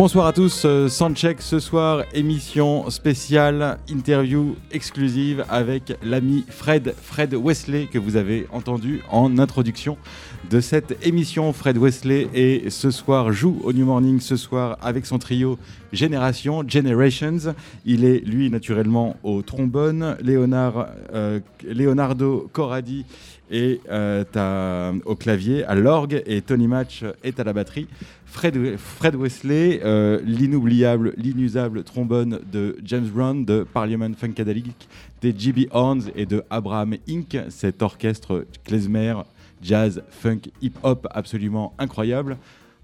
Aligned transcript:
Bonsoir 0.00 0.24
à 0.24 0.32
tous, 0.32 0.62
euh, 0.64 0.88
Soundcheck 0.88 1.42
ce 1.42 1.58
soir, 1.58 2.04
émission 2.14 2.88
spéciale, 2.88 3.76
interview 3.86 4.56
exclusive 4.72 5.44
avec 5.50 5.92
l'ami 6.02 6.46
Fred, 6.48 6.94
Fred 7.02 7.34
Wesley 7.34 7.86
que 7.86 7.98
vous 7.98 8.16
avez 8.16 8.46
entendu 8.50 9.02
en 9.10 9.36
introduction 9.36 9.98
de 10.48 10.62
cette 10.62 11.06
émission. 11.06 11.52
Fred 11.52 11.76
Wesley 11.76 12.28
et 12.32 12.70
ce 12.70 12.90
soir 12.90 13.30
joue 13.30 13.60
au 13.62 13.74
New 13.74 13.84
Morning 13.84 14.20
ce 14.20 14.36
soir 14.36 14.78
avec 14.80 15.04
son 15.04 15.18
trio 15.18 15.58
Génération, 15.92 16.64
Generations. 16.66 17.54
Il 17.84 18.06
est 18.06 18.20
lui 18.20 18.48
naturellement 18.48 19.16
au 19.22 19.42
trombone, 19.42 20.16
euh, 20.24 21.40
Leonardo 21.62 22.48
Corradi 22.54 23.04
est 23.50 23.80
euh, 23.88 24.24
au 25.04 25.16
clavier, 25.16 25.64
à 25.64 25.74
l'orgue 25.74 26.22
et 26.26 26.40
Tony 26.42 26.68
Match 26.68 27.04
est 27.22 27.40
à 27.40 27.44
la 27.44 27.52
batterie. 27.52 27.88
Fred, 28.26 28.76
Fred 28.76 29.16
Wesley, 29.16 29.80
euh, 29.84 30.20
l'inoubliable, 30.24 31.14
l'inusable 31.16 31.82
trombone 31.82 32.40
de 32.52 32.76
James 32.84 33.08
Brown, 33.08 33.44
de 33.44 33.66
Parliament 33.72 34.12
Funkadelic, 34.16 34.88
des 35.20 35.34
GB 35.36 35.68
Horns 35.72 36.10
et 36.14 36.26
de 36.26 36.44
Abraham 36.48 36.94
Inc., 37.08 37.36
cet 37.48 37.82
orchestre 37.82 38.46
klezmer, 38.64 39.14
jazz, 39.60 40.02
funk, 40.10 40.50
hip-hop 40.62 41.06
absolument 41.10 41.74
incroyable. 41.78 42.36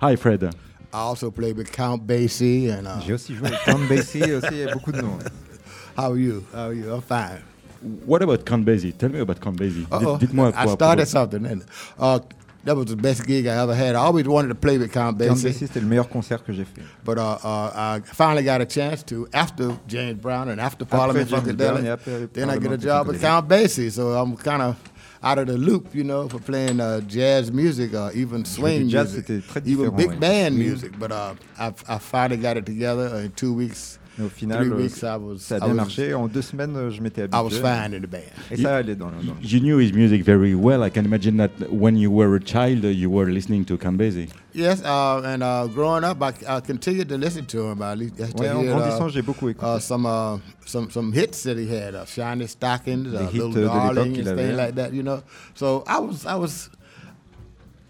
Hi 0.03 0.17
Fred. 0.17 0.50
I 0.92 0.98
also 0.98 1.31
play 1.31 1.53
with 1.53 1.70
Count 1.70 1.98
Basie. 1.98 2.70
And, 2.70 2.87
uh... 2.87 3.00
J'ai 3.06 3.12
aussi 3.12 3.34
joué 3.34 3.48
avec 3.48 3.61
Count 3.64 3.87
Basie, 3.89 4.33
aussi, 4.33 4.48
il 4.53 4.59
y 4.59 4.62
a 4.62 4.72
beaucoup 4.72 4.92
de 4.92 5.00
noms. 5.00 5.19
How 5.97 6.11
are 6.11 6.19
you? 6.19 6.42
How 6.53 6.67
are 6.67 6.75
you? 6.75 6.92
I'm 6.92 7.00
fine. 7.00 7.56
What 8.05 8.22
about 8.22 8.44
Count 8.44 8.66
Basie? 8.66 8.97
Tell 8.97 9.09
me 9.09 9.21
about 9.21 9.41
Count 9.41 9.56
Basie. 9.59 9.87
Dites-moi. 10.21 10.53
I 10.55 10.66
started 10.66 11.06
something. 11.06 11.47
And, 11.47 11.65
uh, 11.99 12.21
that 12.65 12.75
was 12.75 12.87
the 12.87 12.97
best 12.97 13.25
gig 13.25 13.47
I 13.47 13.62
ever 13.62 13.77
had. 13.77 13.94
I 13.94 14.00
always 14.00 14.27
wanted 14.27 14.49
to 14.49 14.56
play 14.56 14.77
with 14.77 14.93
Count 14.93 15.16
Basie. 15.16 15.28
Count 15.28 15.38
Basie, 15.44 15.66
c'était 15.69 15.81
le 15.81 15.87
meilleur 15.87 16.09
concert 16.09 16.44
que 16.44 16.53
j'ai 16.53 16.65
fait. 16.65 16.83
But 17.05 17.16
uh, 17.16 17.38
uh, 17.44 17.71
I 17.77 18.00
finally 18.05 18.43
got 18.43 18.60
a 18.60 18.66
chance 18.66 19.05
to, 19.05 19.28
after 19.33 19.78
James 19.87 20.21
Brown 20.21 20.49
and 20.49 20.60
after 20.60 20.84
Parliament 20.84 21.31
Funkadelic, 21.31 22.33
then 22.33 22.50
I 22.50 22.59
get 22.59 22.72
a 22.72 22.77
job 22.77 23.06
with 23.06 23.21
Count 23.21 23.49
Basie. 23.49 23.93
So 23.93 24.15
I'm 24.15 24.37
kind 24.37 24.62
of 24.62 24.77
out 25.22 25.39
of 25.39 25.47
the 25.47 25.56
loop, 25.56 25.94
you 25.94 26.03
know, 26.03 26.28
for 26.28 26.41
playing 26.41 26.81
uh, 26.81 27.00
jazz 27.03 27.53
music 27.53 27.94
or 27.94 28.10
even 28.12 28.44
swing 28.44 28.87
music, 28.87 29.31
even 29.65 29.94
big 29.94 30.19
band 30.19 30.59
music. 30.59 30.99
But 30.99 31.12
uh, 31.12 31.34
I, 31.59 31.72
I 31.89 31.99
finally 31.99 32.41
got 32.41 32.56
it 32.56 32.66
together 32.66 33.16
in 33.19 33.31
two 33.33 33.55
weeks. 33.55 34.00
Mais 34.19 34.25
au 34.25 34.28
final, 34.28 34.72
weeks, 34.72 35.03
was, 35.03 35.38
ça 35.38 35.56
a 35.56 35.60
bien 35.60 35.75
marché. 35.75 36.15
En 36.15 36.27
deux 36.27 36.43
semaines, 36.43 36.91
je 36.91 37.00
m'étais 37.03 37.22
habitué. 37.22 37.38
I 37.38 37.43
was 37.43 37.50
fine 37.50 37.94
in 37.94 38.00
the 38.00 38.10
band. 38.10 38.21
Et 38.50 38.56
ça 38.56 38.77
allait 38.77 38.94
dans, 38.94 39.06
dans 39.10 39.37
You 39.43 39.60
knew 39.60 39.78
his 39.78 39.93
music 39.93 40.25
very 40.25 40.54
well. 40.54 40.82
I 40.82 40.91
can 40.91 41.04
imagine 41.04 41.37
that 41.37 41.50
when 41.71 41.97
you 41.97 42.10
were 42.10 42.34
a 42.34 42.41
child, 42.41 42.84
you 42.84 43.10
were 43.10 43.31
listening 43.31 43.65
to 43.66 43.77
Basie. 43.77 44.28
Yes, 44.54 44.82
uh, 44.82 45.21
and 45.22 45.43
uh, 45.43 45.66
growing 45.66 46.03
up, 46.03 46.22
I, 46.22 46.32
I 46.49 46.60
continued 46.60 47.10
to 47.10 47.19
listen 47.19 47.44
to 47.47 47.66
him. 47.66 47.81
Least, 47.99 48.19
ouais, 48.19 48.50
en 48.50 48.62
grandissant, 48.62 49.09
j'ai 49.10 49.21
beaucoup 49.21 49.50
écouté. 49.50 49.66
Uh, 49.66 49.78
some, 49.78 50.06
uh, 50.06 50.38
some, 50.65 50.91
some 50.91 51.12
hits 51.12 51.43
that 51.43 51.59
he 51.59 51.69
had, 51.69 51.94
uh, 51.94 52.06
Shiny 52.06 52.47
Stockings, 52.47 53.12
uh, 53.12 53.28
Little 53.33 53.53
Darling, 53.53 54.16
and 54.16 54.38
things 54.38 54.56
like 54.56 54.75
that, 54.77 54.94
you 54.94 55.03
know. 55.03 55.22
So 55.54 55.84
I 55.87 55.98
was, 55.98 56.25
I 56.25 56.37
was 56.37 56.71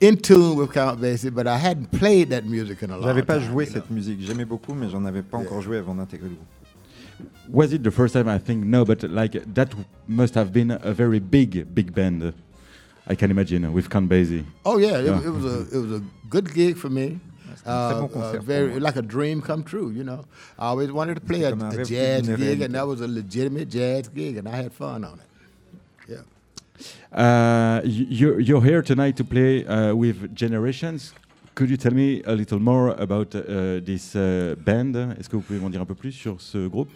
in 0.01 0.17
tune 0.17 0.57
with 0.57 0.73
Count 0.73 1.01
Basie, 1.01 1.31
but 1.31 1.47
I 1.47 1.57
hadn't 1.57 1.91
played 1.91 2.31
that 2.31 2.45
music 2.45 2.83
in 2.83 2.91
a 2.91 2.95
long 2.95 3.03
time. 3.03 3.15
J'avais 3.15 3.27
pas 3.27 3.39
joué 3.41 3.67
cette 3.67 3.91
know? 3.91 3.97
musique. 3.97 4.21
J'aimais 4.21 4.45
beaucoup, 4.45 4.75
mais 4.75 4.89
j'en 4.89 5.05
avais 5.05 5.23
pas 5.23 5.39
yeah. 5.39 5.47
encore 5.47 5.63
joué 5.63 5.79
avant 5.79 5.95
d'intégrer 5.95 6.29
le 6.29 6.35
groupe. 6.35 6.47
Was 7.49 7.73
it 7.73 7.83
the 7.83 7.91
first 7.91 8.13
time? 8.13 8.29
I 8.29 8.39
think 8.39 8.65
no, 8.65 8.85
but 8.85 9.03
like 9.05 9.41
that 9.55 9.69
must 10.07 10.35
have 10.35 10.53
been 10.53 10.73
a 10.73 10.93
very 10.93 11.21
big, 11.21 11.75
big 11.75 11.95
band. 11.95 12.35
I 13.09 13.15
can 13.15 13.31
imagine 13.31 13.73
with 13.73 13.89
Count 13.89 14.09
Basie. 14.09 14.45
Oh 14.65 14.79
yeah, 14.79 14.99
yeah. 14.99 15.19
It, 15.21 15.27
it, 15.27 15.31
was 15.31 15.45
a 15.45 15.77
it 15.77 15.81
was 15.81 15.93
a 15.93 16.03
good 16.29 16.53
gig 16.53 16.77
for 16.77 16.91
me. 16.91 17.21
Uh, 17.65 18.07
uh, 18.15 18.39
very 18.41 18.79
like 18.79 18.97
a 18.97 19.03
dream 19.03 19.41
come 19.41 19.63
true, 19.63 19.91
you 19.91 20.05
know. 20.05 20.25
I 20.59 20.67
always 20.67 20.93
wanted 20.93 21.15
to 21.15 21.21
play 21.21 21.43
a, 21.45 21.55
a 21.55 21.85
jazz 21.85 22.29
gig, 22.29 22.61
and 22.61 22.75
that 22.75 22.87
was 22.87 23.01
a 23.01 23.09
legitimate 23.09 23.69
jazz 23.71 24.09
gig, 24.09 24.37
and 24.37 24.49
I 24.49 24.57
had 24.57 24.73
fun 24.73 25.05
on 25.05 25.19
it. 25.19 25.27
Yeah. 27.13 27.81
Uh, 27.81 27.81
you're, 27.85 28.41
you're 28.41 28.63
here 28.63 28.83
tonight 28.83 29.17
to 29.17 29.25
play 29.25 29.65
uh, 29.67 29.95
with 29.95 30.35
Generations. 30.35 31.13
Could 31.55 31.71
you 31.71 31.77
tell 31.77 31.95
me 31.95 32.23
a 32.27 32.35
little 32.35 32.59
more 32.59 32.91
about 32.91 33.35
uh, 33.35 33.81
this 33.81 34.15
uh, 34.15 34.55
band? 34.59 34.95
Est-ce 35.19 35.29
que 35.29 35.37
vous 35.37 35.43
pouvez 35.43 35.59
m'en 35.59 35.71
dire 35.71 35.81
un 35.81 35.87
peu 35.87 35.95
plus 35.95 36.13
sur 36.13 36.41
ce 36.41 36.69
groupe? 36.69 36.91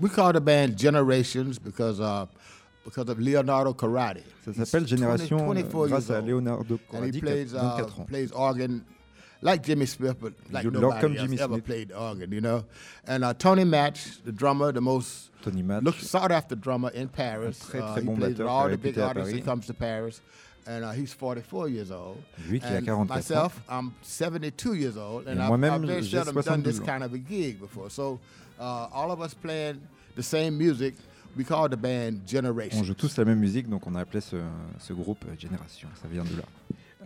We 0.00 0.10
call 0.10 0.32
the 0.32 0.40
band 0.40 0.78
Generations 0.78 1.58
because 1.58 2.00
uh, 2.00 2.24
because 2.84 3.10
of 3.10 3.18
Leonardo 3.18 3.74
Corradi. 3.74 4.22
Ça 4.44 4.52
s'appelle 4.54 4.86
Génération 4.86 5.36
20, 5.46 5.58
euh, 5.58 5.86
grâce 5.88 6.10
à 6.10 6.20
Leonardo 6.22 6.78
Corradi, 6.90 7.08
and 7.08 7.14
he 7.14 7.20
plays, 7.20 7.52
24 7.52 7.54
uh, 7.54 8.00
ans. 8.00 8.06
plays 8.06 8.32
organ 8.32 8.80
like 9.42 9.62
Jimmy 9.62 9.86
Smith, 9.86 10.16
but 10.18 10.32
like 10.50 10.64
nobody 10.64 11.18
else 11.18 11.40
ever 11.40 11.54
Smith. 11.54 11.64
played 11.64 11.92
organ, 11.92 12.32
you 12.32 12.40
know. 12.40 12.64
And 13.06 13.22
uh, 13.22 13.34
Tony 13.34 13.64
Match, 13.64 14.22
the 14.24 14.32
drummer, 14.32 14.72
the 14.72 14.80
most 14.80 15.29
Tony 15.42 15.62
Match, 15.62 15.82
look, 15.82 15.96
sought 15.96 16.30
after 16.32 16.54
drummer 16.54 16.90
in 16.90 17.08
Paris. 17.08 17.58
Très, 17.58 17.80
très 17.80 17.82
uh, 17.82 17.94
he 18.00 18.06
bon 18.06 18.18
with 18.20 18.40
all 18.40 18.68
the 18.68 18.76
big 18.76 18.98
artists 18.98 19.32
that 19.32 19.44
comes 19.44 19.66
to 19.66 19.74
Paris 19.74 20.20
and 20.66 20.84
uh, 20.84 20.92
he's 20.92 21.12
44 21.12 21.68
years 21.68 21.90
old. 21.90 22.22
Lui 22.48 22.60
qui 22.60 22.68
a 22.68 22.80
44 22.80 23.04
myself, 23.06 23.60
I'm 23.68 23.94
72 24.02 24.74
years 24.74 24.96
old, 24.96 25.26
and 25.26 25.40
I've, 25.42 25.52
I've 25.52 25.82
very 25.82 26.04
seldom 26.04 26.40
done 26.40 26.62
this 26.62 26.78
kind 26.78 27.02
of 27.02 27.12
a 27.12 27.18
gig 27.18 27.60
before. 27.60 27.90
So 27.90 28.20
uh, 28.58 28.88
all 28.92 29.10
of 29.10 29.20
us 29.20 29.34
playing 29.34 29.80
the 30.16 30.22
same 30.22 30.56
music. 30.56 30.94
We 31.36 31.44
call 31.44 31.68
the 31.68 31.76
band 31.76 32.26
Generation. 32.26 32.80
On 32.80 32.84
joue 32.84 32.94
tous 32.94 33.16
la 33.16 33.24
même 33.24 33.38
musique, 33.38 33.68
donc 33.70 33.86
on 33.86 33.94
a 33.94 34.00
appelé 34.00 34.20
ce, 34.20 34.36
ce 34.80 34.92
groupe 34.92 35.24
Génération. 35.38 35.88
Ça 36.02 36.08
vient 36.08 36.24
de 36.24 36.36
là. 36.36 36.42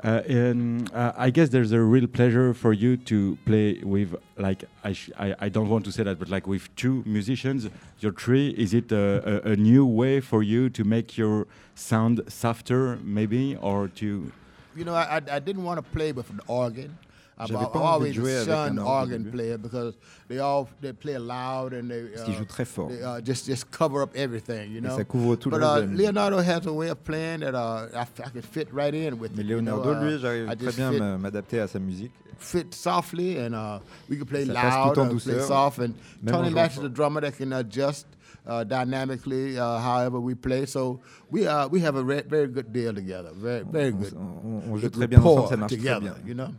Uh, 0.02 0.22
and 0.26 0.92
uh, 0.92 1.12
I 1.16 1.30
guess 1.30 1.50
there's 1.50 1.70
a 1.70 1.80
real 1.80 2.08
pleasure 2.08 2.52
for 2.52 2.72
you 2.72 2.96
to 2.96 3.38
play 3.46 3.80
with, 3.82 4.16
like, 4.36 4.64
I, 4.82 4.96
I, 5.16 5.34
I, 5.38 5.48
don't 5.48 5.68
want 5.68 5.84
to 5.84 5.92
say 5.92 6.02
that, 6.02 6.18
but 6.18 6.28
like 6.28 6.48
with 6.48 6.74
two 6.74 7.04
musicians, 7.06 7.68
your 8.00 8.12
three. 8.12 8.48
Is 8.50 8.74
it 8.74 8.90
a, 8.90 9.46
a, 9.46 9.52
a, 9.52 9.56
new 9.56 9.86
way 9.86 10.20
for 10.20 10.42
you 10.42 10.68
to 10.70 10.82
make 10.82 11.16
your 11.16 11.46
sound 11.76 12.22
softer, 12.26 12.96
maybe, 13.04 13.56
or 13.56 13.86
to? 13.88 14.32
You 14.74 14.84
know, 14.84 14.94
I, 14.94 15.22
I 15.30 15.38
didn't 15.38 15.62
want 15.62 15.78
to 15.78 15.90
play 15.96 16.10
with 16.10 16.28
an 16.30 16.40
organ. 16.48 16.98
I've 17.36 17.52
always 17.74 18.14
shunned 18.14 18.78
organ 18.78 19.30
player 19.30 19.58
because 19.58 19.94
they 20.28 20.38
all 20.38 20.68
they 20.80 20.92
play 20.92 21.18
loud 21.18 21.72
and 21.72 21.90
they, 21.90 22.02
uh, 22.14 22.44
très 22.44 22.64
fort. 22.66 22.90
They, 22.90 23.02
uh, 23.02 23.20
just 23.20 23.46
just 23.46 23.70
cover 23.70 24.02
up 24.02 24.14
everything, 24.14 24.70
you 24.70 24.80
know. 24.80 24.96
ça 24.96 25.04
couvre 25.04 25.36
tout 25.36 25.50
but 25.50 25.62
uh, 25.62 25.80
Leonardo 25.80 26.38
has 26.38 26.66
a 26.66 26.72
way 26.72 26.90
of 26.90 27.02
playing 27.02 27.40
that 27.40 27.54
uh, 27.54 27.88
I, 27.94 28.02
I 28.02 28.28
could 28.30 28.44
fit 28.44 28.68
right 28.72 28.94
in 28.94 29.18
with. 29.18 29.36
Mais 29.36 29.42
Leonardo, 29.42 29.90
you 29.90 29.94
know, 29.94 30.02
lui, 30.02 30.18
j'arrive 30.18 30.56
très 30.56 30.76
bien 30.76 31.18
m'adapter 31.18 31.60
à 31.60 31.68
sa 31.68 31.78
musique. 31.80 32.12
Fit 32.38 32.72
softly 32.72 33.38
and 33.38 33.54
uh, 33.54 33.80
we 34.08 34.16
can 34.16 34.26
play 34.26 34.44
ça 34.44 34.52
loud 34.54 34.98
and 34.98 35.20
play 35.20 35.40
soft 35.40 35.78
and 35.78 35.94
Tony 36.26 36.50
Max 36.50 36.76
is 36.76 36.84
a 36.84 36.88
drummer 36.88 37.20
that 37.20 37.36
can 37.36 37.52
adjust. 37.52 38.06
Uh, 38.46 38.62
dynamically, 38.62 39.58
uh, 39.58 39.78
however 39.78 40.20
we 40.20 40.34
play. 40.34 40.66
So 40.66 41.00
we 41.30 41.46
uh, 41.46 41.66
we 41.68 41.80
have 41.80 41.96
a 41.96 42.02
very 42.02 42.46
good 42.46 42.74
deal 42.74 42.92
together. 42.92 43.30
Very 43.32 43.62
very 43.64 43.90
good. 43.90 44.12
On, 44.12 44.62
on, 44.68 44.72
on 44.72 44.78
joue 44.78 44.90
très 44.90 45.08
bien 45.08 45.18
ensemble, 45.22 45.48
ça 45.48 45.56
marche 45.56 45.72
together, 45.72 46.10
très 46.10 46.22
bien. 46.22 46.28
You 46.28 46.34
know. 46.34 46.50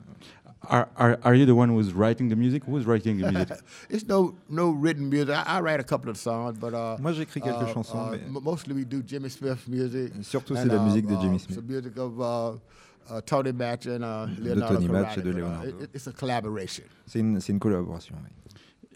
Are, 0.70 0.90
are, 0.98 1.20
are 1.24 1.36
you 1.36 1.46
the 1.46 1.56
one 1.56 1.70
who's 1.70 1.94
writing 1.94 2.30
the 2.30 2.36
music? 2.36 2.64
Who's 2.64 2.86
writing 2.86 3.18
the 3.18 3.32
music? 3.32 3.58
it's 3.90 4.06
no 4.06 4.36
no 4.50 4.72
written 4.72 5.10
music. 5.10 5.36
I, 5.36 5.58
I, 5.58 5.62
write 5.62 5.80
a 5.80 5.84
couple 5.84 6.10
of 6.10 6.18
songs, 6.18 6.58
but 6.58 6.74
uh, 6.74 6.98
moi 7.00 7.12
j'écris 7.14 7.42
quelques 7.42 7.70
uh, 7.70 7.74
chansons. 7.74 8.14
Uh, 8.14 8.18
mais... 8.30 8.42
Mostly 8.42 8.74
we 8.74 8.86
do 8.86 9.02
Jimmy 9.02 9.30
Smith 9.30 9.68
music. 9.68 10.14
Surtout 10.22 10.56
c'est 10.56 10.66
la 10.66 10.80
musique 10.80 11.08
de 11.08 11.16
Jimmy 11.20 11.40
Smith. 11.40 11.56
Some 11.56 11.68
music 11.68 11.98
of 11.98 12.20
uh, 12.20 13.22
Tony 13.26 13.52
Match 13.52 13.88
and 13.88 14.02
Leonardo 14.40 14.80
de 14.80 14.88
Tony 14.88 14.88
Match 14.88 15.18
et 15.18 15.22
de 15.22 15.32
Leonardo. 15.32 15.68
It, 15.84 15.90
it's 15.94 16.08
a 16.08 16.12
collaboration. 16.12 16.86
C'est 17.06 17.20
une 17.20 17.40
c'est 17.40 17.54
une 17.54 17.60
collaboration. 17.60 18.16
Oui. 18.24 18.30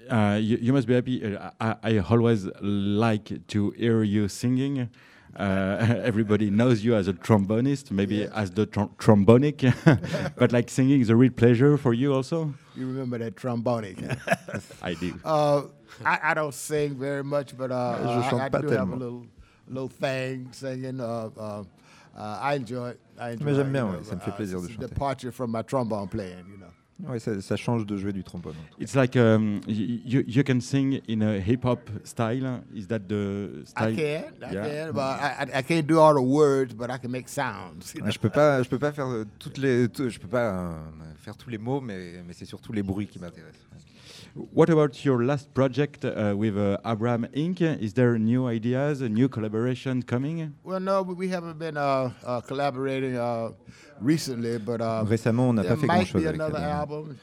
Uh, 0.09 0.39
you, 0.41 0.57
you, 0.59 0.73
must 0.73 0.87
be 0.87 0.93
happy. 0.95 1.37
I, 1.59 1.75
I, 1.83 1.99
always 1.99 2.47
like 2.61 3.45
to 3.47 3.69
hear 3.77 4.01
you 4.01 4.27
singing. 4.27 4.89
Uh, 5.35 5.77
everybody 6.03 6.49
knows 6.49 6.83
you 6.83 6.95
as 6.95 7.07
a 7.07 7.13
trombonist, 7.13 7.91
maybe 7.91 8.17
yeah. 8.17 8.29
as 8.33 8.51
the 8.51 8.65
tr 8.65 8.81
trombonic, 8.97 9.61
but 10.35 10.51
like 10.51 10.69
singing 10.69 11.01
is 11.01 11.09
a 11.09 11.15
real 11.15 11.31
pleasure 11.31 11.77
for 11.77 11.93
you 11.93 12.13
also. 12.13 12.53
You 12.75 12.87
remember 12.87 13.17
that 13.19 13.35
trombonic? 13.35 13.97
I 14.81 14.93
do. 14.95 15.19
Uh, 15.23 15.63
I, 16.05 16.19
I, 16.23 16.33
don't 16.33 16.53
sing 16.53 16.95
very 16.95 17.23
much, 17.23 17.57
but 17.57 17.71
uh, 17.71 17.75
uh 17.75 18.39
I, 18.39 18.45
I, 18.45 18.49
do 18.49 18.69
have 18.69 18.91
a 18.91 18.95
little 18.95 19.25
little 19.67 19.89
thing 19.89 20.49
singing. 20.51 20.99
Uh, 20.99 21.29
uh, 21.37 21.63
I 22.17 22.55
enjoy 22.55 22.89
it. 22.89 22.99
I 23.19 23.31
enjoy 23.31 23.45
Mais 23.45 23.55
j'aime 23.55 23.71
bien, 23.71 23.85
ouais, 23.85 24.03
ça 24.03 24.15
me 24.15 24.19
fait 24.19 24.35
plaisir 24.35 24.61
de 24.61 24.67
chanter. 24.67 24.87
Departure 24.87 25.31
from 25.31 25.51
my 25.51 25.61
trombone 25.61 26.07
playing, 26.07 26.45
you 26.49 26.57
know. 26.57 26.71
Ouais, 27.07 27.19
ça, 27.19 27.39
ça, 27.41 27.55
change 27.55 27.85
de 27.85 27.95
jouer 27.95 28.11
du 28.11 28.23
trombone. 28.23 28.55
It's 28.79 28.93
like 28.93 29.15
um, 29.15 29.61
you, 29.67 30.21
you 30.27 30.43
can 30.43 30.59
sing 30.59 30.99
in 31.07 31.21
a 31.21 31.39
hip 31.39 31.63
hop 31.63 31.89
style. 32.03 32.61
Is 32.75 32.87
that 32.87 33.07
the 33.07 33.65
style? 33.65 33.93
I 33.93 33.95
can, 33.95 34.23
I 34.43 34.53
yeah. 34.53 34.85
can, 34.87 34.93
but 34.93 35.01
I, 35.01 35.59
I 35.59 35.61
can't 35.63 35.87
do 35.87 35.99
all 35.99 36.13
the 36.13 36.21
words, 36.21 36.73
but 36.73 36.89
I 36.89 36.97
can 36.97 37.09
make 37.09 37.29
sounds. 37.29 37.93
Ouais, 37.95 38.11
je 38.11 38.19
peux 38.19 38.29
pas, 38.29 38.63
je 38.63 38.69
peux 38.69 38.79
pas 38.79 38.91
faire 38.91 39.07
toutes 39.39 39.57
les, 39.57 39.87
tout, 39.87 40.09
je 40.09 40.19
peux 40.19 40.27
pas 40.27 40.51
euh, 40.51 40.79
faire 41.17 41.37
tous 41.37 41.49
les 41.49 41.57
mots, 41.57 41.79
mais, 41.79 42.21
mais 42.27 42.33
c'est 42.33 42.45
surtout 42.45 42.73
les 42.73 42.83
bruits 42.83 43.07
qui 43.07 43.19
m'intéressent. 43.19 43.68
What 44.35 44.69
about 44.69 45.03
your 45.03 45.23
last 45.23 45.53
project 45.53 46.05
uh, 46.05 46.33
with 46.37 46.57
uh, 46.57 46.77
Abraham 46.85 47.27
Inc? 47.35 47.61
Is 47.61 47.93
there 47.93 48.17
new 48.17 48.47
ideas, 48.47 49.01
a 49.01 49.09
new 49.09 49.27
collaboration 49.27 50.03
coming? 50.03 50.53
Well, 50.63 50.79
no, 50.79 51.01
we 51.01 51.29
haven't 51.29 51.57
been 51.57 51.77
uh, 51.77 52.11
uh 52.23 52.41
collaborating 52.41 53.17
uh, 53.17 53.51
recently, 53.99 54.57
but 54.59 54.81
uh, 54.81 55.03
récemment, 55.07 55.49
on 55.49 55.53
n'a 55.53 55.63
pas 55.63 55.75
fait 55.75 55.87
grand-chose 55.87 56.25
avec 56.25 56.41
album, 56.41 57.15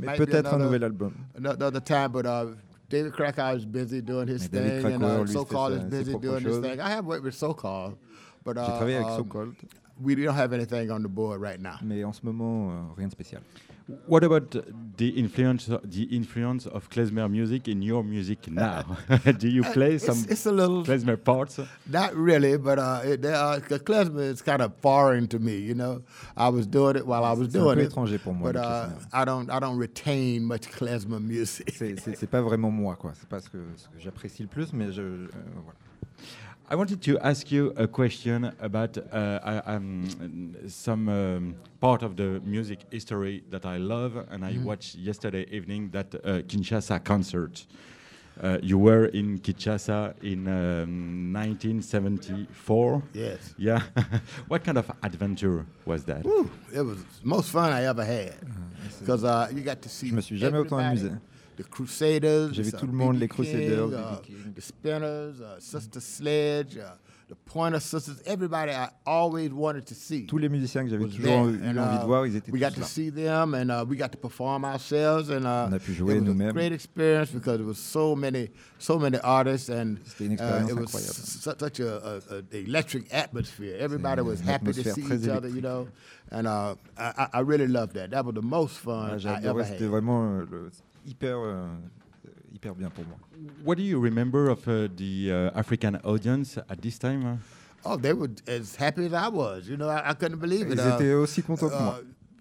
Mais 0.00 0.16
peut-être 0.16 0.52
un 0.52 0.58
nouvel 0.58 0.84
album. 0.84 1.12
Another 1.36 1.80
time, 1.80 2.12
but 2.12 2.26
David 2.88 3.12
Krakauer 3.12 3.56
is 3.56 3.66
busy 3.66 4.00
doing 4.00 4.26
his 4.26 4.46
thing, 4.46 4.84
and 4.86 5.04
uh, 5.04 5.24
SoCal 5.24 5.76
is 5.76 5.84
busy 5.84 6.18
doing 6.18 6.42
his 6.42 6.58
thing. 6.58 6.80
I 6.80 6.88
have 6.88 7.04
worked 7.04 7.22
with 7.22 7.34
SoCal, 7.34 7.96
but 8.44 8.56
uh, 8.56 8.64
J'ai 8.64 8.72
travaillé 8.72 8.96
avec 8.96 9.08
um, 9.08 9.24
SoCal. 9.24 9.54
We 10.00 10.14
don't 10.14 10.34
have 10.34 10.52
anything 10.52 10.90
on 10.90 11.02
the 11.02 11.08
board 11.08 11.40
right 11.40 11.60
now. 11.60 11.76
Mais 11.82 12.02
en 12.04 12.12
ce 12.12 12.20
moment, 12.24 12.70
euh, 12.70 12.94
rien 12.96 13.08
de 13.08 13.12
spécial. 13.12 13.42
What 14.06 14.22
about 14.22 14.54
the 14.98 15.08
influence 15.08 15.66
the 15.82 16.02
influence 16.02 16.66
of 16.66 16.90
klezmer 16.90 17.30
music 17.30 17.68
in 17.68 17.80
your 17.80 18.04
music 18.04 18.46
now? 18.50 18.98
Do 19.38 19.48
you 19.48 19.62
play 19.62 19.94
uh, 19.94 19.98
some 19.98 20.26
it's, 20.28 20.44
a 20.44 20.52
little 20.52 20.84
klezmer 20.84 21.16
parts? 21.16 21.58
Not 21.88 22.14
really, 22.14 22.58
but 22.58 22.78
uh, 22.78 23.00
it, 23.02 23.24
uh, 23.24 23.60
klezmer 23.60 24.24
is 24.24 24.42
kind 24.42 24.60
of 24.60 24.74
foreign 24.82 25.26
to 25.28 25.38
me. 25.38 25.56
You 25.56 25.74
know, 25.74 26.02
I 26.36 26.50
was 26.50 26.66
doing 26.66 26.96
it 26.96 27.06
while 27.06 27.24
I 27.24 27.32
was 27.32 27.48
doing 27.48 27.78
it. 27.78 27.90
pour 28.22 28.34
moi, 28.34 28.52
but 28.52 28.56
uh, 28.56 28.90
I 29.10 29.24
don't 29.24 29.48
I 29.48 29.58
don't 29.58 29.78
retain 29.78 30.44
much 30.44 30.70
klezmer 30.70 31.20
music. 31.20 31.70
C'est 31.74 32.30
pas 32.30 32.42
vraiment 32.42 32.70
moi 32.70 32.94
quoi. 32.96 33.12
C'est 33.14 33.28
pas 33.28 33.40
ce 33.40 33.48
que, 33.48 33.58
ce 33.76 33.88
que 33.88 33.98
j'apprécie 33.98 34.42
le 34.42 34.48
plus, 34.48 34.74
mais 34.74 34.92
je 34.92 35.00
euh, 35.00 35.28
voilà. 35.64 35.78
I 36.70 36.74
wanted 36.74 37.00
to 37.00 37.18
ask 37.20 37.50
you 37.50 37.72
a 37.78 37.88
question 37.88 38.52
about 38.60 38.98
uh, 38.98 39.62
um, 39.64 40.54
some 40.68 41.08
um, 41.08 41.54
part 41.80 42.02
of 42.02 42.14
the 42.14 42.42
music 42.44 42.80
history 42.90 43.42
that 43.48 43.64
I 43.64 43.78
love, 43.78 44.16
and 44.30 44.44
I 44.44 44.52
mm. 44.52 44.64
watched 44.64 44.96
yesterday 44.96 45.46
evening 45.50 45.88
that 45.92 46.14
uh, 46.14 46.42
Kinshasa 46.42 47.02
concert. 47.02 47.66
Uh, 48.42 48.58
you 48.62 48.76
were 48.76 49.06
in 49.06 49.38
Kinshasa 49.38 50.12
in 50.22 50.46
um, 50.46 51.32
1974. 51.32 53.02
Yes. 53.14 53.54
Yeah. 53.56 53.80
what 54.48 54.62
kind 54.62 54.76
of 54.76 54.90
adventure 55.02 55.64
was 55.86 56.04
that? 56.04 56.26
Ooh, 56.26 56.50
it 56.70 56.82
was 56.82 56.98
the 56.98 57.26
most 57.26 57.50
fun 57.50 57.72
I 57.72 57.84
ever 57.84 58.04
had 58.04 58.34
because 59.00 59.24
uh, 59.24 59.48
you 59.54 59.62
got 59.62 59.80
to 59.80 59.88
see. 59.88 60.10
Je 60.10 60.14
me 60.14 60.20
suis 60.20 60.36
jamais 60.36 60.58
autant 60.58 60.80
amusé. 60.80 61.18
The 61.58 61.64
Crusaders. 61.64 62.52
J'ai 62.52 62.62
vu 62.62 62.72
tout 62.72 62.86
le 62.86 62.92
monde, 62.92 63.18
les 63.18 63.28
Crusaders, 63.28 63.92
uh, 63.92 64.16
the 64.54 64.60
Spinners, 64.60 65.40
uh, 65.42 65.58
Sister 65.58 66.00
Sledge, 66.00 66.78
uh, 66.78 66.94
the 67.28 67.34
Pointer 67.34 67.80
Sisters. 67.80 68.22
Everybody 68.24 68.70
I 68.72 68.88
always 69.04 69.50
wanted 69.50 69.84
to 69.86 69.94
see. 69.94 70.26
Tous 70.26 70.38
les 70.38 70.48
musiciens 70.48 70.84
que 70.84 70.90
j'avais 70.90 71.04
toujours 71.08 71.48
eu 71.48 71.60
and, 71.62 71.76
envie 71.76 71.98
de 71.98 72.06
voir, 72.06 72.26
ils 72.26 72.36
étaient 72.36 72.52
We 72.52 72.60
got 72.60 72.74
to 72.74 72.84
see 72.84 73.10
them, 73.10 73.54
and 73.54 73.70
uh, 73.70 73.84
we 73.86 73.96
got 73.96 74.12
to 74.12 74.18
perform 74.18 74.64
ourselves, 74.64 75.30
and 75.30 75.44
uh, 75.46 75.66
on 75.66 75.74
a 75.74 75.80
pu 75.80 75.92
jouer 75.92 76.14
it 76.14 76.20
was 76.20 76.28
nous-mêmes. 76.28 76.50
a 76.50 76.52
great 76.52 76.72
experience 76.72 77.30
because 77.32 77.60
it 77.60 77.66
was 77.66 77.78
so 77.78 78.14
many, 78.14 78.50
so 78.78 78.98
many 78.98 79.18
artists, 79.18 79.68
and 79.68 79.98
uh, 80.20 80.66
it 80.68 80.74
was 80.74 80.92
such 80.92 81.80
a, 81.80 82.20
a, 82.30 82.36
a, 82.36 82.56
electric 82.56 83.12
atmosphere. 83.12 83.76
Everybody 83.80 84.22
was 84.22 84.40
happy 84.40 84.72
to 84.72 84.92
see 84.92 85.02
each 85.02 85.28
other, 85.28 85.48
you 85.48 85.60
know, 85.60 85.88
and 86.30 86.46
uh, 86.46 86.76
I, 86.96 87.28
I 87.32 87.40
really 87.40 87.66
loved 87.66 87.94
that. 87.94 88.10
That 88.12 88.24
was 88.24 88.36
the 88.36 88.42
most 88.42 88.78
fun 88.78 89.20
I 89.26 89.42
ever 89.42 89.64
had. 89.64 89.78
C'était 89.78 89.88
vraiment 89.88 90.38
le 90.38 90.70
hyper, 91.08 91.42
euh, 91.44 91.66
hyper 92.52 92.74
bien 92.74 92.90
pour 92.90 93.04
moi. 93.04 93.16
What 93.64 93.76
do 93.76 93.82
you 93.82 94.00
remember 94.00 94.48
of 94.50 94.66
uh, 94.68 94.88
the 94.94 95.30
uh, 95.30 95.58
African 95.58 95.96
audience 96.04 96.58
at 96.68 96.80
this 96.80 96.98
time? 96.98 97.40
Oh, 97.84 97.96
they 97.96 98.12
were 98.12 98.30
as 98.46 98.76
happy 98.76 99.06
as 99.06 99.12
I 99.12 99.28
was. 99.28 99.68
You 99.68 99.76
know, 99.76 99.88
I, 99.88 100.10
I 100.10 100.14
couldn't 100.14 100.40
believe 100.40 100.70
it. 100.70 100.78
Ils 100.78 100.86
étaient 100.86 101.12
uh, 101.12 101.22
aussi 101.22 101.42
contents 101.42 101.70
que 101.70 101.78
moi. 101.82 102.00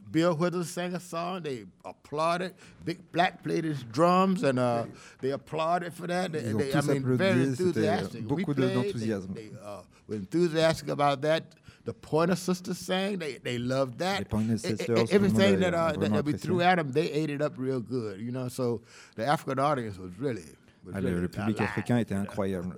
Bill 0.09 0.33
Withers 0.35 0.69
sang 0.69 0.93
a 0.95 0.99
song. 0.99 1.43
They 1.43 1.65
applauded. 1.83 2.53
Big 2.85 3.11
Black 3.11 3.43
played 3.43 3.65
his 3.65 3.83
drums, 3.83 4.43
and 4.43 4.57
uh, 4.57 4.85
they 5.21 5.31
applauded 5.31 5.93
for 5.93 6.07
that. 6.07 6.31
They, 6.31 6.39
they, 6.53 6.73
I 6.73 6.81
mean, 6.81 7.17
very 7.17 7.43
enthusiastic. 7.43 8.25
Beaucoup 8.25 8.55
d'enthousiasme. 8.55 9.33
They, 9.33 9.49
they 9.49 9.57
uh, 9.63 9.81
were 10.07 10.15
enthusiastic 10.15 10.89
about 10.89 11.21
that. 11.21 11.43
The 11.87 11.93
Pointer 11.93 12.35
Sisters 12.35 12.77
sang. 12.77 13.17
They 13.17 13.37
they 13.37 13.57
loved 13.57 13.99
that. 13.99 14.19
Les 14.19 14.25
Pointer 14.25 14.57
Sisters. 14.57 15.09
Everything 15.09 15.59
that, 15.61 15.73
uh, 15.73 15.93
that, 15.93 16.11
that 16.11 16.25
we 16.25 16.33
threw 16.33 16.59
at 16.61 16.75
them, 16.75 16.91
they 16.91 17.09
ate 17.09 17.29
it 17.29 17.41
up 17.41 17.53
real 17.57 17.79
good. 17.79 18.19
You 18.19 18.31
know, 18.31 18.49
so 18.49 18.81
the 19.15 19.25
African 19.25 19.57
audience 19.57 19.97
was 19.97 20.11
really. 20.19 20.47
Was 20.83 20.95
ah, 20.95 20.99
really 20.99 21.21
le 21.21 21.29
public 21.29 21.57
africain 21.57 21.97
était 21.99 22.15
incroyable. 22.15 22.73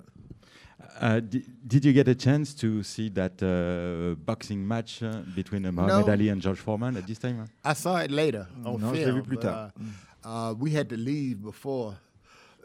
Uh, 1.00 1.19
did 1.67 1.85
you 1.85 1.94
get 1.94 2.07
a 2.07 2.15
chance 2.15 2.53
to 2.53 2.83
see 2.83 3.09
that 3.09 3.41
uh, 3.41 4.15
boxing 4.25 4.67
match 4.67 5.01
uh, 5.01 5.21
between 5.35 5.65
uh, 5.65 5.71
Muhammad 5.71 6.06
no. 6.06 6.11
Ali 6.13 6.29
and 6.29 6.41
George 6.41 6.59
Foreman 6.59 6.97
at 6.97 7.07
this 7.07 7.17
time? 7.17 7.45
I 7.63 7.73
saw 7.73 7.97
it 7.97 8.11
later 8.11 8.47
on 8.65 8.79
non, 8.79 8.94
film. 8.94 9.15
Vu 9.15 9.23
plus 9.23 9.44
tard. 9.44 9.71
But, 9.75 10.29
uh, 10.29 10.53
we 10.53 10.69
had 10.71 10.88
to 10.89 10.97
leave 10.97 11.42
before 11.42 11.95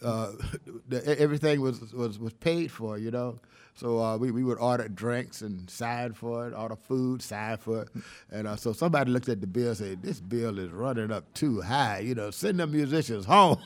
uh, 0.02 0.32
the, 0.88 1.18
everything 1.18 1.60
was, 1.60 1.80
was 1.94 2.18
was 2.18 2.34
paid 2.34 2.70
for. 2.70 2.98
You 2.98 3.10
know. 3.10 3.38
So 3.74 4.00
uh, 4.00 4.16
we, 4.16 4.30
we 4.30 4.44
would 4.44 4.58
order 4.58 4.88
drinks 4.88 5.42
and 5.42 5.68
sign 5.68 6.12
for 6.12 6.46
it, 6.46 6.54
order 6.54 6.76
food, 6.76 7.20
sign 7.22 7.56
for 7.56 7.82
it. 7.82 7.88
And 8.30 8.46
uh, 8.46 8.56
so 8.56 8.72
somebody 8.72 9.10
looked 9.10 9.28
at 9.28 9.40
the 9.40 9.48
bill 9.48 9.68
and 9.68 9.76
said, 9.76 10.02
this 10.02 10.20
bill 10.20 10.58
is 10.60 10.70
running 10.70 11.10
up 11.10 11.24
too 11.34 11.60
high. 11.60 11.98
You 11.98 12.14
know, 12.14 12.30
send 12.30 12.60
the 12.60 12.68
musicians 12.68 13.24
home. 13.24 13.58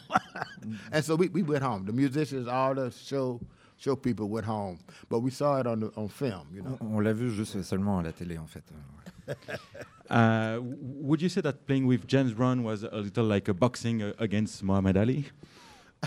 and 0.93 1.05
so 1.05 1.15
we, 1.15 1.29
we 1.29 1.43
went 1.43 1.62
home. 1.62 1.85
The 1.85 1.93
musicians, 1.93 2.49
all 2.49 2.75
the 2.75 2.91
show 2.91 3.38
show 3.77 3.97
people 3.97 4.29
went 4.29 4.47
home. 4.47 4.79
But 5.09 5.21
we 5.21 5.31
saw 5.31 5.61
it 5.61 5.67
on, 5.67 5.81
the, 5.81 5.93
on 5.97 6.09
film, 6.09 6.49
you 6.53 6.62
know. 6.62 6.79
On 6.81 7.00
l'a 7.00 7.12
vu 7.12 7.31
juste 7.31 7.62
seulement 7.62 8.00
à 8.00 8.03
la 8.03 8.12
télé, 8.12 8.38
en 8.38 8.47
fait. 8.47 8.65
uh, 10.11 10.59
would 10.62 11.23
you 11.23 11.29
say 11.29 11.41
that 11.41 11.67
playing 11.67 11.87
with 11.87 12.07
James 12.07 12.33
Brown 12.33 12.62
was 12.62 12.83
a 12.83 12.97
little 12.97 13.25
like 13.25 13.47
a 13.49 13.55
boxing 13.55 14.03
uh, 14.03 14.12
against 14.19 14.62
Muhammad 14.62 14.97
Ali? 14.97 15.27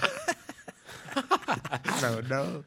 I 1.16 1.80
don't 2.02 2.30
know. 2.30 2.64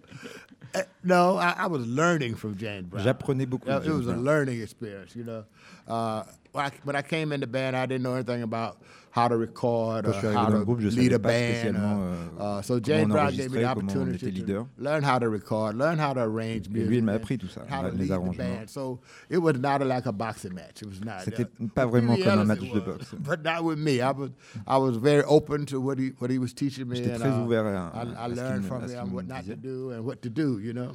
Uh, 0.75 0.83
no, 1.05 1.37
I, 1.37 1.55
I, 1.59 1.67
was 1.67 1.87
learning 1.87 2.35
from 2.35 2.57
James 2.57 2.87
Brown. 2.89 3.05
J'apprenais 3.05 3.47
beaucoup. 3.47 3.69
It, 3.69 3.89
was 3.89 4.07
a 4.09 4.17
learning 4.17 4.61
experience, 4.61 5.15
you 5.15 5.25
know. 5.25 5.45
Uh, 5.87 6.25
when 6.55 6.67
I, 6.67 6.71
when 6.85 6.97
I 6.97 7.03
came 7.03 7.33
in 7.33 7.41
the 7.41 7.49
band, 7.49 7.77
I 7.77 7.85
didn't 7.85 8.05
know 8.05 8.15
anything 8.15 8.43
about 8.43 8.79
how 9.11 9.27
to 9.27 9.37
record, 9.37 10.07
uh, 10.07 10.13
how 10.33 10.51
to 10.51 10.65
groupe, 10.65 10.81
lead 10.95 11.13
a 11.13 11.19
band. 11.19 11.77
Uh, 11.77 12.43
uh, 12.43 12.63
so 12.63 12.79
James 12.79 13.11
Brown 13.11 13.35
gave 13.35 13.51
me 13.51 13.61
the 13.61 13.65
opportunity 13.65 14.43
to 14.43 14.69
learn 14.79 15.03
how 15.03 15.19
to 15.19 15.29
record, 15.29 15.77
learn 15.77 15.99
how 15.99 16.13
to 16.13 16.23
arrange 16.23 16.69
music. 16.69 16.87
Et 16.87 16.91
lui, 16.91 16.97
il 16.99 17.03
m'a 17.03 17.15
appris 17.15 17.39
tout 17.39 17.49
ça, 17.49 17.63
les 17.97 18.11
arrangements. 18.13 18.71
So 18.71 19.01
it 19.29 19.39
was 19.39 19.55
not 19.59 19.85
like 19.85 20.07
a 20.07 20.13
boxing 20.13 20.55
match. 20.55 20.83
It 20.83 20.89
was 20.89 21.01
not. 21.01 21.25
C'était 21.25 21.47
pas 21.75 21.87
vraiment 21.87 22.17
comme 22.23 22.39
un 22.39 22.45
match 22.45 22.61
de 22.61 22.81
boxe. 22.81 23.15
But 23.19 23.43
not 23.43 23.65
with 23.65 23.79
me. 23.79 24.01
I 24.01 24.13
was 24.13 24.31
I 24.67 24.77
was 24.77 24.97
very 24.97 25.25
open 25.25 25.67
to 25.67 25.81
what 25.81 25.99
he 25.99 26.13
what 26.21 26.31
he 26.31 26.39
was 26.39 26.53
teaching 26.53 26.89
me. 26.89 26.97
J'étais 26.97 27.19
très 27.19 27.31
uh, 27.31 27.45
ouvert 27.45 27.67
à, 27.67 27.93
I, 27.95 28.27
I 28.27 28.29
learned 28.29 28.65
from 28.65 28.89
him 28.89 29.13
what 29.13 29.27
not 29.27 29.45
to 29.47 29.57
do 29.57 29.91
and 29.91 30.05
what 30.05 30.23
to 30.23 30.31
do. 30.31 30.61
You 30.61 30.73
know. 30.73 30.93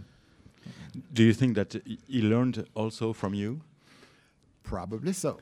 Do 1.14 1.24
you 1.24 1.34
think 1.34 1.56
that 1.56 1.76
he 2.08 2.22
learned 2.22 2.66
also 2.76 3.14
from 3.14 3.34
you? 3.34 3.60
Probably 4.64 5.14
so. 5.14 5.40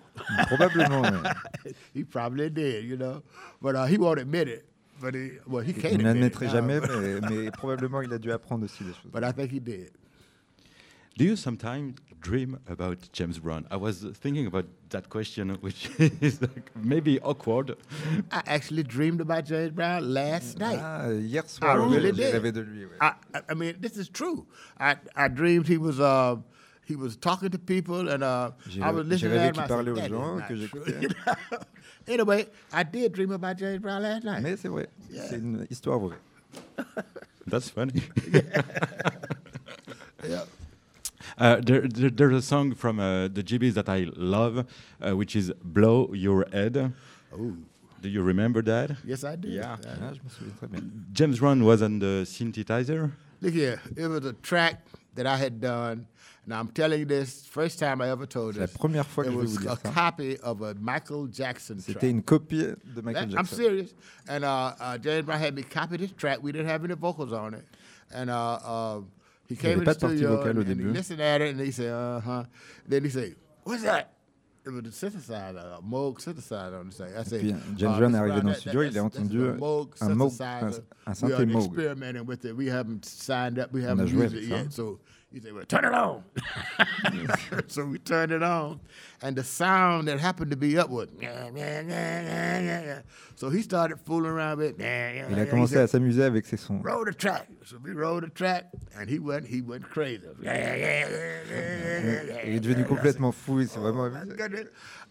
Probablement. 0.47 1.35
he 1.93 2.03
probably 2.03 2.49
did, 2.49 2.85
you 2.85 2.97
know, 2.97 3.23
but 3.61 3.75
uh, 3.75 3.85
he 3.85 3.97
won't 3.97 4.19
admit 4.19 4.47
it. 4.47 4.65
But 4.99 5.13
he, 5.15 5.31
well, 5.45 5.63
he 5.63 5.73
can't. 5.73 5.93
Il 5.93 6.03
n'admettrait 6.03 6.49
jamais, 6.49 6.79
mais, 6.87 7.21
mais, 7.21 7.51
probablement 7.51 8.01
il 8.01 8.11
a 8.13 8.17
dû 8.17 8.31
apprendre 8.31 8.63
aussi 8.65 8.83
des 8.83 8.93
choses. 8.93 9.11
But 9.11 9.23
I 9.23 9.31
think 9.31 9.51
he 9.51 9.59
did. 9.59 9.91
Do 11.17 11.23
you 11.23 11.35
sometimes 11.35 11.95
dream 12.21 12.59
about 12.67 13.09
James 13.11 13.39
Brown? 13.39 13.65
I 13.71 13.75
was 13.75 14.05
thinking 14.13 14.45
about 14.45 14.65
that 14.89 15.09
question, 15.09 15.49
which 15.61 15.89
is 15.99 16.41
like 16.41 16.71
maybe 16.75 17.19
awkward. 17.21 17.75
I 18.31 18.43
actually 18.45 18.83
dreamed 18.83 19.21
about 19.21 19.45
James 19.45 19.71
Brown 19.71 20.13
last 20.13 20.59
night. 20.59 20.79
Ah, 20.79 21.09
hier 21.09 21.43
soir, 21.47 21.71
I 21.71 21.75
really 21.75 22.13
j'ai 22.13 22.31
rêvé 22.31 22.53
de 22.53 22.61
lui. 22.61 22.85
Ouais. 22.85 22.97
I, 23.01 23.13
I 23.49 23.53
mean, 23.55 23.75
this 23.79 23.97
is 23.97 24.09
true. 24.09 24.45
I, 24.79 24.95
I 25.15 25.27
dreamed 25.27 25.67
he 25.67 25.77
was. 25.77 25.99
Uh, 25.99 26.37
he 26.87 26.95
was 26.95 27.17
talking 27.17 27.49
to 27.49 27.59
people, 27.59 28.07
and 28.07 28.23
uh, 28.23 28.51
I 28.81 28.91
was 28.91 29.05
listening 29.05 29.33
to 29.33 29.39
him. 29.39 29.53
Parlait 29.67 29.91
aux 29.91 30.07
gens, 30.07 30.41
que 30.47 30.55
j'écoutais. 30.55 31.13
anyway, 32.07 32.47
I 32.71 32.83
did 32.83 33.11
dream 33.11 33.31
about 33.31 33.57
James 33.57 33.81
Brown 33.81 34.01
last 34.01 34.23
night. 34.23 34.41
Mais 34.41 34.55
c'est 34.55 34.69
vrai, 34.69 34.87
yeah. 35.11 35.27
c'est 35.27 35.37
une 35.37 35.67
histoire 35.69 35.99
vraie. 35.99 36.17
That's 37.47 37.69
funny. 37.69 38.01
yeah. 40.27 40.43
Uh, 41.37 41.61
there, 41.61 41.87
there, 41.87 42.09
there's 42.09 42.35
a 42.35 42.41
song 42.41 42.73
from 42.73 42.99
uh, 42.99 43.27
the 43.27 43.43
GBs 43.43 43.73
that 43.73 43.89
I 43.89 44.07
love, 44.15 44.65
uh, 45.05 45.15
which 45.15 45.35
is 45.35 45.51
"Blow 45.63 46.13
Your 46.13 46.45
Head." 46.51 46.93
Ooh. 47.33 47.57
Do 47.99 48.09
you 48.09 48.21
remember 48.21 48.61
that? 48.61 48.91
Yes, 49.03 49.23
I 49.23 49.35
do. 49.35 49.49
Yeah. 49.49 49.75
yeah. 49.83 50.13
James 51.11 51.39
Brown 51.39 51.63
was 51.65 51.81
on 51.81 51.99
the 51.99 52.25
synthesizer. 52.25 53.11
Look 53.41 53.53
here, 53.53 53.81
it 53.95 54.07
was 54.07 54.23
a 54.25 54.33
track 54.33 54.85
that 55.15 55.25
I 55.25 55.35
had 55.35 55.59
done. 55.59 56.07
Now 56.47 56.61
I'm 56.61 56.69
telling 56.69 56.99
you 56.99 57.05
this, 57.05 57.45
first 57.45 57.77
time 57.77 58.01
I 58.01 58.09
ever 58.09 58.25
told 58.25 58.55
this. 58.55 58.61
La 58.61 58.67
première 58.67 59.05
fois 59.05 59.25
que 59.25 59.29
it 59.29 59.33
je 59.33 59.37
was 59.37 59.43
vais 59.43 59.59
vous 59.59 59.67
a 59.67 59.75
dire 59.75 59.77
ça. 59.83 59.93
copy 59.93 60.37
of 60.41 60.61
a 60.61 60.73
Michael 60.75 61.27
Jackson 61.27 61.75
track. 61.75 61.97
C'était 61.97 62.09
une 62.09 62.23
copie 62.23 62.63
de 62.85 63.01
Michael 63.01 63.29
Jackson. 63.29 63.37
I'm 63.37 63.45
serious. 63.45 63.93
And 64.29 64.45
uh, 64.45 64.73
uh, 64.79 64.97
James 64.97 65.25
Brown 65.25 65.39
had 65.41 65.53
me 65.55 65.63
copy 65.63 65.97
this 65.97 66.13
track. 66.13 66.39
We 66.41 66.53
didn't 66.53 66.67
have 66.69 66.85
any 66.85 66.95
vocals 66.95 67.33
on 67.33 67.53
it. 67.53 67.65
And 68.13 68.29
uh, 68.29 68.59
uh, 68.63 69.01
he 69.49 69.57
came 69.57 69.79
in 69.79 69.83
the 69.83 69.93
studio 69.93 70.41
and, 70.43 70.57
and 70.59 70.79
he 70.79 70.85
listened 70.87 71.19
at 71.21 71.41
it 71.41 71.49
and 71.49 71.59
he 71.59 71.71
said, 71.71 71.91
uh 71.91 72.21
huh. 72.21 72.43
Then 72.87 73.03
he 73.03 73.09
said, 73.09 73.35
What's 73.63 73.83
that? 73.83 74.13
It 74.65 74.69
was 74.71 74.85
a 74.85 74.89
synthesizer, 75.09 75.77
a 75.77 75.81
Moog 75.81 76.21
synthesizer 76.21 76.79
on 76.79 76.87
the 76.87 76.91
side. 76.93 77.11
I 77.17 77.23
said, 77.23 77.39
puis 77.41 77.55
James 77.77 77.93
uh, 77.93 77.97
Brown 77.99 78.15
est 78.15 78.17
arrivé 78.19 78.41
dans 78.41 78.49
le 78.49 78.53
studio, 78.53 78.81
il 78.83 78.97
a 78.97 79.03
entendu 79.03 79.41
un 79.49 79.53
Moog, 79.57 79.89
un, 80.01 80.11
un 81.07 81.13
synthé 81.13 81.45
Moog. 81.45 81.65
experimenting 81.67 82.25
with 82.25 82.43
it. 82.45 82.53
We 82.55 82.67
haven't 82.67 83.05
signed 83.05 83.59
up, 83.59 83.71
we 83.73 83.81
haven't 83.83 84.07
used 84.09 84.35
it 84.35 84.43
yet. 84.43 84.71
So 84.73 84.99
he 85.37 85.43
said, 85.43 85.53
well, 85.53 85.65
turn 85.65 85.85
it 85.85 85.93
on. 85.93 86.23
so 87.67 87.85
we 87.85 87.99
turned 87.99 88.31
it 88.31 88.41
on. 88.41 88.79
And 89.21 89.35
the 89.35 89.43
sound 89.43 90.07
that 90.07 90.19
happened 90.19 90.49
to 90.49 90.57
be 90.57 90.79
up 90.79 90.89
was, 90.89 91.09
so 93.35 93.49
he 93.49 93.61
started 93.61 93.99
fooling 93.99 94.31
around 94.31 94.57
with, 94.57 94.79
Il 94.79 95.39
a 95.39 95.45
commencé 95.45 95.73
said, 95.73 95.83
à 95.83 95.87
s'amuser 95.87 96.23
avec 96.23 96.45
ses 96.47 96.57
sons. 96.57 96.81
Roll 96.83 97.05
the 97.05 97.13
track. 97.13 97.47
So 97.65 97.77
we 97.83 97.91
rolled 97.91 98.23
the 98.23 98.29
track, 98.29 98.65
and 98.97 99.07
he 99.07 99.19
went, 99.19 99.45
he 99.45 99.61
went 99.61 99.87
crazy. 99.87 100.23
Il 100.41 100.47
est 102.55 102.59
devenu 102.59 102.83
complètement 102.85 103.31
fou, 103.31 103.63
c'est 103.63 103.79
vraiment 103.79 104.09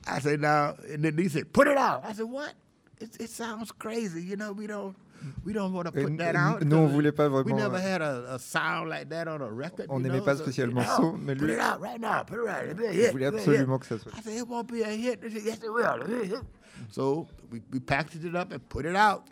I 0.09 0.19
said, 0.19 0.41
now, 0.41 0.75
and 0.93 1.05
then 1.05 1.17
he 1.17 1.29
said, 1.29 1.53
put 1.53 1.69
it 1.69 1.77
out. 1.77 2.05
I 2.05 2.13
said, 2.13 2.27
what? 2.27 2.55
It, 2.99 3.17
it 3.21 3.31
sounds 3.31 3.71
crazy. 3.71 4.23
You 4.23 4.37
know, 4.37 4.53
we 4.53 4.67
don't, 4.67 4.97
we 5.45 5.53
don't 5.53 5.73
want 5.73 5.87
to 5.87 5.93
put 5.93 6.17
that 6.19 6.35
out. 6.37 6.63
Nous, 6.63 6.77
on 6.77 6.87
voulait 6.87 7.13
pas 7.13 7.29
We 7.29 7.43
vraiment. 7.43 7.57
never 7.59 7.79
had 7.79 8.03
a, 8.03 8.35
a 8.35 8.39
sound 8.39 8.89
like 8.89 9.09
that 9.09 9.29
on 9.29 9.41
a 9.41 9.49
record. 9.51 9.87
On 9.89 10.01
n'aimait 10.01 10.21
pas 10.25 10.37
so, 10.37 10.43
spécialement 10.45 10.83
son, 10.97 11.19
mais 11.19 11.35
Put 11.37 11.45
lui, 11.47 11.53
it 11.55 11.61
out 11.61 11.81
right 11.81 12.01
now. 12.01 12.23
Put 12.25 12.39
it 12.39 12.45
right. 12.45 12.65
It'll 12.71 12.77
be 12.77 12.87
a 12.87 12.93
il 12.93 13.01
hit. 13.01 13.13
voulait 13.13 13.27
absolument 13.27 13.79
que 13.79 13.87
ça 13.87 13.99
soit. 13.99 14.13
I 14.17 14.21
said, 14.23 14.37
it 14.37 14.47
won't 14.49 14.69
be 14.71 14.83
a 14.83 14.89
hit. 14.91 15.21
They 15.21 15.31
said, 15.31 15.43
yes, 15.45 15.59
it 15.63 15.73
will. 15.73 16.43
So 16.91 17.27
we, 17.51 17.63
we 17.73 17.81
packaged 17.81 18.25
it 18.25 18.35
up 18.37 18.53
and 18.53 18.61
put 18.69 18.85
it 18.87 18.97
out. 18.97 19.25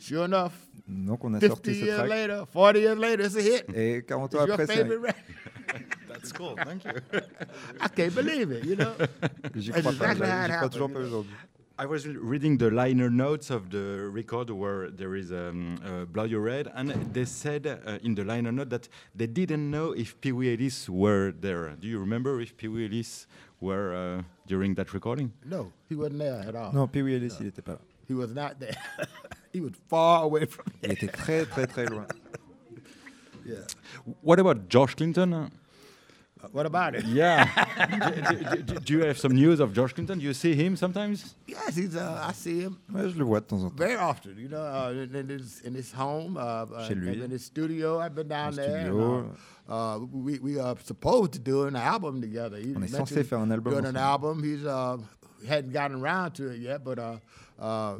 Sure 0.00 0.24
enough, 0.24 0.52
Donc 0.88 1.24
on 1.24 1.34
a 1.34 1.40
50 1.40 1.48
sorti 1.48 1.74
ce 1.74 1.84
years 1.84 1.96
track. 1.98 2.08
later, 2.08 2.44
40 2.52 2.80
years 2.80 2.98
later, 2.98 3.24
it's 3.24 3.36
a 3.36 3.42
hit. 3.42 3.64
Et 3.74 4.02
40 4.02 4.34
ans 4.34 4.38
It's 4.40 4.46
your 4.46 4.54
après, 4.54 4.66
c'est 4.66 4.76
favorite 4.78 5.00
record. 5.00 5.14
That's 6.08 6.32
cool. 6.32 6.56
Thank 6.56 6.84
you. 6.84 6.92
I 7.80 7.88
can't 7.88 8.14
believe 8.14 8.50
it, 8.50 8.64
you 8.64 8.74
know? 8.76 8.94
J'y 9.54 9.70
crois 9.70 9.92
pas, 9.92 10.12
exactly 10.12 10.26
how 10.26 10.44
it 10.44 10.50
j'y 10.50 10.56
crois 10.56 10.68
toujours 10.70 10.90
pas 10.90 11.00
aujourd'hui. 11.00 11.34
I 11.78 11.84
was 11.84 12.06
reading 12.08 12.56
the 12.56 12.70
liner 12.70 13.10
notes 13.10 13.50
of 13.50 13.68
the 13.70 14.08
record 14.10 14.48
where 14.48 14.88
there 14.90 15.14
is 15.14 15.30
um, 15.30 15.78
uh, 15.84 16.06
Blow 16.06 16.24
Your 16.24 16.48
Head, 16.48 16.72
and 16.74 16.88
they 17.12 17.26
said 17.26 17.66
uh, 17.66 17.98
in 18.02 18.14
the 18.14 18.24
liner 18.24 18.50
note 18.50 18.70
that 18.70 18.88
they 19.14 19.26
didn't 19.26 19.70
know 19.70 19.92
if 19.92 20.18
Pee 20.22 20.32
Wee 20.32 20.54
Ellis 20.54 20.88
were 20.88 21.32
there. 21.38 21.76
Do 21.78 21.86
you 21.86 21.98
remember 21.98 22.40
if 22.40 22.56
Pee 22.56 22.68
Wee 22.68 22.86
Ellis 22.86 23.26
were 23.60 23.94
uh, 23.94 24.22
during 24.46 24.74
that 24.76 24.94
recording? 24.94 25.32
No, 25.44 25.70
he 25.90 25.96
wasn't 25.96 26.20
there 26.20 26.42
at 26.48 26.56
all. 26.56 26.72
Non, 26.72 26.88
Pee 26.88 27.02
Wee 27.02 27.14
Ellis, 27.16 27.34
il 27.40 27.48
était 27.48 27.62
pas 27.62 27.72
là. 27.72 27.78
He 28.08 28.14
was 28.14 28.32
not 28.32 28.58
there. 28.58 28.76
he 29.52 29.60
was 29.60 29.72
far 29.90 30.22
away 30.24 30.46
from 30.46 30.64
Il 30.82 30.92
était 30.92 31.12
très 31.12 31.44
très 31.44 31.66
très 31.66 31.90
loin. 31.90 32.06
Yeah. 33.44 33.62
What 34.22 34.40
about 34.40 34.68
George 34.68 34.96
Clinton? 34.96 35.52
What 36.52 36.66
about 36.66 36.94
it? 36.94 37.04
Yeah. 37.04 37.44
do, 38.50 38.62
do- 38.62 38.80
do 38.80 38.92
you 38.94 39.04
have 39.04 39.18
some 39.18 39.32
news 39.34 39.60
of 39.60 39.72
George 39.72 39.94
Clinton? 39.94 40.18
Do 40.18 40.24
you 40.24 40.34
see 40.34 40.54
him 40.54 40.76
sometimes? 40.76 41.34
Yes, 41.46 41.76
he's. 41.76 41.94
Uh, 41.96 42.24
I 42.28 42.32
see 42.32 42.60
him 42.60 42.78
Ouais, 42.92 43.08
je 43.10 43.18
le 43.18 43.24
vois 43.24 43.40
de 43.40 43.46
temps 43.46 43.62
en 43.62 43.70
temps. 43.70 43.76
very 43.78 43.96
often. 43.96 44.36
You 44.38 44.48
know, 44.48 44.60
uh, 44.62 44.90
in, 44.92 45.14
in 45.14 45.28
his 45.28 45.60
in 45.62 45.74
his 45.74 45.92
home, 45.92 46.36
uh, 46.36 46.40
uh, 46.40 46.86
Chez 46.88 46.94
lui. 46.94 47.22
in 47.22 47.30
his 47.30 47.44
studio. 47.44 47.98
I've 48.00 48.14
been 48.14 48.28
down 48.28 48.54
there. 48.54 48.76
and, 48.76 48.86
studio. 48.86 49.34
uh, 49.68 49.72
uh, 49.72 49.98
we 50.12 50.38
we 50.38 50.58
are 50.58 50.76
supposed 50.84 51.32
to 51.32 51.38
do 51.38 51.64
an 51.66 51.76
album 51.76 52.20
together. 52.20 52.56
He 52.58 52.74
On 52.74 52.82
est 52.82 52.88
censé 52.90 53.24
faire 53.24 53.38
un 53.40 53.50
album 53.50 53.72
Doing 53.72 53.86
an 53.86 53.96
album. 53.96 54.42
He's 54.42 54.64
uh, 54.64 54.98
hadn't 55.46 55.72
gotten 55.72 56.00
around 56.00 56.32
to 56.34 56.48
it 56.50 56.60
yet, 56.60 56.82
but 56.84 56.98
uh, 56.98 57.16
uh, 57.60 57.96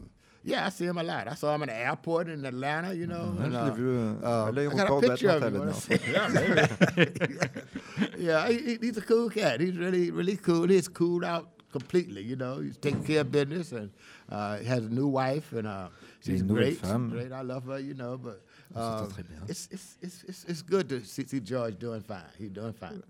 yeah, 0.47 0.67
I 0.67 0.71
see 0.71 0.87
him 0.87 0.97
a 0.99 1.03
lot. 1.03 1.27
I 1.29 1.35
saw 1.35 1.55
him 1.55 1.63
in 1.65 1.69
the 1.69 1.75
airport 1.77 2.29
in 2.29 2.45
Atlanta. 2.47 2.95
You 2.95 3.07
know, 3.07 3.35
Ouais, 3.37 3.45
and, 3.47 3.55
uh, 3.57 3.71
vu 3.75 3.89
uh, 4.23 4.47
à 4.47 4.49
I 4.49 4.67
got 4.77 4.91
a 4.91 5.01
picture 5.01 5.31
of 5.31 5.41
d'Atlanta 5.41 5.47
him. 5.47 5.55
la 5.55 5.61
wanna 5.61 5.73
dernière 5.73 6.69
fois. 6.79 8.07
see? 8.17 8.17
yeah, 8.27 8.49
he, 8.49 8.59
he- 8.59 8.79
he's 8.81 8.97
a 8.97 9.03
cool 9.03 9.29
cat. 9.31 9.61
He's 9.61 9.77
really, 9.77 10.11
really 10.11 10.37
cool. 10.37 10.69
He's 10.69 10.89
cooled 10.89 11.25
out 11.25 11.49
completely. 11.73 12.23
You 12.23 12.37
know, 12.37 12.61
he's 12.61 12.77
taking 12.79 13.03
care 13.05 13.21
of 13.21 13.31
business 13.33 13.73
and 13.73 13.91
uh, 14.31 14.59
he 14.59 14.65
has 14.67 14.85
a 14.85 14.89
new 14.89 15.09
wife 15.09 15.53
and 15.53 15.67
uh, 15.67 15.89
she's 16.25 16.43
great. 16.43 16.79
femme. 16.79 17.11
She's 17.11 17.21
great. 17.21 17.33
I 17.33 17.43
love 17.43 17.65
her. 17.67 17.79
You 17.81 17.95
know, 17.95 18.17
but 18.19 18.41
On 18.75 18.83
uh, 18.83 18.99
s'entend 19.07 19.13
très 19.15 19.25
bien. 19.29 19.43
it's, 19.49 19.69
it's 19.71 19.97
it's 20.03 20.25
it's 20.29 20.45
it's 20.49 20.63
good 20.63 20.89
to 20.89 21.05
see, 21.05 21.25
see 21.27 21.41
George 21.41 21.79
doing 21.79 22.03
fine. 22.03 22.31
He's 22.39 22.51
doing 22.51 22.73
fine. 22.73 23.03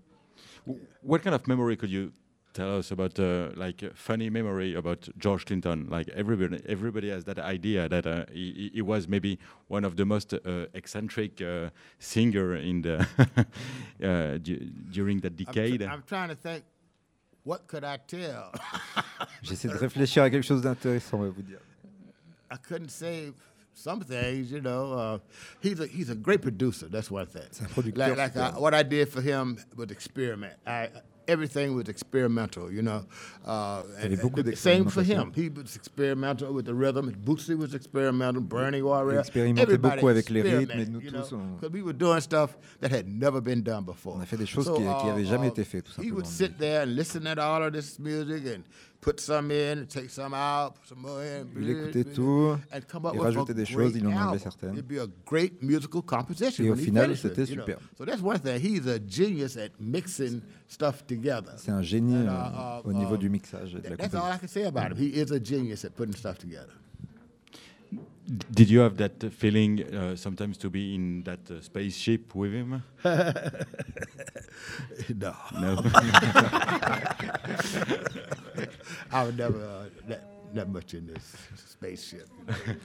W- 0.65 0.85
What 1.01 1.23
kind 1.23 1.33
of 1.35 1.47
memory 1.47 1.75
could 1.77 1.89
you 1.89 2.11
tell 2.57 2.71
us 2.79 2.87
about, 2.91 3.15
uh, 3.19 3.49
like, 3.63 3.79
a 3.83 3.91
funny 4.07 4.29
memory 4.29 4.71
about 4.81 5.01
George 5.23 5.43
Clinton? 5.45 5.79
Like, 5.95 6.07
everybody, 6.21 6.59
everybody 6.75 7.09
has 7.15 7.23
that 7.25 7.39
idea 7.39 7.87
that 7.93 8.05
uh, 8.05 8.25
he, 8.31 8.45
he- 8.61 8.71
he 8.77 8.81
was 8.81 9.07
maybe 9.07 9.37
one 9.75 9.83
of 9.85 9.93
the 9.95 10.05
most 10.05 10.33
uh, 10.33 10.39
eccentric 10.73 11.33
uh, 11.41 11.69
singer 11.99 12.55
in 12.69 12.81
the 12.81 12.95
uh, 14.03 14.37
du- 14.45 14.65
during 14.91 15.19
that 15.21 15.33
I'm, 15.33 15.45
tr- 15.45 15.51
decade. 15.53 15.81
I'm 15.83 16.03
trying 16.13 16.29
to 16.29 16.35
think. 16.35 16.63
What 17.43 17.61
could 17.67 17.85
I 17.85 17.97
tell? 18.07 18.51
J'essaie 19.43 19.69
de 19.69 19.77
réfléchir 19.77 20.23
à 20.23 20.29
quelque 20.29 20.43
chose 20.43 20.61
d'intéressant, 20.61 21.19
on 21.19 21.23
va 21.23 21.29
vous 21.29 21.43
dire. 21.43 21.61
I 22.51 22.57
couldn't 22.57 22.89
say 22.91 23.31
some 23.73 24.01
things, 24.01 24.51
you 24.51 24.59
know. 24.59 24.91
Uh, 24.93 25.19
he's 25.61 25.79
a 25.79 25.87
he's 25.87 26.09
a 26.09 26.15
great 26.15 26.41
producer. 26.41 26.89
That's 26.89 27.09
one 27.09 27.25
thing. 27.27 27.47
un 27.61 27.91
Like, 27.95 28.17
like 28.17 28.35
I, 28.35 28.49
what 28.59 28.73
I 28.73 28.83
did 28.83 29.07
for 29.07 29.21
him 29.21 29.57
was 29.77 29.91
experiment. 29.91 30.55
I 30.65 30.89
everything 31.27 31.75
was 31.75 31.87
experimental, 31.89 32.71
you 32.71 32.81
know. 32.81 33.03
Uh, 33.45 33.83
and- 34.01 34.17
the 34.17 34.55
same 34.55 34.85
for 34.87 35.03
him. 35.03 35.31
He 35.35 35.49
was 35.49 35.75
experimental 35.75 36.53
with 36.53 36.65
the 36.65 36.73
rhythm. 36.73 37.11
Bootsy 37.25 37.55
was 37.57 37.73
experimental. 37.73 38.41
Bernie 38.41 38.81
Warrior. 38.81 39.19
expérimentait 39.19 39.61
Everybody 39.63 39.95
beaucoup 39.95 40.09
avec 40.09 40.29
les 40.29 40.41
rythmes, 40.41 40.61
experimented, 40.61 41.03
you 41.03 41.11
know, 41.11 41.59
on- 41.63 41.71
we 41.71 41.81
were 41.81 41.93
doing 41.93 42.19
stuff 42.21 42.57
that 42.81 42.91
had 42.91 43.07
never 43.07 43.41
been 43.41 43.61
done 43.61 43.83
before. 43.85 44.15
On 44.15 44.21
a 44.21 44.25
fait 44.25 44.37
des 44.37 44.45
choses 44.45 44.67
qui- 44.69 44.83
qui 44.83 45.09
avaient 45.09 45.25
jamais 45.25 45.47
été 45.47 45.63
faites, 45.63 45.85
tout 45.85 46.01
He 46.01 46.11
would 46.11 46.25
sit 46.25 46.57
there 46.57 46.81
and 46.83 46.95
listen 46.95 47.25
at 47.27 47.37
all 47.37 47.63
of 47.63 47.73
this 47.73 47.99
music 47.99 48.45
and 48.47 48.63
put 49.01 49.19
some 49.19 49.51
in 49.51 49.85
take 49.87 50.09
some 50.09 50.33
out, 50.33 50.75
put 50.75 50.87
some 50.87 51.01
more 51.01 51.23
in. 51.23 51.47
Il 51.59 51.69
écoutait 51.69 52.03
tout, 52.03 52.57
and 52.71 52.81
come 52.87 53.05
up 53.05 53.13
il 53.13 53.19
with 53.19 53.27
a 53.27 53.29
rajoutait 53.29 53.53
des 53.53 53.65
choses, 53.65 53.95
il 53.95 54.07
en 54.07 54.11
enlevait 54.11 54.39
certaines. 54.39 54.73
It'd 54.73 54.87
be 54.87 54.99
a 54.99 55.07
great 55.25 55.61
musical 55.61 56.01
composition. 56.01 56.63
Et 56.63 56.69
au 56.69 56.75
he 56.75 56.85
final, 56.85 57.15
c'était 57.15 57.45
superbe. 57.45 57.81
So 57.97 58.05
that's 58.05 58.21
one 58.21 58.39
thing. 58.39 58.59
He's 58.59 58.87
a 58.87 58.99
genius 58.99 59.57
at 59.57 59.71
mixing 59.79 60.41
stuff 60.67 61.05
together. 61.05 61.53
C'est 61.57 61.71
un 61.71 61.81
génie 61.81 62.15
And, 62.15 62.27
euh, 62.27 62.31
uh, 62.31 62.81
uh, 62.85 62.89
au 62.89 62.93
niveau 62.93 63.15
uh, 63.15 63.19
du 63.19 63.29
mixage 63.29 63.75
et 63.75 63.81
de 63.81 63.89
la 63.89 63.97
That's 63.97 64.15
all 64.15 64.33
I 64.33 64.47
composition. 64.47 64.71
Did 68.51 68.69
you 68.69 68.79
have 68.81 68.97
that 68.97 69.31
feeling 69.33 69.81
uh, 69.95 70.15
sometimes 70.17 70.57
to 70.57 70.69
be 70.69 70.93
in 70.95 71.23
that 71.23 71.49
uh, 71.49 71.61
spaceship 71.61 72.35
with 72.35 72.51
him? 72.51 72.83
no, 73.03 73.33
No. 75.61 75.81
I 79.11 79.23
would 79.23 79.37
never 79.37 79.63
uh, 79.63 79.85
that, 80.09 80.21
that 80.53 80.69
much 80.69 80.93
in 80.93 81.07
this 81.07 81.35
spaceship. 81.55 82.27
you 82.37 82.43
know. 82.73 82.79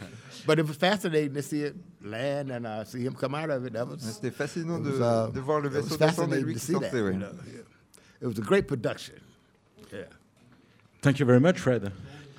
but 0.46 0.58
it 0.58 0.66
was 0.66 0.76
fascinating 0.76 1.34
to 1.34 1.42
see 1.42 1.62
it 1.62 1.74
land 2.02 2.50
and 2.52 2.66
uh, 2.66 2.84
see 2.84 3.02
him 3.02 3.14
come 3.14 3.34
out 3.34 3.50
of 3.50 3.64
it. 3.66 3.72
That 3.72 3.88
was 3.88 4.00
C'était 4.02 4.32
fascinant 4.32 4.80
it 4.80 4.84
de, 4.84 4.90
was, 4.92 5.00
uh, 5.00 5.30
de 5.32 5.40
voir 5.40 5.60
le 5.60 5.66
it 5.68 5.74
was 5.74 5.86
vaisseau 5.88 5.96
descendre 5.98 6.34
et 6.34 6.40
fascinating 6.40 6.46
lui 6.46 6.54
to 6.54 6.60
qui 6.60 6.66
see 6.66 6.74
that. 6.78 6.92
you 6.94 7.12
know, 7.18 7.32
yeah. 7.52 7.60
It 8.20 8.26
was 8.26 8.38
a 8.38 8.42
great 8.42 8.68
production. 8.68 9.20
Yeah. 9.92 10.04
Thank 11.00 11.18
you 11.18 11.26
very 11.26 11.40
much, 11.40 11.58
Fred. 11.58 11.90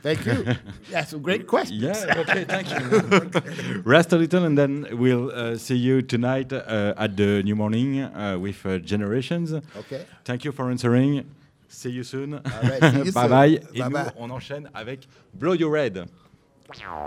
Thank 0.03 0.25
you. 0.25 0.43
That's 0.91 1.13
a 1.13 1.17
great 1.17 1.47
question. 1.47 1.77
Yeah, 1.79 2.13
okay, 2.21 2.43
thank 2.43 2.69
you. 2.69 3.81
Rest 3.85 4.11
a 4.13 4.17
little 4.17 4.43
and 4.43 4.57
then 4.57 4.85
we'll 4.91 5.31
uh, 5.31 5.57
see 5.57 5.75
you 5.77 6.01
tonight 6.01 6.51
uh, 6.51 6.93
at 6.97 7.15
the 7.15 7.41
New 7.43 7.55
Morning 7.55 8.01
uh, 8.01 8.37
with 8.37 8.65
uh, 8.65 8.79
Generations. 8.79 9.53
Okay. 9.53 10.05
Thank 10.25 10.43
you 10.43 10.51
for 10.51 10.69
answering. 10.69 11.23
See 11.69 11.89
you 11.89 12.03
soon. 12.03 12.33
Right, 12.33 12.81
see 12.91 13.03
you 13.05 13.11
bye 13.13 13.21
soon. 13.21 13.29
bye. 13.29 13.59
Et 13.73 13.79
Bye 13.79 13.87
nous, 13.89 13.93
bye. 13.93 14.11
on 14.19 14.29
enchaîne 14.29 14.69
avec 14.75 15.07
Blow 15.33 15.53
Your 15.53 15.71
Red. 15.71 16.05
Thank 16.75 17.03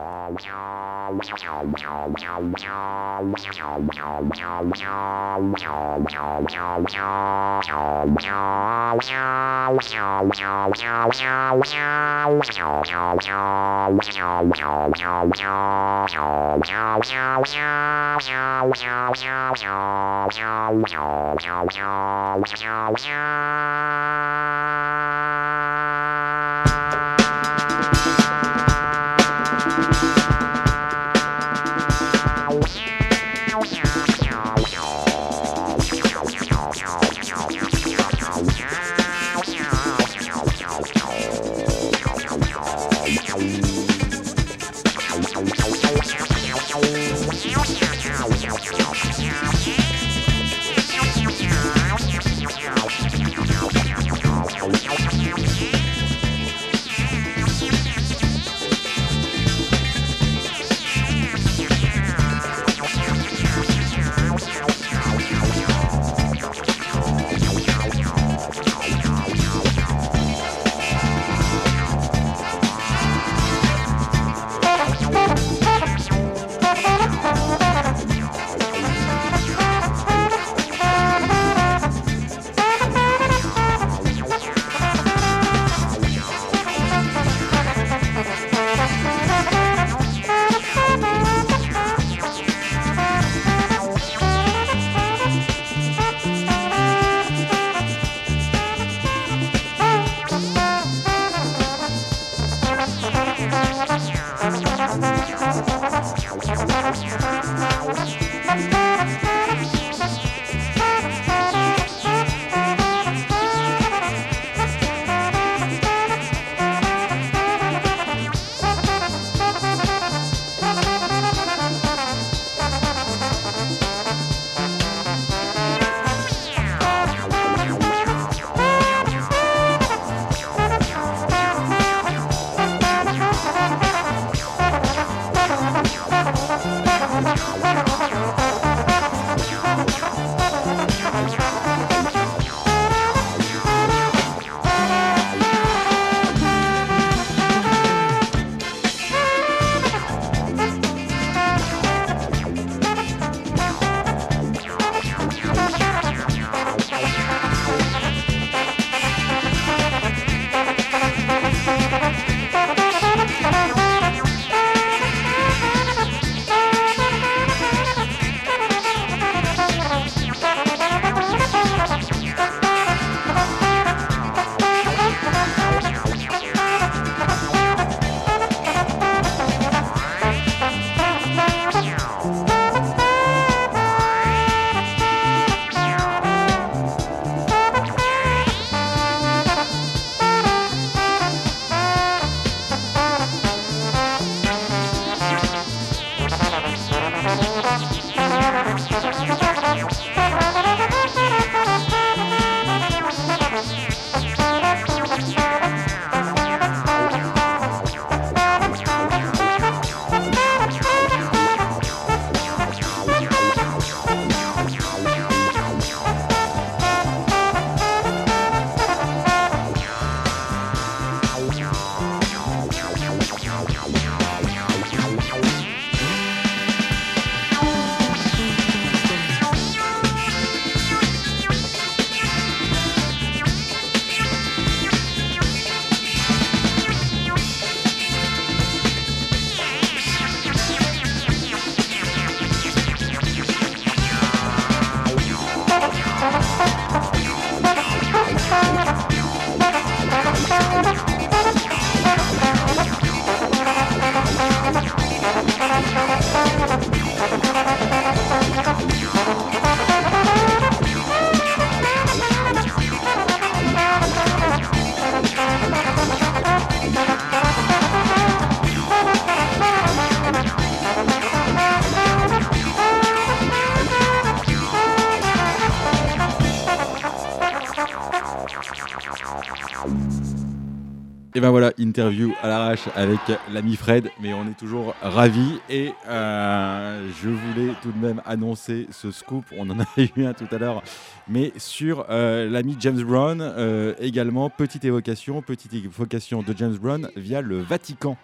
Et 281.36 281.40
ben 281.40 281.50
voilà, 281.50 281.70
interview 281.76 282.32
à 282.42 282.48
l'arrache 282.48 282.88
avec 282.94 283.20
l'ami 283.52 283.76
Fred, 283.76 284.08
mais 284.22 284.32
on 284.32 284.48
est 284.48 284.56
toujours 284.58 284.94
ravis. 285.02 285.60
Et 285.68 285.92
euh, 286.08 287.10
je 287.22 287.28
voulais 287.28 287.74
tout 287.82 287.92
de 287.92 287.98
même 287.98 288.22
annoncer 288.24 288.86
ce 288.90 289.10
scoop, 289.10 289.44
on 289.54 289.68
en 289.68 289.80
a 289.80 289.86
eu 289.98 290.24
un 290.24 290.32
tout 290.32 290.46
à 290.50 290.56
l'heure, 290.56 290.82
mais 291.28 291.52
sur 291.58 292.06
euh, 292.08 292.48
l'ami 292.48 292.74
James 292.80 293.02
Brown 293.02 293.42
euh, 293.42 293.92
également. 294.00 294.48
Petite 294.48 294.86
évocation, 294.86 295.42
petite 295.42 295.74
évocation 295.74 296.42
de 296.42 296.54
James 296.56 296.78
Brown 296.80 297.10
via 297.16 297.42
le 297.42 297.60
Vatican. 297.60 298.16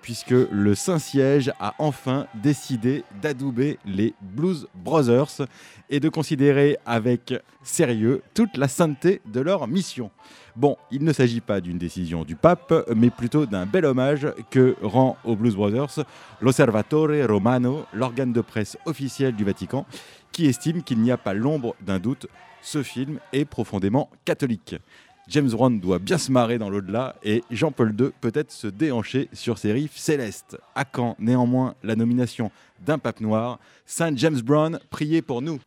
Puisque 0.00 0.30
le 0.30 0.74
Saint-Siège 0.74 1.52
a 1.60 1.74
enfin 1.78 2.26
décidé 2.34 3.04
d'adouber 3.20 3.78
les 3.84 4.14
Blues 4.20 4.68
Brothers 4.74 5.42
et 5.90 6.00
de 6.00 6.08
considérer 6.08 6.76
avec 6.86 7.34
sérieux 7.62 8.22
toute 8.34 8.56
la 8.56 8.68
sainteté 8.68 9.20
de 9.26 9.40
leur 9.40 9.66
mission. 9.68 10.10
Bon, 10.54 10.76
il 10.90 11.02
ne 11.02 11.12
s'agit 11.12 11.40
pas 11.40 11.60
d'une 11.60 11.78
décision 11.78 12.24
du 12.24 12.36
pape, 12.36 12.74
mais 12.94 13.08
plutôt 13.08 13.46
d'un 13.46 13.64
bel 13.64 13.86
hommage 13.86 14.26
que 14.50 14.76
rend 14.82 15.16
aux 15.24 15.34
Blues 15.34 15.56
Brothers 15.56 16.04
l'Osservatore 16.40 17.26
Romano, 17.26 17.86
l'organe 17.94 18.32
de 18.32 18.42
presse 18.42 18.76
officiel 18.84 19.34
du 19.34 19.44
Vatican, 19.44 19.86
qui 20.30 20.46
estime 20.46 20.82
qu'il 20.82 21.00
n'y 21.00 21.10
a 21.10 21.16
pas 21.16 21.34
l'ombre 21.34 21.74
d'un 21.80 21.98
doute, 21.98 22.26
ce 22.60 22.82
film 22.82 23.18
est 23.32 23.44
profondément 23.44 24.10
catholique. 24.24 24.76
James 25.28 25.50
Brown 25.50 25.78
doit 25.78 25.98
bien 25.98 26.18
se 26.18 26.32
marrer 26.32 26.58
dans 26.58 26.68
l'au-delà 26.68 27.14
et 27.22 27.44
Jean-Paul 27.50 27.94
II 27.98 28.10
peut-être 28.20 28.50
se 28.50 28.66
déhancher 28.66 29.28
sur 29.32 29.56
ses 29.56 29.72
riffs 29.72 29.96
célestes. 29.96 30.58
À 30.74 30.84
quand 30.84 31.16
néanmoins 31.18 31.74
la 31.82 31.94
nomination 31.94 32.50
d'un 32.84 32.98
pape 32.98 33.20
noir 33.20 33.58
Saint 33.86 34.14
James 34.16 34.40
Brown, 34.40 34.80
priez 34.90 35.22
pour 35.22 35.40
nous. 35.40 35.60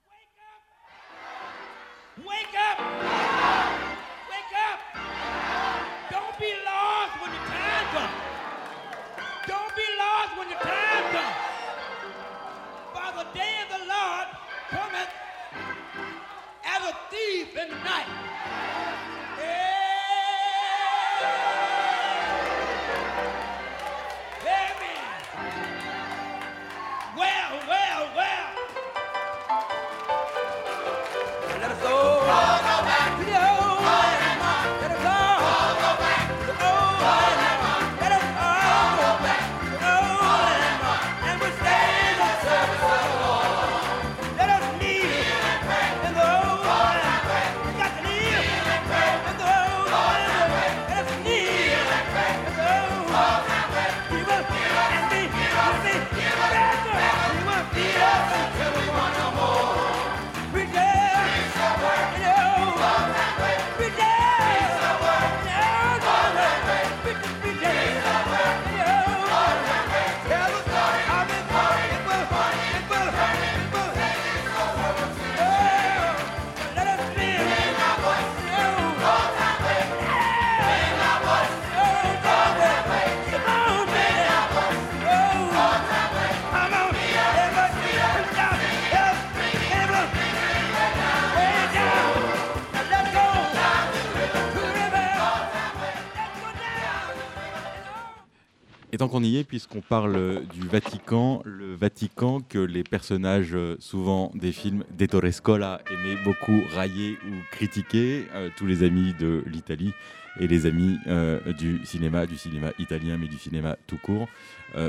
Et 98.95 98.97
tant 98.97 99.09
qu'on 99.09 99.23
y 99.23 99.35
est, 99.35 99.43
puisqu'on 99.43 99.81
parle 99.81 100.43
du 100.53 100.65
Vatican, 100.69 101.41
le 101.43 101.75
Vatican 101.75 102.39
que 102.39 102.59
les 102.59 102.85
personnages 102.85 103.53
euh, 103.53 103.75
souvent 103.77 104.31
des 104.35 104.53
films 104.53 104.85
d'Ettore 104.89 105.33
Scola 105.33 105.81
aimaient 105.91 106.15
beaucoup 106.23 106.61
railler 106.73 107.17
ou 107.27 107.33
critiquer, 107.51 108.25
euh, 108.35 108.47
tous 108.55 108.65
les 108.65 108.83
amis 108.83 109.13
de 109.19 109.43
l'Italie 109.47 109.91
et 110.39 110.47
les 110.47 110.65
amis 110.65 110.97
euh, 111.07 111.41
du 111.51 111.85
cinéma, 111.85 112.25
du 112.25 112.37
cinéma 112.37 112.71
italien, 112.79 113.17
mais 113.17 113.27
du 113.27 113.37
cinéma 113.37 113.75
tout 113.85 113.97
court, 113.97 114.29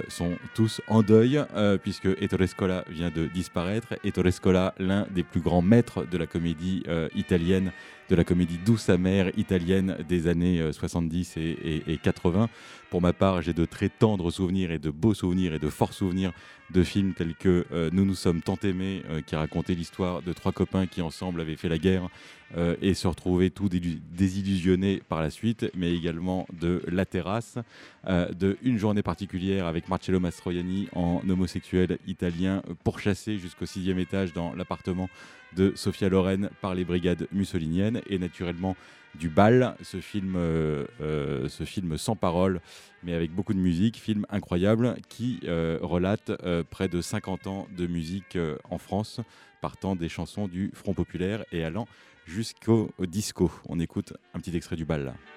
sont 0.09 0.37
tous 0.55 0.81
en 0.89 1.03
deuil, 1.03 1.45
puisque 1.83 2.07
Ettore 2.21 2.49
Scola 2.49 2.85
vient 2.89 3.11
de 3.11 3.27
disparaître. 3.27 3.95
Ettore 4.05 4.33
Scola, 4.33 4.75
l'un 4.79 5.07
des 5.15 5.23
plus 5.23 5.41
grands 5.41 5.63
maîtres 5.63 6.05
de 6.05 6.19
la 6.19 6.27
comédie 6.27 6.83
italienne, 7.15 7.73
de 8.09 8.17
la 8.17 8.25
comédie 8.25 8.59
douce 8.65 8.89
amère 8.89 9.31
italienne 9.37 9.97
des 10.09 10.29
années 10.29 10.73
70 10.73 11.37
et, 11.37 11.83
et 11.87 11.99
80. 11.99 12.49
Pour 12.91 13.01
ma 13.01 13.13
part, 13.13 13.43
j'ai 13.43 13.53
de 13.53 13.65
très 13.65 13.89
tendres 13.89 14.31
souvenirs 14.31 14.71
et 14.71 14.79
de 14.79 14.91
beaux 14.91 15.15
souvenirs 15.15 15.55
et 15.55 15.59
de 15.59 15.69
forts 15.69 15.93
souvenirs 15.93 16.33
de 16.71 16.83
films 16.83 17.15
tels 17.15 17.35
que 17.35 17.65
euh, 17.73 17.91
Nous 17.93 18.05
nous 18.05 18.15
sommes 18.15 18.43
tant 18.43 18.59
aimés, 18.63 19.03
euh, 19.11 19.21
qui 19.21 19.37
racontait 19.37 19.75
l'histoire 19.75 20.23
de 20.23 20.33
trois 20.33 20.53
copains 20.53 20.87
qui 20.87 21.03
ensemble 21.03 21.41
avaient 21.41 21.57
fait 21.57 21.69
la 21.69 21.79
guerre 21.79 22.09
euh, 22.57 22.77
et 22.81 22.95
se 22.95 23.07
retrouvaient 23.07 23.51
tout 23.51 23.69
désillusionnés 23.69 25.03
par 25.09 25.21
la 25.21 25.31
suite, 25.31 25.71
mais 25.75 25.95
également 25.95 26.47
de 26.59 26.83
La 26.89 27.05
Terrasse, 27.05 27.59
de 28.07 28.57
Une 28.63 28.79
journée 28.79 29.03
particulière 29.03 29.67
avec 29.67 29.76
Marcello 29.89 30.21
Mastroianni 30.21 30.89
en 30.95 31.21
homosexuel 31.29 31.99
italien 32.07 32.63
pourchassé 32.85 33.39
jusqu'au 33.39 33.67
sixième 33.67 33.99
étage 33.99 34.33
dans 34.33 34.55
l'appartement 34.55 35.09
de 35.55 35.73
Sofia 35.77 36.09
Loren 36.09 36.51
par 36.61 36.75
les 36.75 36.85
brigades 36.85 37.29
mussoliniennes 37.33 38.01
et 38.09 38.19
naturellement 38.19 38.77
du 39.15 39.29
bal, 39.29 39.77
ce 39.83 40.01
film, 40.01 40.35
euh, 40.37 40.85
euh, 41.01 41.49
sans 41.97 42.17
parole, 42.17 42.61
mais 43.03 43.15
avec 43.15 43.33
beaucoup 43.33 43.55
de 43.55 43.59
musique, 43.59 43.97
film 43.97 44.27
incroyable 44.31 44.97
qui 45.09 45.41
euh, 45.45 45.79
relate 45.81 46.33
près 46.71 46.89
de 46.89 47.01
50 47.01 47.47
ans 47.47 47.67
de 47.77 47.87
musique 47.87 48.39
en 48.71 48.79
France, 48.79 49.21
partant 49.61 49.97
des 49.97 50.09
chansons 50.09 50.49
du 50.49 50.71
Front 50.75 50.95
Populaire 50.95 51.45
et 51.53 51.65
allant 51.65 51.87
jusqu'au 52.27 52.91
disco. 53.01 53.51
On 53.69 53.81
écoute 53.81 54.13
un 54.35 54.41
petit 54.41 54.57
extrait 54.57 54.77
du 54.77 54.85
bal 54.85 55.03
rien 55.03 55.36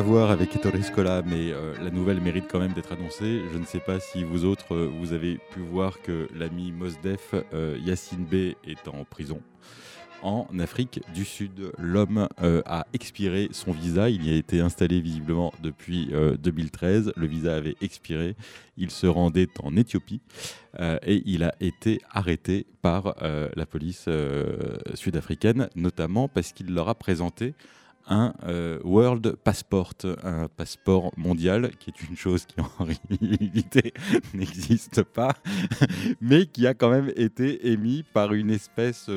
à 0.00 0.02
voir 0.02 0.30
avec 0.30 0.56
Ettore 0.56 0.82
Scola, 0.82 1.20
mais 1.26 1.52
euh, 1.52 1.74
la 1.78 1.90
nouvelle 1.90 2.22
mérite 2.22 2.46
quand 2.50 2.58
même 2.58 2.72
d'être 2.72 2.90
annoncée. 2.92 3.42
Je 3.52 3.58
ne 3.58 3.66
sais 3.66 3.80
pas 3.80 4.00
si 4.00 4.24
vous 4.24 4.46
autres, 4.46 4.74
euh, 4.74 4.90
vous 4.98 5.12
avez 5.12 5.38
pu 5.52 5.60
voir 5.60 6.00
que 6.00 6.26
l'ami 6.34 6.72
Mosdef, 6.72 7.34
euh, 7.52 7.76
Yassine 7.84 8.24
B, 8.24 8.54
est 8.64 8.88
en 8.88 9.04
prison. 9.04 9.42
en 10.22 10.46
Afrique 10.58 11.02
du 11.12 11.26
Sud. 11.26 11.72
L'homme 11.76 12.28
euh, 12.42 12.62
a 12.64 12.86
expiré 12.94 13.50
son 13.52 13.72
visa, 13.72 14.08
il 14.08 14.26
y 14.26 14.32
a 14.32 14.36
été 14.38 14.60
installé 14.60 15.02
visiblement 15.02 15.52
depuis 15.62 16.10
2013, 16.38 17.08
euh, 17.08 17.12
le 17.16 17.26
visa 17.26 17.54
avait 17.54 17.76
expiré, 17.82 18.36
il 18.78 18.90
se 18.90 19.06
rendait 19.06 19.48
en 19.62 19.76
Éthiopie 19.76 20.22
et 20.78 21.22
il 21.26 21.42
a 21.42 21.54
été 21.60 22.00
arrêté 22.10 22.64
par 22.80 23.16
la 23.20 23.66
police 23.66 24.08
sud-africaine, 24.94 25.68
notamment 25.74 26.28
parce 26.28 26.52
qu'il 26.52 26.72
leur 26.72 26.88
a 26.88 26.94
présenté 26.94 27.54
un 28.10 28.34
World 28.84 29.36
Passport, 29.36 29.94
un 30.22 30.48
passeport 30.48 31.12
mondial, 31.16 31.70
qui 31.78 31.90
est 31.90 32.08
une 32.08 32.16
chose 32.16 32.44
qui 32.44 32.60
en 32.60 32.84
réalité 32.84 33.94
n'existe 34.34 35.02
pas, 35.02 35.34
mais 36.20 36.46
qui 36.46 36.66
a 36.66 36.74
quand 36.74 36.90
même 36.90 37.12
été 37.16 37.70
émis 37.70 38.04
par 38.12 38.32
une 38.34 38.50
espèce 38.50 39.08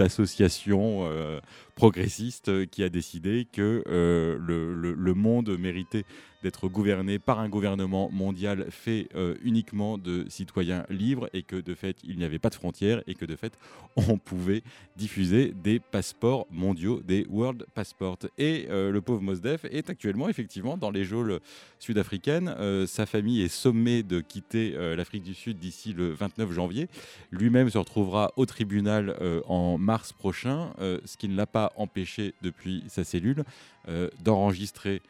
d'association 0.00 1.00
euh, 1.02 1.40
progressiste 1.80 2.66
qui 2.66 2.82
a 2.82 2.90
décidé 2.90 3.46
que 3.50 3.82
euh, 3.88 4.36
le, 4.38 5.14
monde 5.14 5.56
méritait 5.58 6.04
d'être 6.42 6.68
gouverné 6.68 7.18
par 7.18 7.38
un 7.38 7.48
gouvernement 7.48 8.10
mondial 8.10 8.66
fait 8.70 9.08
euh, 9.14 9.34
uniquement 9.42 9.96
de 9.96 10.26
citoyens 10.28 10.84
libres 10.90 11.28
et 11.32 11.42
que 11.42 11.56
de 11.56 11.74
fait 11.74 11.96
il 12.04 12.16
n'y 12.18 12.24
avait 12.24 12.38
pas 12.38 12.50
de 12.50 12.54
frontières 12.54 13.02
et 13.06 13.14
que 13.14 13.24
de 13.24 13.34
fait 13.34 13.58
on 13.96 14.18
pouvait 14.18 14.62
diffuser 14.96 15.52
des 15.54 15.80
passeports 15.80 16.46
mondiaux, 16.50 17.00
des 17.02 17.26
World 17.30 17.64
Passports. 17.74 18.18
Et 18.36 18.66
le 18.70 19.00
pauvre 19.00 19.22
Mosdef 19.22 19.64
est 19.64 19.88
actuellement 19.88 20.28
effectivement 20.28 20.76
dans 20.76 20.90
les 20.90 21.04
geôles 21.04 21.40
sud-africaines. 21.78 22.54
sa 22.86 23.06
famille 23.06 23.42
est 23.42 23.48
sommée 23.48 24.02
de 24.02 24.20
quitter 24.20 24.72
l'Afrique 24.96 25.22
du 25.22 25.34
Sud 25.34 25.58
d'ici 25.58 25.92
le 25.92 26.12
29 26.12 26.52
janvier. 26.52 26.88
Lui-même 27.30 27.68
se 27.68 27.78
retrouvera 27.78 28.32
au 28.36 28.46
tribunal 28.46 29.16
en 29.46 29.78
mars 29.78 30.12
prochain, 30.12 30.72
euh, 30.80 30.98
ce 31.04 31.16
qui 31.16 31.28
ne 31.28 31.36
l'a 31.36 31.46
pas 31.46 31.69
empêché 31.76 32.34
depuis 32.42 32.84
sa 32.88 33.04
cellule 33.04 33.44
euh, 33.88 34.08
d'enregistrer 34.22 35.02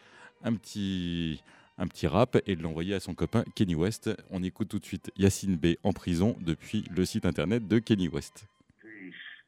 un 0.42 0.55
petit, 0.55 1.42
un 1.79 1.87
petit 1.87 2.07
rap 2.07 2.38
et 2.46 2.57
de 2.57 2.62
l'envoyer 2.62 2.94
à 2.94 3.01
son 3.01 3.14
copain 3.14 3.44
Kenny 3.55 3.75
West. 3.75 4.11
On 4.31 4.42
écoute 4.42 4.68
tout 4.68 4.79
de 4.79 4.85
suite 4.85 5.11
Yacine 5.16 5.57
B 5.57 5.77
en 5.83 5.92
prison 5.92 6.37
depuis 6.40 6.85
le 6.94 7.05
site 7.05 7.27
internet 7.27 7.66
de 7.66 7.79
Kenny 7.79 8.09
West. 8.09 8.46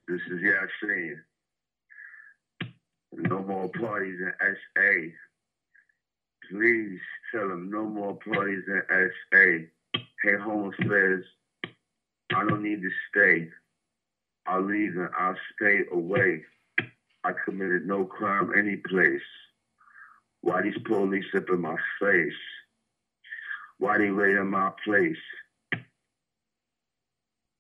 This 0.09 0.21
is. 0.29 1.17
No 3.15 3.43
more 3.43 3.69
parties 3.69 4.19
in 4.21 4.33
SA. 4.41 5.13
Please 6.51 7.01
tell 7.31 7.49
them 7.49 7.71
no 7.71 7.87
more 7.87 8.19
parties 8.19 8.65
in 8.67 8.83
SA. 8.91 10.01
Hey, 10.23 10.37
home 10.37 10.73
says, 10.81 11.25
I 12.35 12.45
don't 12.45 12.63
need 12.63 12.83
to 12.83 12.91
stay. 13.11 13.49
I'll 14.47 14.63
leave 14.63 14.97
and 14.97 15.09
I'll 15.19 15.37
stay 15.55 15.81
away. 15.93 16.43
I 17.25 17.33
committed 17.45 17.87
no 17.87 18.05
crime 18.05 18.53
any 18.57 18.77
place. 18.77 19.23
Why 20.41 20.63
these 20.63 20.79
police 20.85 21.25
up 21.37 21.49
in 21.49 21.61
my 21.61 21.77
face? 22.01 22.33
Why 23.79 23.99
they 23.99 24.11
raid 24.11 24.37
in 24.37 24.49
my 24.49 24.73
place? 24.85 25.17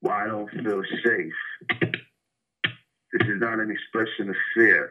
Why 0.00 0.24
I 0.24 0.26
don't 0.26 0.50
feel 0.50 0.82
safe? 1.04 1.92
This 3.12 3.28
is 3.28 3.40
not 3.40 3.60
an 3.60 3.70
expression 3.70 4.30
of 4.30 4.36
fear. 4.54 4.90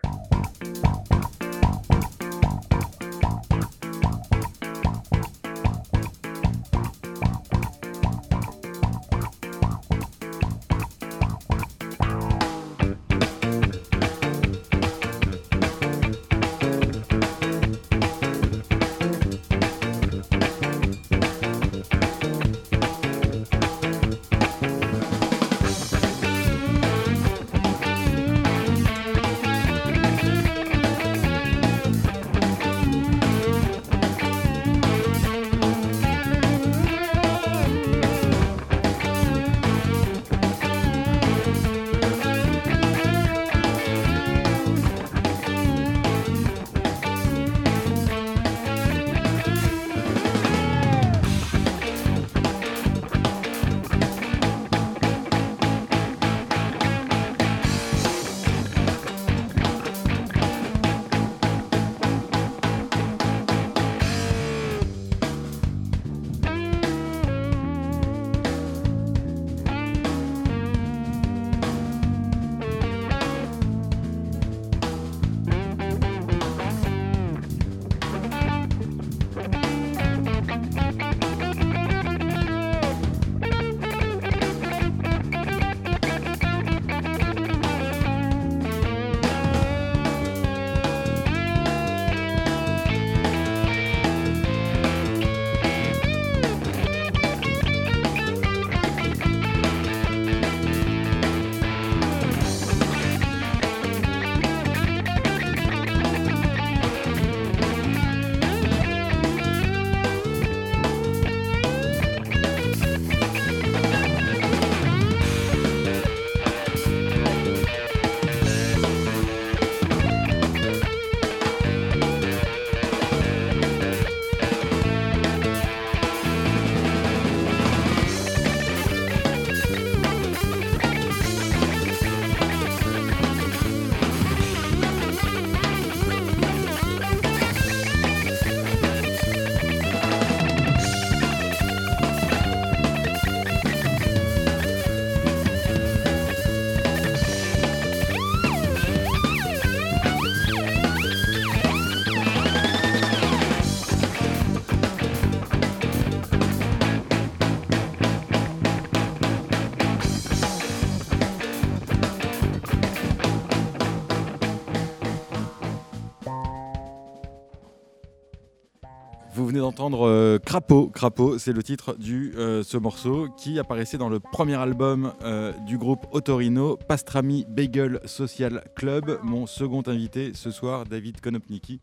Euh, 169.79 170.39
Crapaud. 170.39 170.87
Crapaud, 170.87 171.37
c'est 171.37 171.53
le 171.53 171.63
titre 171.63 171.95
de 171.97 172.37
euh, 172.37 172.63
ce 172.63 172.77
morceau 172.77 173.27
qui 173.37 173.59
apparaissait 173.59 173.97
dans 173.97 174.09
le 174.09 174.19
premier 174.19 174.55
album 174.55 175.13
euh, 175.23 175.53
du 175.65 175.77
groupe 175.77 176.05
Otorino, 176.11 176.77
Pastrami 176.77 177.45
Bagel 177.47 177.99
Social 178.05 178.63
Club. 178.75 179.19
Mon 179.23 179.47
second 179.47 179.83
invité 179.87 180.31
ce 180.33 180.51
soir, 180.51 180.85
David 180.85 181.21
Konopniki. 181.21 181.79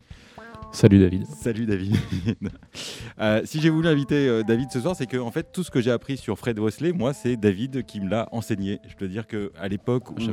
Salut 0.71 0.99
David. 0.99 1.25
Salut 1.25 1.65
David. 1.65 1.95
Euh, 3.21 3.41
si 3.43 3.59
j'ai 3.59 3.69
voulu 3.69 3.89
inviter 3.89 4.29
euh, 4.29 4.43
David 4.43 4.71
ce 4.71 4.79
soir, 4.79 4.95
c'est 4.95 5.05
que 5.05 5.17
en 5.17 5.29
fait 5.29 5.51
tout 5.51 5.61
ce 5.61 5.69
que 5.69 5.81
j'ai 5.81 5.91
appris 5.91 6.15
sur 6.15 6.39
Fred 6.39 6.57
Wesley, 6.57 6.93
moi 6.93 7.11
c'est 7.11 7.35
David 7.35 7.85
qui 7.85 7.99
me 7.99 8.09
l'a 8.09 8.29
enseigné. 8.31 8.79
Je 8.87 8.95
peux 8.95 9.09
dire 9.09 9.27
que 9.27 9.51
à 9.59 9.67
l'époque 9.67 10.11
où 10.11 10.21
je, 10.21 10.31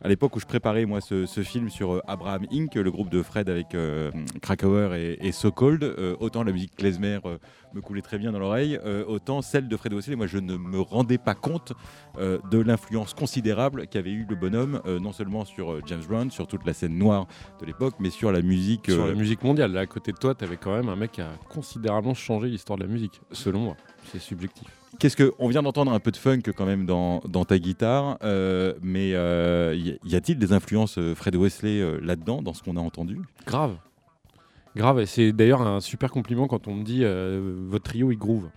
à 0.00 0.08
l'époque 0.08 0.34
où 0.34 0.40
je 0.40 0.46
préparais 0.46 0.86
moi 0.86 1.02
ce, 1.02 1.26
film 1.42 1.68
sur 1.68 1.92
euh, 1.92 2.02
Abraham 2.08 2.46
Inc, 2.50 2.74
le 2.74 2.90
groupe 2.90 3.10
de 3.10 3.22
Fred 3.22 3.50
avec 3.50 3.76
Krakauer 4.40 4.94
et, 4.94 5.26
et 5.26 5.30
So 5.30 5.50
Cold, 5.50 5.84
autant 6.20 6.42
la 6.42 6.52
musique 6.52 6.74
klezmer 6.74 7.18
me 7.74 7.82
coulait 7.82 8.00
très 8.00 8.16
bien 8.16 8.32
dans 8.32 8.38
l'oreille, 8.38 8.80
autant 9.06 9.42
celle 9.42 9.68
de 9.68 9.76
Fred 9.76 9.92
Wesley, 9.92 10.16
moi 10.16 10.26
je 10.26 10.38
ne 10.38 10.56
me 10.56 10.80
rendais 10.80 11.18
pas 11.18 11.34
compte 11.34 11.74
de 12.18 12.58
l'influence 12.58 13.12
considérable 13.12 13.86
qu'avait 13.88 14.12
eu 14.12 14.26
le 14.26 14.36
bonhomme, 14.36 14.80
non 14.86 15.12
seulement 15.12 15.44
sur 15.44 15.86
James 15.86 16.04
Brown, 16.08 16.30
sur 16.30 16.46
toute 16.46 16.64
la 16.64 16.72
scène 16.72 16.96
noire 16.96 17.26
de 17.60 17.66
l'époque, 17.66 17.96
mais 18.00 18.10
sur 18.10 18.32
la 18.32 18.40
musique. 18.40 18.90
Sur 18.90 19.06
la 19.06 19.14
musique 19.14 19.39
mondiale. 19.42 19.72
Là, 19.72 19.80
à 19.80 19.86
côté 19.86 20.12
de 20.12 20.16
toi, 20.16 20.34
tu 20.34 20.44
avais 20.44 20.56
quand 20.56 20.74
même 20.74 20.88
un 20.88 20.96
mec 20.96 21.12
qui 21.12 21.20
a 21.20 21.30
considérablement 21.48 22.14
changé 22.14 22.48
l'histoire 22.48 22.78
de 22.78 22.84
la 22.84 22.88
musique, 22.88 23.20
selon 23.32 23.60
moi. 23.60 23.76
C'est 24.04 24.18
subjectif. 24.18 24.68
Qu'est-ce 24.98 25.16
que 25.16 25.32
on 25.38 25.48
vient 25.48 25.62
d'entendre 25.62 25.92
un 25.92 26.00
peu 26.00 26.10
de 26.10 26.16
funk 26.16 26.42
quand 26.56 26.66
même 26.66 26.84
dans, 26.84 27.20
dans 27.20 27.44
ta 27.44 27.58
guitare, 27.58 28.18
euh, 28.22 28.74
mais 28.82 29.14
euh, 29.14 29.74
y 30.04 30.16
a-t-il 30.16 30.38
des 30.38 30.52
influences 30.52 30.98
euh, 30.98 31.14
Fred 31.14 31.36
Wesley 31.36 32.00
là-dedans, 32.02 32.42
dans 32.42 32.54
ce 32.54 32.62
qu'on 32.62 32.76
a 32.76 32.80
entendu? 32.80 33.18
Grave, 33.46 33.76
grave. 34.76 35.00
Et 35.00 35.06
c'est 35.06 35.32
d'ailleurs 35.32 35.62
un 35.62 35.80
super 35.80 36.10
compliment 36.10 36.48
quand 36.48 36.66
on 36.66 36.74
me 36.74 36.82
dit 36.82 37.04
votre 37.68 37.84
trio 37.84 38.10
il 38.10 38.18
groove. 38.18 38.50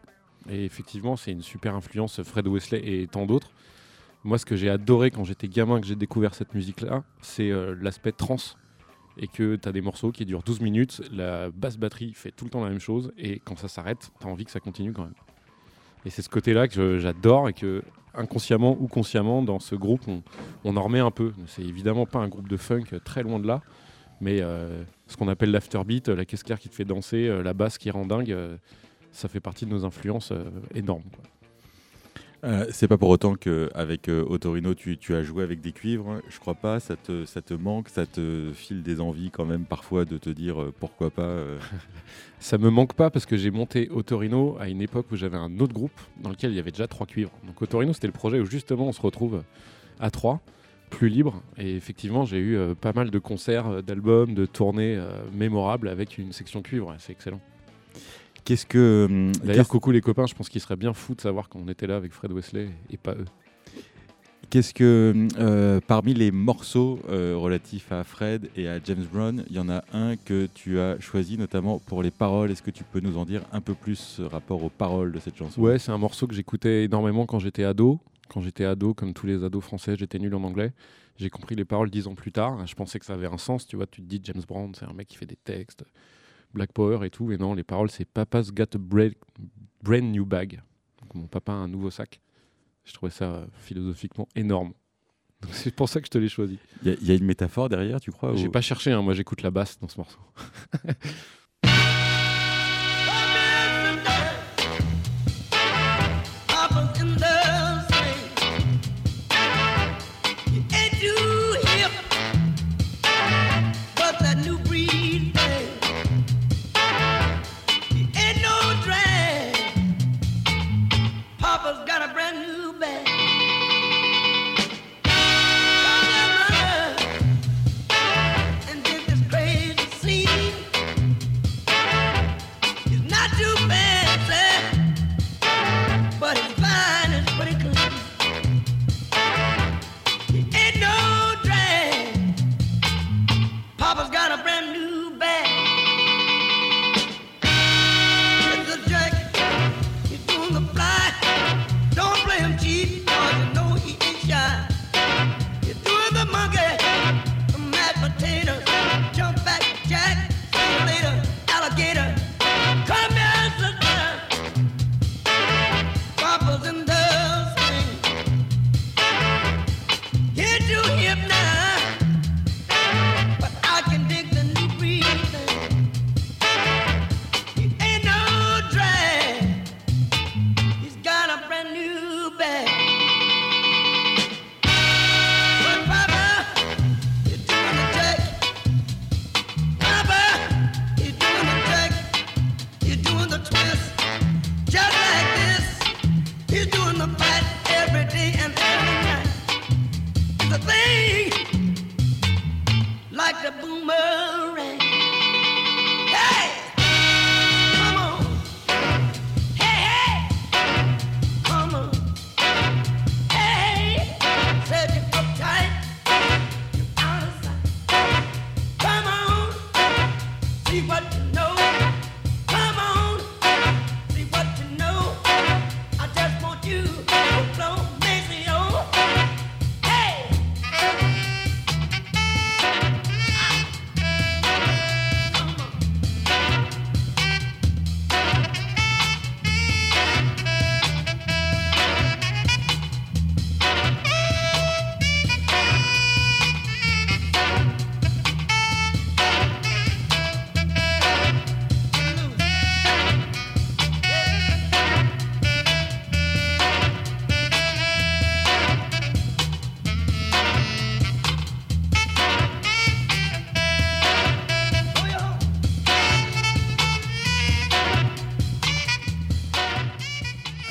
Et 0.50 0.66
effectivement, 0.66 1.16
c'est 1.16 1.32
une 1.32 1.44
super 1.44 1.76
influence 1.76 2.22
Fred 2.24 2.48
Wesley 2.48 2.82
et 2.84 3.08
tant 3.08 3.26
d'autres. 3.26 3.52
Moi, 4.26 4.38
ce 4.38 4.46
que 4.46 4.56
j'ai 4.56 4.70
adoré 4.70 5.12
quand 5.12 5.24
j'étais 5.24 5.48
gamin, 5.48 5.80
que 5.80 5.88
j'ai 5.88 5.96
découvert 5.96 6.34
cette 6.34 6.54
musique-là, 6.54 7.04
c'est 7.22 7.52
l'aspect 7.80 8.12
trans 8.12 8.38
et 9.18 9.28
que 9.28 9.56
tu 9.56 9.70
as 9.70 9.72
des 9.72 9.82
morceaux 9.82 10.12
qui 10.12 10.26
durent 10.26 10.44
12 10.44 10.62
minutes, 10.62 11.02
la 11.12 11.50
basse 11.52 11.78
batterie 11.78 12.14
fait 12.14 12.32
tout 12.32 12.46
le 12.46 12.50
temps 12.50 12.64
la 12.64 12.70
même 12.70 12.80
chose, 12.80 13.12
et 13.18 13.40
quand 13.40 13.58
ça 13.58 13.68
s'arrête, 13.68 14.12
tu 14.20 14.28
as 14.28 14.30
envie 14.30 14.46
que 14.46 14.52
ça 14.52 14.60
continue 14.60 14.94
quand 14.94 15.04
même. 15.04 15.14
Et 16.06 16.10
c'est 16.10 16.22
ce 16.22 16.30
côté-là 16.30 16.68
que 16.68 17.00
j'adore 17.00 17.50
et 17.50 17.54
que 17.54 17.84
inconsciemment 18.14 18.78
ou 18.80 18.88
consciemment, 18.88 19.42
dans 19.42 19.60
ce 19.60 19.76
groupe, 19.76 20.04
on, 20.64 20.78
en 20.78 20.82
remet 20.82 21.00
un 21.00 21.12
peu. 21.12 21.34
C'est 21.48 21.64
évidemment 21.64 22.06
pas 22.06 22.20
un 22.20 22.28
groupe 22.28 22.48
de 22.48 22.58
funk, 22.58 22.86
très 23.04 23.24
loin 23.24 23.40
de 23.40 23.48
là, 23.48 23.62
mais 24.22 24.42
euh, 24.42 24.84
ce 25.08 25.18
qu'on 25.18 25.28
appelle 25.28 25.52
l'afterbeat, 25.52 26.10
la 26.10 26.26
caisse 26.26 26.44
claire 26.44 26.60
qui 26.60 26.70
te 26.70 26.76
fait 26.76 26.86
danser, 26.86 27.28
euh, 27.28 27.42
la 27.44 27.54
basse 27.54 27.78
qui 27.78 27.90
rend 27.90 28.06
dingue, 28.06 28.32
euh, 28.32 28.58
ça 29.12 29.28
fait 29.28 29.40
partie 29.40 29.66
de 29.66 29.72
nos 29.72 29.86
influences 29.86 30.34
énormes. 30.74 31.04
Euh, 32.44 32.66
c'est 32.72 32.90
pas 32.90 32.98
pour 32.98 33.08
autant 33.08 33.36
qu'avec 33.36 34.10
euh, 34.10 34.26
Otorino, 34.28 34.74
tu, 34.74 34.98
as 35.16 35.24
joué 35.24 35.44
avec 35.44 35.62
des 35.62 35.72
cuivres. 35.72 36.10
Hein. 36.10 36.22
Je 36.28 36.40
crois 36.40 36.56
pas. 36.56 36.80
Ça 36.82 36.96
te, 36.98 37.54
manque, 37.54 37.88
ça 37.88 38.06
te 38.06 38.52
file 38.54 38.84
des 38.84 39.00
envies 39.00 39.32
quand 39.32 39.46
même 39.46 39.64
parfois 39.64 40.04
de 40.04 40.18
te 40.18 40.30
dire 40.30 40.62
euh, 40.62 40.74
pourquoi 40.78 41.10
pas. 41.10 41.38
ça 42.40 42.58
me 42.58 42.70
manque 42.70 42.94
pas 42.94 43.10
parce 43.10 43.26
que 43.26 43.38
j'ai 43.38 43.52
monté 43.52 43.90
Otorino 43.92 44.58
à 44.60 44.68
une 44.68 44.82
époque 44.82 45.08
où 45.12 45.16
j'avais 45.16 45.38
un 45.38 45.58
autre 45.60 45.74
groupe 45.74 45.98
dans 46.22 46.30
lequel 46.30 46.52
il 46.52 46.58
y 46.58 46.60
avait 46.60 46.72
déjà 46.72 46.88
trois 46.88 47.08
cuivres. 47.08 47.32
Donc 47.48 47.62
Otorino, 47.62 47.94
c'était 47.94 48.08
le 48.08 48.14
projet 48.14 48.40
où 48.42 48.46
justement 48.46 48.88
on 48.88 48.94
se 48.94 49.02
retrouve 49.02 49.44
à 50.02 50.12
trois, 50.12 50.42
plus 50.90 51.08
libre. 51.08 51.42
Et 51.58 51.78
effectivement, 51.78 52.26
j'ai 52.26 52.40
eu 52.40 52.58
pas 52.76 52.92
mal 52.92 53.10
de 53.10 53.20
concerts, 53.20 53.84
d'albums, 53.84 54.34
de 54.34 54.46
tournées 54.46 55.02
mémorables 55.34 55.88
avec 55.88 56.18
une 56.18 56.34
section 56.34 56.62
cuivre. 56.62 56.94
C'est 57.00 57.14
excellent. 57.14 57.40
Qu'est-ce 58.46 58.66
que. 58.66 59.08
Hum, 59.10 59.32
D'ailleurs, 59.44 59.68
coucou 59.68 59.92
les 59.92 60.02
copains, 60.02 60.26
je 60.26 60.34
pense 60.34 60.50
qu'il 60.50 60.62
serait 60.62 60.76
bien 60.76 60.94
fou 60.94 61.16
de 61.16 61.22
savoir 61.22 61.50
qu'on 61.50 61.68
était 61.68 61.88
là 61.88 61.96
avec 61.96 62.12
Fred 62.12 62.32
Wesley 62.32 62.70
et 62.90 62.98
pas 62.98 63.14
eux. 63.14 63.26
Qu'est-ce 64.50 64.74
que, 64.74 65.14
hum, 65.16 65.28
euh, 65.40 65.80
parmi 65.86 66.14
les 66.14 66.32
morceaux 66.32 67.00
euh, 67.10 67.36
relatifs 67.36 67.92
à 67.92 68.04
Fred 68.04 68.50
et 68.56 68.68
à 68.68 68.80
James 68.84 69.06
Brown, 69.12 69.44
il 69.50 69.56
y 69.56 69.60
en 69.60 69.70
a 69.70 69.84
un 69.94 70.16
que 70.16 70.48
tu 70.54 70.80
as 70.80 71.00
choisi 71.00 71.38
notamment 71.38 71.80
pour 71.80 72.04
les 72.04 72.12
paroles. 72.12 72.52
Est-ce 72.52 72.62
que 72.62 72.72
tu 72.72 72.84
peux 72.84 73.00
nous 73.00 73.18
en 73.18 73.26
dire 73.26 73.42
un 73.52 73.62
peu 73.62 73.74
plus 73.74 74.22
rapport 74.32 74.64
aux 74.64 74.70
paroles 74.70 75.12
de 75.12 75.20
cette 75.20 75.38
chanson? 75.38 75.60
Ouais, 75.62 75.80
c'est 75.80 75.92
un 75.92 75.98
morceau 75.98 76.28
que 76.28 76.36
j'écoutais 76.36 76.84
énormément 76.84 77.26
quand 77.26 77.40
j'étais 77.40 77.64
ado. 77.64 78.00
Quand 78.30 78.42
j'étais 78.42 78.66
ado, 78.66 78.94
comme 78.94 79.14
tous 79.14 79.26
les 79.28 79.44
ados 79.44 79.64
français, 79.64 79.96
j'étais 79.98 80.20
nul 80.20 80.34
en 80.36 80.44
anglais. 80.44 80.72
J'ai 81.18 81.30
compris 81.30 81.56
les 81.56 81.66
paroles 81.66 81.90
dix 81.90 82.08
ans 82.08 82.16
plus 82.16 82.32
tard. 82.32 82.66
Je 82.66 82.74
pensais 82.76 83.00
que 83.00 83.06
ça 83.06 83.14
avait 83.14 83.28
un 83.28 83.38
sens. 83.38 83.68
Tu 83.68 83.76
vois, 83.76 83.86
tu 83.86 84.02
te 84.02 84.08
dis 84.08 84.20
James 84.24 84.42
Brown, 84.48 84.74
c'est 84.76 84.86
un 84.86 84.94
mec 84.94 85.08
qui 85.08 85.18
fait 85.18 85.26
des 85.28 85.36
textes 85.36 85.84
Black 86.54 86.72
Power 86.72 87.06
et 87.06 87.10
tout. 87.10 87.32
Et 87.32 87.38
non, 87.38 87.54
les 87.54 87.64
paroles, 87.64 87.90
c'est 87.90 88.06
Papa's 88.06 88.52
got 88.52 88.76
a 88.76 88.78
brand 88.78 90.12
new 90.12 90.26
bag. 90.26 90.62
Donc, 91.02 91.16
mon 91.16 91.28
papa 91.28 91.52
a 91.52 91.56
un 91.56 91.68
nouveau 91.68 91.92
sac. 91.92 92.20
Je 92.86 92.94
trouvais 92.94 93.12
ça 93.12 93.26
euh, 93.26 93.46
philosophiquement 93.60 94.28
énorme. 94.36 94.74
C'est 95.52 95.76
pour 95.76 95.90
ça 95.90 96.00
que 96.00 96.06
je 96.06 96.12
te 96.12 96.18
l'ai 96.18 96.30
choisi. 96.30 96.58
Il 96.84 97.04
y, 97.04 97.12
a 97.12 97.16
une 97.16 97.26
métaphore 97.26 97.68
derrière, 97.68 98.00
tu 98.00 98.12
crois 98.12 98.34
J'ai 98.36 98.48
pas 98.48 98.62
cherché, 98.62 98.92
hein. 98.92 99.02
moi 99.02 99.14
j'écoute 99.14 99.42
la 99.42 99.52
basse 99.52 99.78
dans 99.78 99.90
ce 99.90 99.98
morceau. 99.98 100.20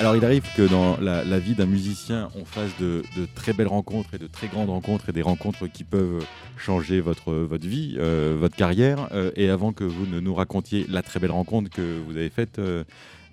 Alors 0.02 0.16
il 0.16 0.24
arrive 0.24 0.42
que 0.56 0.62
dans 0.62 0.96
la, 1.00 1.38
vie 1.38 1.54
d'un 1.54 1.66
musicien, 1.66 2.28
on 2.34 2.44
fasse 2.44 2.72
de, 2.80 3.04
très 3.36 3.52
belles 3.52 3.68
rencontres 3.68 4.14
et 4.14 4.18
de 4.18 4.26
très 4.26 4.48
grandes 4.48 4.68
rencontres 4.68 5.10
et 5.10 5.12
des 5.12 5.22
rencontres 5.22 5.68
qui 5.68 5.84
peuvent 5.84 6.26
changer 6.56 7.00
votre, 7.00 7.32
votre 7.32 7.68
vie, 7.68 7.94
euh, 8.00 8.36
votre 8.36 8.56
carrière. 8.56 9.10
Euh, 9.12 9.30
et 9.36 9.48
avant 9.48 9.72
que 9.72 9.84
vous 9.84 10.04
ne 10.06 10.18
nous 10.18 10.34
racontiez 10.34 10.86
la 10.88 11.02
très 11.02 11.20
belle 11.20 11.30
rencontre 11.30 11.70
que 11.70 12.00
vous 12.04 12.16
avez 12.16 12.30
faite, 12.30 12.58
euh, 12.58 12.82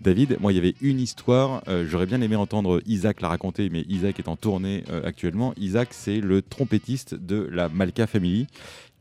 David, 0.01 0.37
moi 0.41 0.53
il 0.53 0.57
y 0.57 0.59
avait 0.59 0.75
une 0.79 0.99
histoire, 0.99 1.63
j'aurais 1.87 2.05
bien 2.05 2.21
aimé 2.21 2.35
entendre 2.35 2.83
Isaac 2.85 3.19
la 3.19 3.29
raconter, 3.29 3.69
mais 3.71 3.83
Isaac 3.89 4.19
est 4.19 4.29
en 4.29 4.35
tournée 4.35 4.83
actuellement. 5.03 5.53
Isaac, 5.57 5.89
c'est 5.91 6.21
le 6.21 6.43
trompettiste 6.43 7.15
de 7.15 7.49
la 7.51 7.67
Malka 7.67 8.05
Family 8.05 8.45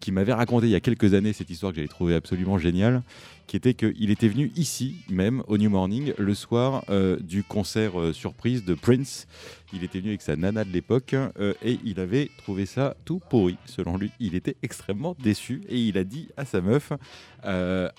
qui 0.01 0.11
m'avait 0.11 0.33
raconté 0.33 0.67
il 0.67 0.71
y 0.71 0.75
a 0.75 0.81
quelques 0.81 1.15
années 1.15 1.33
cette 1.33 1.51
histoire 1.51 1.73
que 1.73 1.77
j'avais 1.77 1.89
trouvée 1.89 2.15
absolument 2.15 2.59
géniale 2.59 3.03
qui 3.49 3.57
était 3.57 3.75
qu'il 3.75 4.11
était 4.11 4.29
venu 4.29 4.53
ici 4.57 4.97
même 5.09 5.43
au 5.49 5.57
New 5.57 5.71
Morning 5.71 6.13
le 6.19 6.35
soir 6.35 6.85
euh, 6.91 7.17
du 7.19 7.43
concert 7.43 7.99
euh, 7.99 8.13
surprise 8.13 8.63
de 8.65 8.75
Prince. 8.75 9.27
Il 9.73 9.85
était 9.85 10.01
venu 10.01 10.11
avec 10.11 10.23
sa 10.23 10.37
nana 10.37 10.65
de 10.65 10.71
l'époque 10.71 11.15
euh, 11.15 11.55
et 11.63 11.79
il 11.83 11.99
avait 11.99 12.31
trouvé 12.39 12.67
ça 12.67 12.95
tout 13.07 13.21
pourri. 13.31 13.57
Selon 13.65 13.97
lui, 13.97 14.11
il 14.21 14.35
était 14.35 14.57
extrêmement 14.63 15.17
déçu 15.19 15.63
et 15.69 15.79
il 15.79 15.97
a 15.97 16.05
dit 16.05 16.29
à 16.37 16.45
sa 16.45 16.61
meuf 16.61 16.93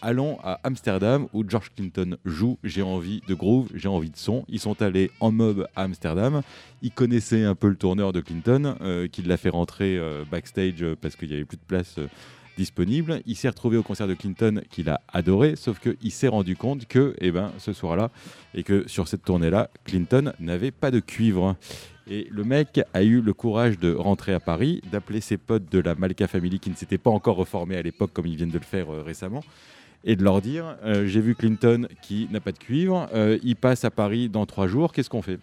allons 0.01 0.37
à 0.43 0.59
Amsterdam 0.63 1.27
où 1.33 1.43
George 1.47 1.71
Clinton 1.75 2.17
joue. 2.25 2.59
J'ai 2.63 2.83
envie 2.83 3.21
de 3.27 3.33
groove, 3.33 3.69
j'ai 3.73 3.87
envie 3.87 4.11
de 4.11 4.17
son. 4.17 4.45
Ils 4.49 4.59
sont 4.59 4.81
allés 4.81 5.09
en 5.19 5.31
mob 5.31 5.67
à 5.75 5.83
Amsterdam. 5.83 6.41
Ils 6.81 6.91
connaissaient 6.91 7.43
un 7.43 7.55
peu 7.55 7.69
le 7.69 7.75
tourneur 7.75 8.13
de 8.13 8.21
Clinton 8.21 8.75
qui 9.11 9.21
l'a 9.23 9.37
fait 9.37 9.49
rentrer 9.49 9.99
backstage 10.29 10.85
parce 11.01 11.15
qu'il 11.15 11.29
n'y 11.29 11.35
avait 11.35 11.45
plus 11.45 11.57
de 11.57 11.65
place 11.65 11.95
disponible. 12.59 13.21
Il 13.25 13.37
s'est 13.37 13.47
retrouvé 13.47 13.77
au 13.77 13.83
concert 13.83 14.05
de 14.07 14.13
Clinton 14.13 14.61
qu'il 14.69 14.89
a 14.89 14.99
adoré, 15.07 15.55
sauf 15.55 15.79
qu'il 15.79 16.11
s'est 16.11 16.27
rendu 16.27 16.57
compte 16.57 16.87
que 16.87 17.15
eh 17.21 17.31
ben, 17.31 17.53
ce 17.57 17.71
soir-là, 17.71 18.11
et 18.53 18.63
que 18.63 18.85
sur 18.85 19.07
cette 19.07 19.23
tournée-là, 19.23 19.69
Clinton 19.85 20.33
n'avait 20.41 20.71
pas 20.71 20.91
de 20.91 20.99
cuivre. 20.99 21.55
Et 22.11 22.27
le 22.29 22.43
mec 22.43 22.81
a 22.93 23.03
eu 23.03 23.21
le 23.21 23.33
courage 23.33 23.79
de 23.79 23.93
rentrer 23.93 24.33
à 24.33 24.41
Paris, 24.41 24.81
d'appeler 24.91 25.21
ses 25.21 25.37
potes 25.37 25.71
de 25.71 25.79
la 25.79 25.95
Malka 25.95 26.27
Family 26.27 26.59
qui 26.59 26.69
ne 26.69 26.75
s'étaient 26.75 26.97
pas 26.97 27.11
encore 27.11 27.37
reformés 27.37 27.77
à 27.77 27.81
l'époque 27.81 28.11
comme 28.11 28.25
ils 28.25 28.35
viennent 28.35 28.49
de 28.49 28.57
le 28.57 28.65
faire 28.65 28.91
euh, 28.91 29.03
récemment, 29.03 29.43
et 30.03 30.17
de 30.17 30.23
leur 30.23 30.41
dire 30.41 30.75
euh, 30.83 31.07
j'ai 31.07 31.21
vu 31.21 31.35
Clinton 31.35 31.87
qui 32.01 32.27
n'a 32.29 32.41
pas 32.41 32.51
de 32.51 32.57
cuivre, 32.57 33.07
euh, 33.13 33.39
il 33.41 33.55
passe 33.55 33.85
à 33.85 33.91
Paris 33.91 34.27
dans 34.27 34.45
trois 34.45 34.67
jours, 34.67 34.91
qu'est-ce 34.91 35.09
qu'on 35.09 35.21
fait? 35.21 35.39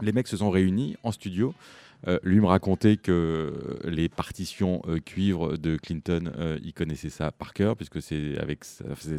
Les 0.00 0.10
mecs 0.10 0.26
se 0.26 0.38
sont 0.38 0.50
réunis 0.50 0.96
en 1.04 1.12
studio 1.12 1.54
euh, 2.08 2.18
lui 2.22 2.40
me 2.40 2.46
racontait 2.46 2.96
que 2.96 3.52
les 3.84 4.08
partitions 4.08 4.82
euh, 4.88 4.98
cuivre 4.98 5.56
de 5.56 5.76
Clinton, 5.76 6.32
euh, 6.36 6.58
il 6.62 6.72
connaissait 6.72 7.10
ça 7.10 7.30
par 7.30 7.54
cœur, 7.54 7.76
puisque 7.76 8.02
c'est 8.02 8.38
avec, 8.38 8.64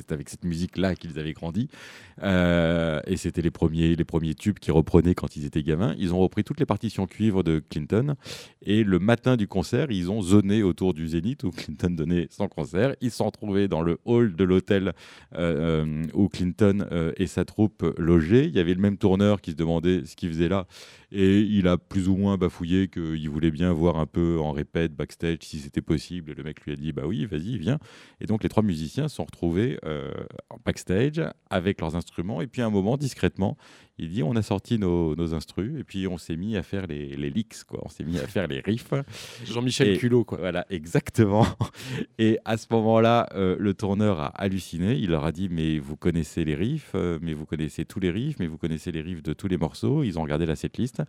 avec 0.09 0.29
cette 0.29 0.43
musique-là 0.43 0.95
qu'ils 0.95 1.19
avaient 1.19 1.33
grandi. 1.33 1.69
et 2.21 3.17
c'était 3.17 3.41
les 3.41 3.51
premiers, 3.51 3.95
les 3.95 4.03
premiers 4.05 4.35
tubes 4.35 4.59
qu'ils 4.59 4.73
reprenaient 4.73 5.15
quand 5.15 5.35
ils 5.35 5.45
étaient 5.45 5.63
gamins. 5.63 5.95
Ils 5.97 6.13
ont 6.13 6.19
repris 6.19 6.43
toutes 6.43 6.59
les 6.59 6.65
partitions 6.65 7.07
cuivre 7.07 7.43
de 7.43 7.59
Clinton. 7.69 8.15
Et 8.61 8.83
le 8.83 8.99
matin 8.99 9.37
du 9.37 9.47
concert, 9.47 9.91
ils 9.91 10.11
ont 10.11 10.21
zoné 10.21 10.63
autour 10.63 10.93
du 10.93 11.07
Zénith 11.07 11.43
où 11.43 11.51
Clinton 11.51 11.89
donnait 11.91 12.27
son 12.29 12.47
concert. 12.47 12.95
Ils 13.01 13.11
se 13.11 13.17
sont 13.17 13.25
retrouvés 13.25 13.67
dans 13.67 13.81
le 13.81 13.97
hall 14.05 14.35
de 14.35 14.43
l'hôtel 14.43 14.93
où 15.37 16.29
Clinton 16.29 16.85
et 17.17 17.27
sa 17.27 17.45
troupe 17.45 17.83
logeaient. 17.97 18.45
Il 18.45 18.55
y 18.55 18.59
avait 18.59 18.73
le 18.73 18.81
même 18.81 18.97
tourneur 18.97 19.41
qui 19.41 19.51
se 19.51 19.55
demandait 19.55 20.05
ce 20.05 20.15
qu'il 20.15 20.29
faisait 20.29 20.49
là. 20.49 20.67
Et 21.15 21.41
il 21.41 21.67
a 21.67 21.77
plus 21.77 22.09
ou 22.09 22.15
moins 22.15 22.37
bafouillé 22.37 22.87
qu'il 22.87 23.29
voulait 23.29 23.51
bien 23.51 23.71
voir 23.71 23.97
un 23.97 24.07
peu 24.07 24.39
en 24.39 24.51
répète, 24.51 24.95
backstage, 24.95 25.37
si 25.41 25.59
c'était 25.59 25.81
possible. 25.81 26.31
Et 26.31 26.33
le 26.33 26.41
mec 26.41 26.61
lui 26.61 26.71
a 26.71 26.75
dit 26.75 26.91
Bah 26.91 27.03
oui, 27.05 27.27
vas-y, 27.27 27.59
viens. 27.59 27.77
Et 28.19 28.25
donc 28.25 28.41
les 28.41 28.49
trois 28.49 28.63
musiciens 28.63 29.07
se 29.07 29.17
sont 29.17 29.25
retrouvés 29.25 29.77
euh, 29.85 30.11
en 30.49 30.57
backstage 30.65 31.21
avec 31.51 31.81
leurs 31.81 31.95
instruments. 31.95 32.41
Et 32.41 32.47
puis 32.47 32.63
à 32.63 32.65
un 32.65 32.71
moment, 32.71 32.97
discrètement, 32.97 33.57
il 33.99 34.09
dit 34.09 34.23
on 34.23 34.35
a 34.35 34.41
sorti 34.41 34.79
nos, 34.79 35.15
nos 35.15 35.35
instrus 35.35 35.79
et 35.79 35.83
puis 35.83 36.07
on 36.07 36.17
s'est 36.17 36.35
mis 36.35 36.57
à 36.57 36.63
faire 36.63 36.87
les, 36.87 37.15
les 37.15 37.29
licks, 37.29 37.63
quoi. 37.65 37.79
On 37.83 37.89
s'est 37.89 38.03
mis 38.03 38.17
à 38.17 38.27
faire 38.27 38.47
les 38.47 38.59
riffs. 38.59 38.93
Jean-Michel 39.45 39.97
Culot, 39.99 40.23
quoi. 40.23 40.39
Voilà, 40.39 40.65
exactement. 40.69 41.45
Et 42.17 42.39
à 42.43 42.57
ce 42.57 42.65
moment-là, 42.71 43.29
euh, 43.35 43.55
le 43.59 43.73
tourneur 43.73 44.19
a 44.19 44.27
halluciné. 44.27 44.95
Il 44.95 45.11
leur 45.11 45.25
a 45.25 45.31
dit 45.31 45.47
mais 45.49 45.77
vous 45.77 45.95
connaissez 45.95 46.43
les 46.43 46.55
riffs, 46.55 46.91
euh, 46.95 47.19
mais 47.21 47.33
vous 47.33 47.45
connaissez 47.45 47.85
tous 47.85 47.99
les 47.99 48.09
riffs, 48.09 48.37
mais 48.39 48.47
vous 48.47 48.57
connaissez 48.57 48.91
les 48.91 49.01
riffs 49.01 49.21
de 49.21 49.33
tous 49.33 49.47
les 49.47 49.57
morceaux. 49.57 50.03
Ils 50.03 50.17
ont 50.17 50.23
regardé 50.23 50.45
la 50.45 50.55
setlist. 50.55 51.01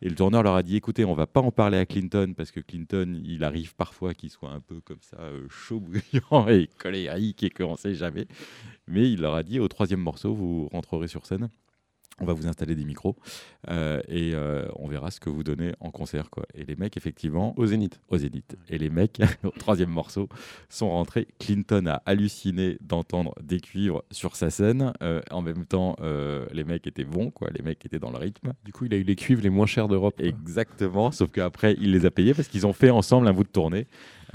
Et 0.00 0.08
le 0.08 0.14
tourneur 0.14 0.44
leur 0.44 0.54
a 0.54 0.62
dit 0.62 0.76
écoutez, 0.76 1.04
on 1.04 1.14
va 1.14 1.26
pas 1.26 1.40
en 1.40 1.50
parler 1.50 1.78
à 1.78 1.86
Clinton 1.86 2.34
parce 2.36 2.52
que 2.52 2.60
Clinton, 2.60 3.20
il 3.24 3.42
arrive 3.42 3.74
parfois 3.74 4.14
qu'il 4.14 4.30
soit 4.30 4.50
un 4.50 4.60
peu 4.60 4.80
comme 4.80 5.02
ça, 5.02 5.16
euh, 5.20 5.46
chaud 5.48 5.80
bouillant 5.80 6.48
et 6.48 6.68
colérique 6.78 7.42
et 7.42 7.50
qu'on 7.50 7.76
sait 7.76 7.94
jamais. 7.94 8.26
Mais 8.86 9.10
il 9.10 9.20
leur 9.20 9.34
a 9.34 9.42
dit 9.42 9.58
au 9.58 9.68
troisième 9.68 10.00
morceau, 10.00 10.32
vous 10.32 10.68
rentrerez 10.68 11.08
sur 11.08 11.26
scène 11.26 11.48
on 12.20 12.24
va 12.24 12.32
vous 12.34 12.46
installer 12.46 12.74
des 12.74 12.84
micros 12.84 13.16
euh, 13.70 14.00
et 14.08 14.32
euh, 14.34 14.68
on 14.76 14.88
verra 14.88 15.10
ce 15.10 15.20
que 15.20 15.30
vous 15.30 15.42
donnez 15.42 15.72
en 15.80 15.90
concert. 15.90 16.30
Quoi. 16.30 16.44
Et 16.54 16.64
les 16.64 16.76
mecs, 16.76 16.96
effectivement. 16.96 17.54
Au 17.58 17.66
Zénith. 17.66 18.00
Au 18.08 18.18
Zénith. 18.18 18.56
Et 18.68 18.78
les 18.78 18.90
mecs, 18.90 19.20
au 19.44 19.50
troisième 19.50 19.90
morceau, 19.90 20.28
sont 20.68 20.90
rentrés. 20.90 21.28
Clinton 21.38 21.86
a 21.86 22.02
halluciné 22.06 22.78
d'entendre 22.80 23.34
des 23.42 23.60
cuivres 23.60 24.04
sur 24.10 24.36
sa 24.36 24.50
scène. 24.50 24.92
Euh, 25.02 25.20
en 25.30 25.42
même 25.42 25.64
temps, 25.64 25.96
les 26.52 26.64
mecs 26.64 26.86
étaient 26.86 27.04
bons, 27.04 27.30
quoi. 27.30 27.48
les 27.54 27.62
mecs 27.62 27.84
étaient 27.84 27.98
dans 27.98 28.10
le 28.10 28.18
rythme. 28.18 28.52
Du 28.64 28.72
coup, 28.72 28.84
il 28.84 28.94
a 28.94 28.96
eu 28.96 29.02
les 29.02 29.16
cuivres 29.16 29.42
les 29.42 29.50
moins 29.50 29.66
chers 29.66 29.88
d'Europe. 29.88 30.20
Exactement, 30.20 31.10
sauf 31.10 31.30
qu'après, 31.30 31.76
il 31.80 31.92
les 31.92 32.06
a 32.06 32.10
payés 32.10 32.34
parce 32.34 32.48
qu'ils 32.48 32.66
ont 32.66 32.72
fait 32.72 32.90
ensemble 32.90 33.28
un 33.28 33.32
bout 33.32 33.44
de 33.44 33.48
tournée. 33.48 33.86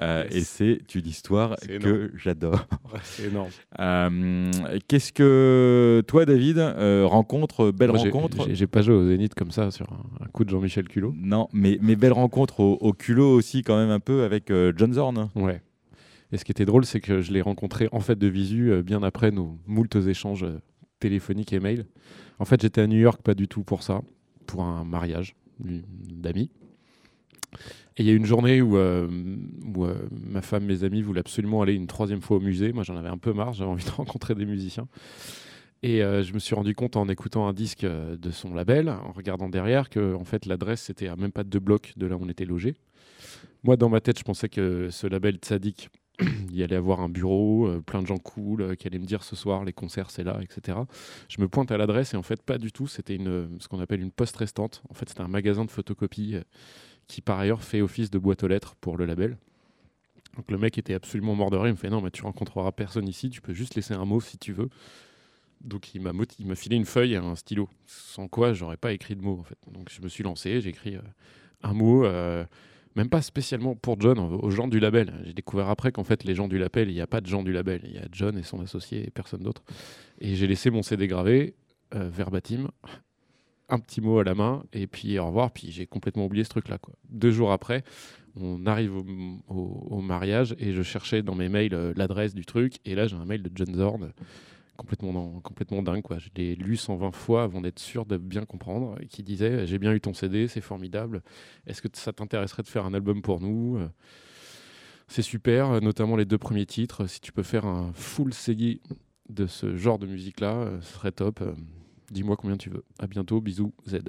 Euh, 0.02 0.26
et 0.30 0.41
c'est 0.41 0.96
une 0.96 1.08
histoire 1.08 1.56
que 1.58 2.12
j'adore. 2.16 2.68
c'est 3.04 3.28
énorme. 3.28 3.50
Euh, 3.80 4.52
qu'est-ce 4.88 5.14
que 5.14 6.04
toi, 6.08 6.26
David, 6.26 6.58
euh, 6.58 7.06
rencontre, 7.06 7.72
belle 7.72 7.91
rencontre 7.91 8.48
J'ai 8.52 8.68
pas 8.68 8.82
joué 8.82 8.96
au 8.96 9.08
Zénith 9.08 9.36
comme 9.36 9.52
ça 9.52 9.72
sur 9.72 9.88
un, 10.20 10.28
coup 10.28 10.43
de 10.43 10.50
Jean-Michel 10.50 10.88
Culot. 10.88 11.14
Non, 11.18 11.48
mais, 11.54 11.78
mais 11.82 11.96
belle 11.96 12.14
rencontre 12.14 12.60
au, 12.60 12.93
culot 12.93 13.34
aussi, 13.34 13.64
quand 13.64 13.78
même 13.78 13.91
un 13.91 14.00
peu 14.00 14.24
avec 14.24 14.52
John 14.76 14.93
Zorn. 14.93 15.30
Ouais. 15.36 15.62
Et 16.32 16.38
ce 16.38 16.43
qui 16.43 16.52
était 16.52 16.66
drôle, 16.66 16.86
c'est 16.86 17.00
que 17.00 17.22
je 17.22 17.32
l'ai 17.32 17.41
rencontré 17.41 17.88
en 17.91 18.00
fait 18.00 18.18
de 18.18 18.28
visu 18.28 18.84
bien 18.84 19.04
après 19.04 19.32
nos 19.32 19.58
moultes 19.68 19.96
échanges 19.96 20.46
téléphoniques 21.00 21.54
et 21.54 21.60
mails. 21.60 21.86
En 22.39 22.46
fait, 22.46 22.62
j'étais 22.62 22.82
à 22.82 22.88
New 22.88 22.98
York 22.98 23.22
pas 23.22 23.34
du 23.34 23.48
tout 23.48 23.64
pour 23.64 23.84
ça, 23.84 24.02
pour 24.46 24.64
un 24.64 24.84
mariage 24.84 25.36
d'amis. 25.60 26.50
Et 27.98 28.04
il 28.04 28.08
y 28.08 28.12
a 28.12 28.14
une 28.14 28.26
journée 28.26 28.62
où, 28.62 28.76
euh, 28.76 29.08
euh, 29.78 29.96
ma 30.12 30.41
femme, 30.41 30.66
mes 30.66 30.84
amis 30.84 31.02
voulaient 31.02 31.22
absolument 31.22 31.62
aller 31.62 31.74
une 31.74 31.88
troisième 31.88 32.22
fois 32.22 32.38
au 32.38 32.39
musée. 32.41 32.74
Moi, 32.74 32.84
j'en 32.84 32.98
avais 32.98 33.08
un 33.10 33.18
peu 33.18 33.32
marre, 33.32 33.54
j'avais 33.54 33.70
envie 33.70 33.86
de 33.86 33.89
rencontrer 33.96 34.36
des 34.36 34.46
musiciens. 34.46 34.88
Et 35.82 36.04
euh, 36.04 36.22
je 36.22 36.34
me 36.34 36.39
suis 36.39 36.56
rendu 36.56 36.76
compte 36.76 36.98
en 36.98 37.08
écoutant 37.08 37.48
un 37.48 37.54
disque 37.54 37.86
de 37.86 38.32
son 38.32 38.54
label, 38.54 38.89
en 38.89 39.14
regardant 39.14 39.48
derrière, 39.48 39.89
que 39.89 40.14
en 40.14 40.26
fait, 40.26 40.46
l'adresse, 40.46 40.82
c'était 40.82 41.08
à 41.08 41.16
même 41.16 41.32
pas 41.32 41.46
deux 41.46 41.60
blocs 41.60 41.93
de 41.96 42.06
là 42.06 42.18
où 42.18 42.24
on 42.24 42.30
était 42.30 42.46
logé. 42.46 42.76
Moi, 43.64 43.78
dans 43.78 43.89
ma 43.89 44.02
tête, 44.02 44.20
je 44.20 44.24
pensais 44.24 44.50
que 44.50 44.89
ce 44.89 45.08
label 45.08 45.36
Tzadik, 45.36 45.89
il 46.52 46.64
allait 46.64 46.76
avoir 46.76 47.00
un 47.00 47.10
bureau, 47.10 47.70
plein 47.86 48.02
de 48.02 48.08
gens 48.08 48.18
cool, 48.18 48.76
qui 48.76 48.88
allaient 48.88 49.00
me 49.00 49.06
dire 49.06 49.24
ce 49.24 49.38
soir, 49.38 49.64
les 49.64 49.74
concerts, 49.74 50.12
c'est 50.12 50.24
là, 50.24 50.39
etc. 50.41 50.80
Je 51.30 51.39
me 51.39 51.48
pointe 51.48 51.72
à 51.72 51.78
l'adresse 51.78 52.14
et 52.14 52.18
en 52.18 52.24
fait, 52.24 52.41
pas 52.41 52.58
du 52.58 52.74
tout. 52.74 52.88
C'était 52.88 53.18
ce 53.18 53.68
qu'on 53.70 53.80
appelle 53.80 54.02
une 54.02 54.12
poste 54.12 54.36
restante. 54.36 54.84
En 54.89 54.93
fait, 54.93 55.08
c'était 55.08 55.22
un 55.22 55.30
magasin 55.30 55.64
de 55.64 55.72
photocopie 55.72 56.36
qui 57.08 57.22
par 57.22 57.39
ailleurs 57.39 57.64
fait 57.64 57.82
office 57.82 58.10
de 58.10 58.18
boîte 58.18 58.43
aux 58.43 58.47
lettres 58.47 58.76
pour 58.76 58.97
le 58.97 59.06
label. 59.06 59.38
Donc 60.36 60.51
le 60.51 60.58
mec 60.58 60.78
était 60.78 60.93
absolument 60.93 61.36
mort 61.36 61.49
de 61.49 61.58
rire. 61.58 61.68
Il 61.68 61.74
me 61.74 61.78
fait 61.78 61.89
non, 61.89 62.01
mais 62.01 62.12
tu 62.12 62.24
rencontreras 62.24 62.72
personne 62.72 63.08
ici. 63.08 63.30
Tu 63.30 63.41
peux 63.41 63.53
juste 63.53 63.76
laisser 63.76 63.93
un 63.93 64.06
mot 64.06 64.20
si 64.20 64.38
tu 64.38 64.51
veux. 64.51 64.70
Donc 65.62 65.95
il 65.95 66.01
m'a 66.01 66.12
il 66.39 66.47
m'a 66.47 66.56
filé 66.56 66.76
une 66.76 66.86
feuille 66.86 67.14
et 67.14 67.18
un 67.18 67.36
stylo. 67.36 67.70
Sans 67.86 68.28
quoi 68.28 68.53
j'aurais 68.53 68.78
pas 68.78 68.91
écrit 68.91 69.16
de 69.16 69.22
mots 69.22 69.39
en 69.39 69.43
fait. 69.43 69.58
Donc 69.72 69.89
je 69.91 70.01
me 70.01 70.10
suis 70.10 70.24
lancé. 70.24 70.62
J'ai 70.62 70.70
écrit 70.70 70.95
euh, 70.95 71.01
un 71.64 71.74
mot. 71.74 72.06
Euh, 72.06 72.45
même 72.95 73.10
pas 73.10 73.22
spécialement 73.22 73.76
pour 73.76 73.99
John, 73.99 74.18
aux 74.20 74.49
gens 74.49 74.70
du 74.70 74.80
label. 74.80 75.14
J'ai 75.26 75.34
découvert 75.34 75.70
après 75.70 75.91
qu'en 75.91 76.06
fait, 76.06 76.24
les 76.24 76.34
gens 76.34 76.47
du 76.47 76.58
label, 76.58 76.89
il 76.89 76.93
n'y 76.93 77.01
a 77.01 77.08
pas 77.08 77.20
de 77.20 77.28
gens 77.28 77.43
du 77.43 77.51
label. 77.51 77.82
Il 77.84 77.93
y 77.93 77.97
a 77.97 78.08
John 78.12 78.38
et 78.38 78.43
son 78.43 78.62
associé 78.62 79.06
et 79.06 79.12
personne 79.12 79.41
d'autre. 79.41 79.64
Et 80.20 80.36
j'ai 80.36 80.47
laissé 80.47 80.70
mon 80.70 80.82
CD 80.82 81.08
gravé, 81.08 81.56
euh, 81.93 82.08
verbatim, 82.10 82.72
un 83.70 83.80
petit 83.80 84.01
mot 84.01 84.20
à 84.20 84.24
la 84.24 84.36
main 84.36 84.63
et 84.74 84.88
puis 84.88 85.18
au 85.20 85.28
revoir. 85.28 85.51
Puis 85.51 85.72
j'ai 85.72 85.86
complètement 85.86 86.26
oublié 86.26 86.43
ce 86.43 86.49
truc-là. 86.49 86.78
Deux 87.09 87.32
jours 87.32 87.51
après, 87.51 87.84
on 88.39 88.66
arrive 88.66 88.93
au, 89.47 90.01
mariage 90.01 90.55
et 90.59 90.74
je 90.74 90.82
cherchais 90.82 91.24
dans 91.24 91.36
mes 91.36 91.49
mails 91.49 91.74
euh, 91.74 91.93
l'adresse 91.95 92.36
du 92.36 92.45
truc. 92.45 92.76
Et 92.86 92.95
là, 92.95 93.07
j'ai 93.07 93.16
un 93.16 93.26
mail 93.26 93.41
de 93.41 93.51
John 93.53 93.74
Zorn 93.74 94.11
complètement, 94.78 95.39
complètement 95.41 95.82
dingue. 95.82 96.01
Quoi. 96.01 96.20
Je 96.20 96.30
l'ai 96.36 96.55
lu 96.55 96.78
120 96.78 97.11
fois 97.11 97.43
avant 97.43 97.61
d'être 97.61 97.80
sûr 97.80 98.05
de 98.05 98.18
bien 98.18 98.45
comprendre. 98.45 98.97
Qui 99.09 99.24
disait 99.24 99.66
J'ai 99.66 99.80
bien 99.80 99.93
eu 99.93 100.01
ton 100.01 100.13
CD, 100.13 100.47
c'est 100.47 100.61
formidable. 100.61 101.22
Est-ce 101.66 101.82
que 101.82 101.88
ça 101.93 102.13
t'intéresserait 102.13 102.63
de 102.63 102.68
faire 102.68 102.86
un 102.86 102.93
album 102.93 103.22
pour 103.22 103.39
nous? 103.41 103.80
C'est 105.07 105.22
super, 105.22 105.82
notamment 105.82 106.16
les 106.16 106.26
deux 106.26 106.38
premiers 106.38 106.66
titres. 106.66 107.07
Si 107.07 107.22
tu 107.22 107.32
peux 107.32 107.43
faire 107.43 107.66
un 107.66 107.91
full 107.93 108.34
CD 108.34 108.82
de 109.30 109.47
ce 109.47 109.76
genre 109.76 109.99
de 109.99 110.07
musique-là, 110.07 110.53
euh, 110.53 110.82
ce 110.82 110.93
serait 110.93 111.11
top. 111.11 111.41
Dis-moi 112.12 112.36
combien 112.38 112.58
tu 112.58 112.70
veux. 112.70 112.84
À 112.99 113.08
bientôt, 113.08 113.41
bisous, 113.41 113.74
Z. 113.88 113.99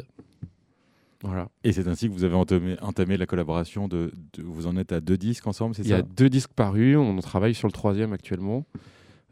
Voilà. 1.23 1.49
Et 1.65 1.73
c'est 1.73 1.89
ainsi 1.89 2.09
que 2.09 2.13
vous 2.13 2.25
avez 2.25 2.35
entamé, 2.35 2.77
entamé 2.83 3.17
la 3.17 3.27
collaboration. 3.27 3.89
De, 3.89 4.13
vous 4.39 4.67
en 4.67 4.77
êtes 4.77 4.93
à 4.93 5.01
deux 5.01 5.17
disques 5.17 5.47
ensemble, 5.47 5.75
c'est 5.75 5.83
ça 5.83 5.89
Il 5.89 5.93
y 5.93 5.95
a 5.95 6.03
deux 6.03 6.29
disques 6.29 6.53
parus. 6.53 6.97
On 6.97 7.17
travaille 7.19 7.55
sur 7.55 7.69
le 7.69 7.73
troisième 7.73 8.13
actuellement. 8.13 8.67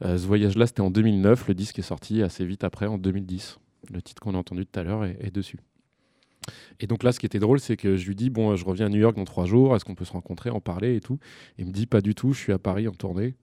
Euh, 0.05 0.19
ce 0.19 0.27
voyage-là, 0.27 0.67
c'était 0.67 0.81
en 0.81 0.91
2009. 0.91 1.49
Le 1.49 1.55
disque 1.55 1.79
est 1.79 1.83
sorti 1.83 2.23
assez 2.23 2.45
vite 2.45 2.65
après, 2.65 2.87
en 2.87 2.99
2010. 2.99 3.59
Le 3.93 4.03
titre 4.03 4.23
qu'on 4.23 4.35
a 4.35 4.39
entendu 4.39 4.67
tout 4.67 4.81
à 4.81 4.83
l'heure 4.83 5.05
est, 5.05 5.33
dessus. 5.33 5.59
Et 6.81 6.87
donc 6.87 7.03
là, 7.03 7.13
ce 7.13 7.21
qui 7.21 7.27
était 7.27 7.39
drôle, 7.39 7.61
c'est 7.61 7.77
que 7.77 7.97
je 7.97 8.07
lui 8.07 8.15
dis 8.15 8.31
Bon, 8.31 8.57
je 8.57 8.65
reviens 8.65 8.87
à 8.87 8.89
New 8.89 8.99
York 8.99 9.17
dans 9.17 9.25
trois 9.25 9.45
jours, 9.45 9.77
est-ce 9.77 9.85
qu'on 9.85 9.95
peut 9.95 10.05
se 10.05 10.13
rencontrer, 10.13 10.51
en 10.51 10.61
parler 10.61 10.97
et 10.97 11.01
tout? 11.01 11.19
Il 11.59 11.67
me 11.67 11.71
dit 11.71 11.87
Pas 11.87 12.01
du 12.01 12.15
tout, 12.15 12.33
je 12.33 12.39
suis 12.39 12.53
à 12.53 12.59
Paris 12.59 12.89
en 12.89 12.93
tournée. 12.93 13.35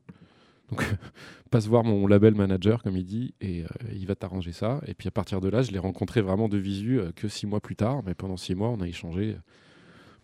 Donc, 0.71 0.83
passe 1.51 1.67
voir 1.67 1.83
mon 1.83 2.07
label 2.07 2.33
manager, 2.33 2.81
comme 2.81 2.95
il 2.95 3.05
dit, 3.05 3.33
et 3.41 3.63
euh, 3.63 3.67
il 3.93 4.07
va 4.07 4.15
t'arranger 4.15 4.53
ça. 4.53 4.81
Et 4.87 4.93
puis 4.93 5.07
à 5.07 5.11
partir 5.11 5.41
de 5.41 5.49
là, 5.49 5.61
je 5.61 5.71
l'ai 5.71 5.79
rencontré 5.79 6.21
vraiment 6.21 6.49
de 6.49 6.57
visu 6.57 6.99
euh, 6.99 7.11
que 7.15 7.27
six 7.27 7.45
mois 7.45 7.59
plus 7.59 7.75
tard. 7.75 8.01
Mais 8.05 8.13
pendant 8.13 8.37
six 8.37 8.55
mois, 8.55 8.69
on 8.69 8.79
a 8.81 8.87
échangé 8.87 9.35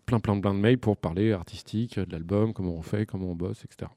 plein, 0.05 0.19
plein, 0.19 0.39
plein 0.39 0.53
de 0.53 0.59
mails 0.59 0.77
pour 0.77 0.97
parler 0.97 1.33
artistique, 1.33 1.99
de 1.99 2.11
l'album, 2.11 2.53
comment 2.53 2.73
on 2.73 2.81
fait, 2.81 3.05
comment 3.05 3.31
on 3.31 3.35
bosse, 3.35 3.63
etc. 3.65 3.91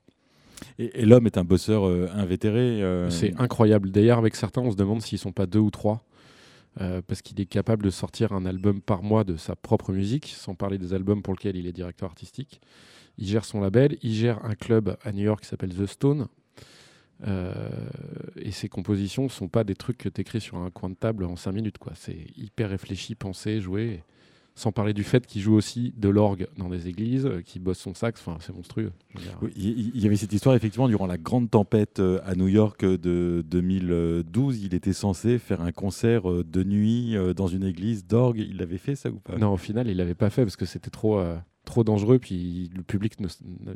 Et, 0.78 1.06
l'homme 1.06 1.26
est 1.26 1.38
un 1.38 1.44
bosseur 1.44 1.86
euh, 1.86 2.08
invétéré. 2.12 2.82
C'est 3.08 3.34
incroyable. 3.40 3.90
D'ailleurs, 3.90 4.18
avec 4.18 4.34
certains, 4.34 4.60
on 4.60 4.72
se 4.72 4.76
demande 4.76 5.00
s'ils 5.00 5.18
sont 5.18 5.32
pas 5.32 5.46
deux 5.46 5.60
ou 5.60 5.70
trois. 5.70 6.04
parce 6.78 7.22
qu'il 7.22 7.40
est 7.40 7.46
capable 7.46 7.84
de 7.84 7.90
sortir 7.90 8.32
un 8.32 8.44
album 8.44 8.80
par 8.80 9.02
mois 9.02 9.24
de 9.24 9.36
sa 9.36 9.54
propre 9.56 9.92
musique, 9.92 10.34
sans 10.36 10.54
parler 10.54 10.78
des 10.78 10.92
albums 10.92 11.22
pour 11.22 11.34
lesquels 11.34 11.56
il 11.56 11.66
est 11.66 11.72
directeur 11.72 12.08
artistique. 12.08 12.60
Il 13.20 13.26
gère 13.26 13.44
son 13.44 13.60
label, 13.60 13.98
il 14.02 14.14
gère 14.14 14.44
un 14.44 14.54
club 14.54 14.96
à 15.04 15.12
New 15.12 15.24
York 15.24 15.42
qui 15.42 15.48
s'appelle 15.48 15.74
The 15.74 15.86
Stone, 15.86 16.22
euh, 16.22 16.26
et 17.26 18.50
ces 18.50 18.68
compositions 18.68 19.24
ne 19.24 19.28
sont 19.28 19.48
pas 19.48 19.64
des 19.64 19.74
trucs 19.74 19.98
que 19.98 20.08
tu 20.08 20.20
écris 20.20 20.40
sur 20.40 20.58
un 20.58 20.70
coin 20.70 20.90
de 20.90 20.94
table 20.94 21.24
en 21.24 21.36
5 21.36 21.52
minutes. 21.52 21.78
quoi. 21.78 21.92
C'est 21.94 22.26
hyper 22.36 22.70
réfléchi, 22.70 23.14
pensé, 23.14 23.60
joué. 23.60 24.02
Sans 24.56 24.72
parler 24.72 24.92
du 24.92 25.04
fait 25.04 25.26
qu'il 25.26 25.40
joue 25.40 25.54
aussi 25.54 25.94
de 25.96 26.08
l'orgue 26.08 26.48
dans 26.58 26.68
des 26.68 26.88
églises, 26.88 27.24
euh, 27.24 27.40
qu'il 27.40 27.62
bosse 27.62 27.78
son 27.78 27.94
sax, 27.94 28.20
enfin, 28.20 28.36
c'est 28.40 28.52
monstrueux. 28.52 28.92
il 29.56 29.96
y 29.98 30.06
avait 30.06 30.16
cette 30.16 30.32
histoire, 30.32 30.54
effectivement, 30.54 30.88
durant 30.88 31.06
la 31.06 31.16
grande 31.16 31.48
tempête 31.48 32.00
euh, 32.00 32.20
à 32.24 32.34
New 32.34 32.48
York 32.48 32.84
de 32.84 33.44
2012, 33.48 34.62
il 34.62 34.74
était 34.74 34.92
censé 34.92 35.38
faire 35.38 35.62
un 35.62 35.72
concert 35.72 36.24
de 36.44 36.64
nuit 36.64 37.16
dans 37.34 37.46
une 37.46 37.62
église 37.64 38.04
d'orgue. 38.06 38.38
Il 38.38 38.58
l'avait 38.58 38.76
fait, 38.76 38.96
ça 38.96 39.10
ou 39.10 39.20
pas? 39.20 39.38
Non, 39.38 39.52
au 39.52 39.56
final, 39.56 39.88
il 39.88 39.96
l'avait 39.96 40.14
pas 40.14 40.30
fait 40.30 40.42
parce 40.42 40.56
que 40.56 40.66
c'était 40.66 40.90
trop, 40.90 41.22
trop 41.64 41.84
dangereux, 41.84 42.18
puis 42.18 42.70
le 42.74 42.82
public 42.82 43.14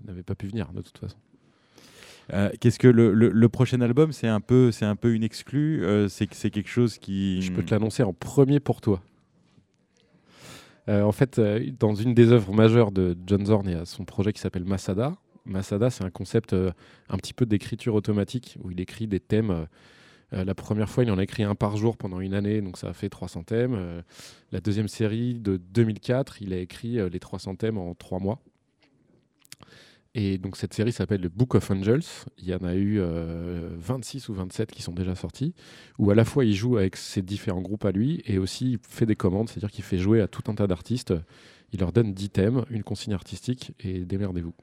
n'avait 0.04 0.24
pas 0.24 0.34
pu 0.34 0.48
venir, 0.48 0.72
de 0.72 0.82
toute 0.82 0.98
façon. 0.98 1.16
Euh, 2.32 2.50
qu'est-ce 2.60 2.78
que 2.78 2.88
le, 2.88 3.48
prochain 3.48 3.80
album, 3.80 4.12
c'est 4.12 4.28
un 4.28 4.40
peu, 4.40 4.72
c'est 4.72 4.84
un 4.84 4.96
peu 4.96 5.14
une 5.14 5.22
exclue. 5.22 5.84
Euh, 5.84 6.08
c'est 6.08 6.26
quelque 6.26 6.68
chose 6.68 6.98
qui. 6.98 7.42
Je 7.42 7.52
peux 7.52 7.62
te 7.62 7.70
l'annoncer 7.70 8.02
en 8.02 8.12
premier 8.12 8.60
pour 8.60 8.80
toi. 8.80 9.02
Euh, 10.88 11.02
en 11.02 11.12
fait, 11.12 11.40
dans 11.78 11.94
une 11.94 12.14
des 12.14 12.30
œuvres 12.32 12.52
majeures 12.52 12.92
de 12.92 13.16
John 13.26 13.46
Zorn, 13.46 13.66
il 13.66 13.72
y 13.72 13.78
a 13.78 13.84
son 13.84 14.04
projet 14.04 14.32
qui 14.32 14.40
s'appelle 14.40 14.64
Masada. 14.64 15.14
Masada, 15.46 15.90
c'est 15.90 16.04
un 16.04 16.10
concept 16.10 16.54
un 16.54 17.16
petit 17.16 17.34
peu 17.34 17.44
d'écriture 17.46 17.94
automatique 17.94 18.56
où 18.62 18.70
il 18.70 18.80
écrit 18.80 19.06
des 19.06 19.20
thèmes. 19.20 19.66
la 20.32 20.54
première 20.54 20.88
fois, 20.88 21.04
il 21.04 21.10
en 21.10 21.18
a 21.18 21.22
écrit 21.22 21.42
un 21.42 21.54
par 21.54 21.76
jour 21.76 21.98
pendant 21.98 22.20
une 22.20 22.32
année, 22.32 22.62
donc 22.62 22.78
ça 22.78 22.88
a 22.88 22.92
fait 22.94 23.10
300 23.10 23.42
thèmes. 23.42 24.02
la 24.52 24.60
deuxième 24.60 24.88
série 24.88 25.34
de 25.34 25.58
2004, 25.58 26.40
il 26.40 26.54
a 26.54 26.58
écrit 26.58 26.98
les 27.10 27.20
300 27.20 27.56
thèmes 27.56 27.76
en 27.76 27.94
trois 27.94 28.20
mois. 28.20 28.40
Et 30.14 30.38
donc 30.38 30.56
cette 30.56 30.72
série 30.74 30.92
s'appelle 30.92 31.20
le 31.20 31.28
Book 31.28 31.56
of 31.56 31.70
Angels. 31.72 32.04
Il 32.38 32.46
y 32.46 32.54
en 32.54 32.62
a 32.64 32.76
eu 32.76 33.00
26 33.00 34.28
euh, 34.28 34.32
ou 34.32 34.36
27 34.36 34.70
qui 34.70 34.80
sont 34.80 34.92
déjà 34.92 35.16
sortis, 35.16 35.54
où 35.98 36.10
à 36.10 36.14
la 36.14 36.24
fois 36.24 36.44
il 36.44 36.54
joue 36.54 36.76
avec 36.76 36.96
ses 36.96 37.20
différents 37.20 37.60
groupes 37.60 37.84
à 37.84 37.90
lui, 37.90 38.22
et 38.24 38.38
aussi 38.38 38.72
il 38.72 38.78
fait 38.88 39.06
des 39.06 39.16
commandes, 39.16 39.48
c'est-à-dire 39.48 39.72
qu'il 39.72 39.82
fait 39.82 39.98
jouer 39.98 40.20
à 40.20 40.28
tout 40.28 40.48
un 40.48 40.54
tas 40.54 40.68
d'artistes. 40.68 41.12
Il 41.72 41.80
leur 41.80 41.90
donne 41.90 42.14
10 42.14 42.30
thèmes, 42.30 42.64
une 42.70 42.84
consigne 42.84 43.12
artistique, 43.12 43.72
et 43.80 44.04
démerdez-vous. 44.04 44.54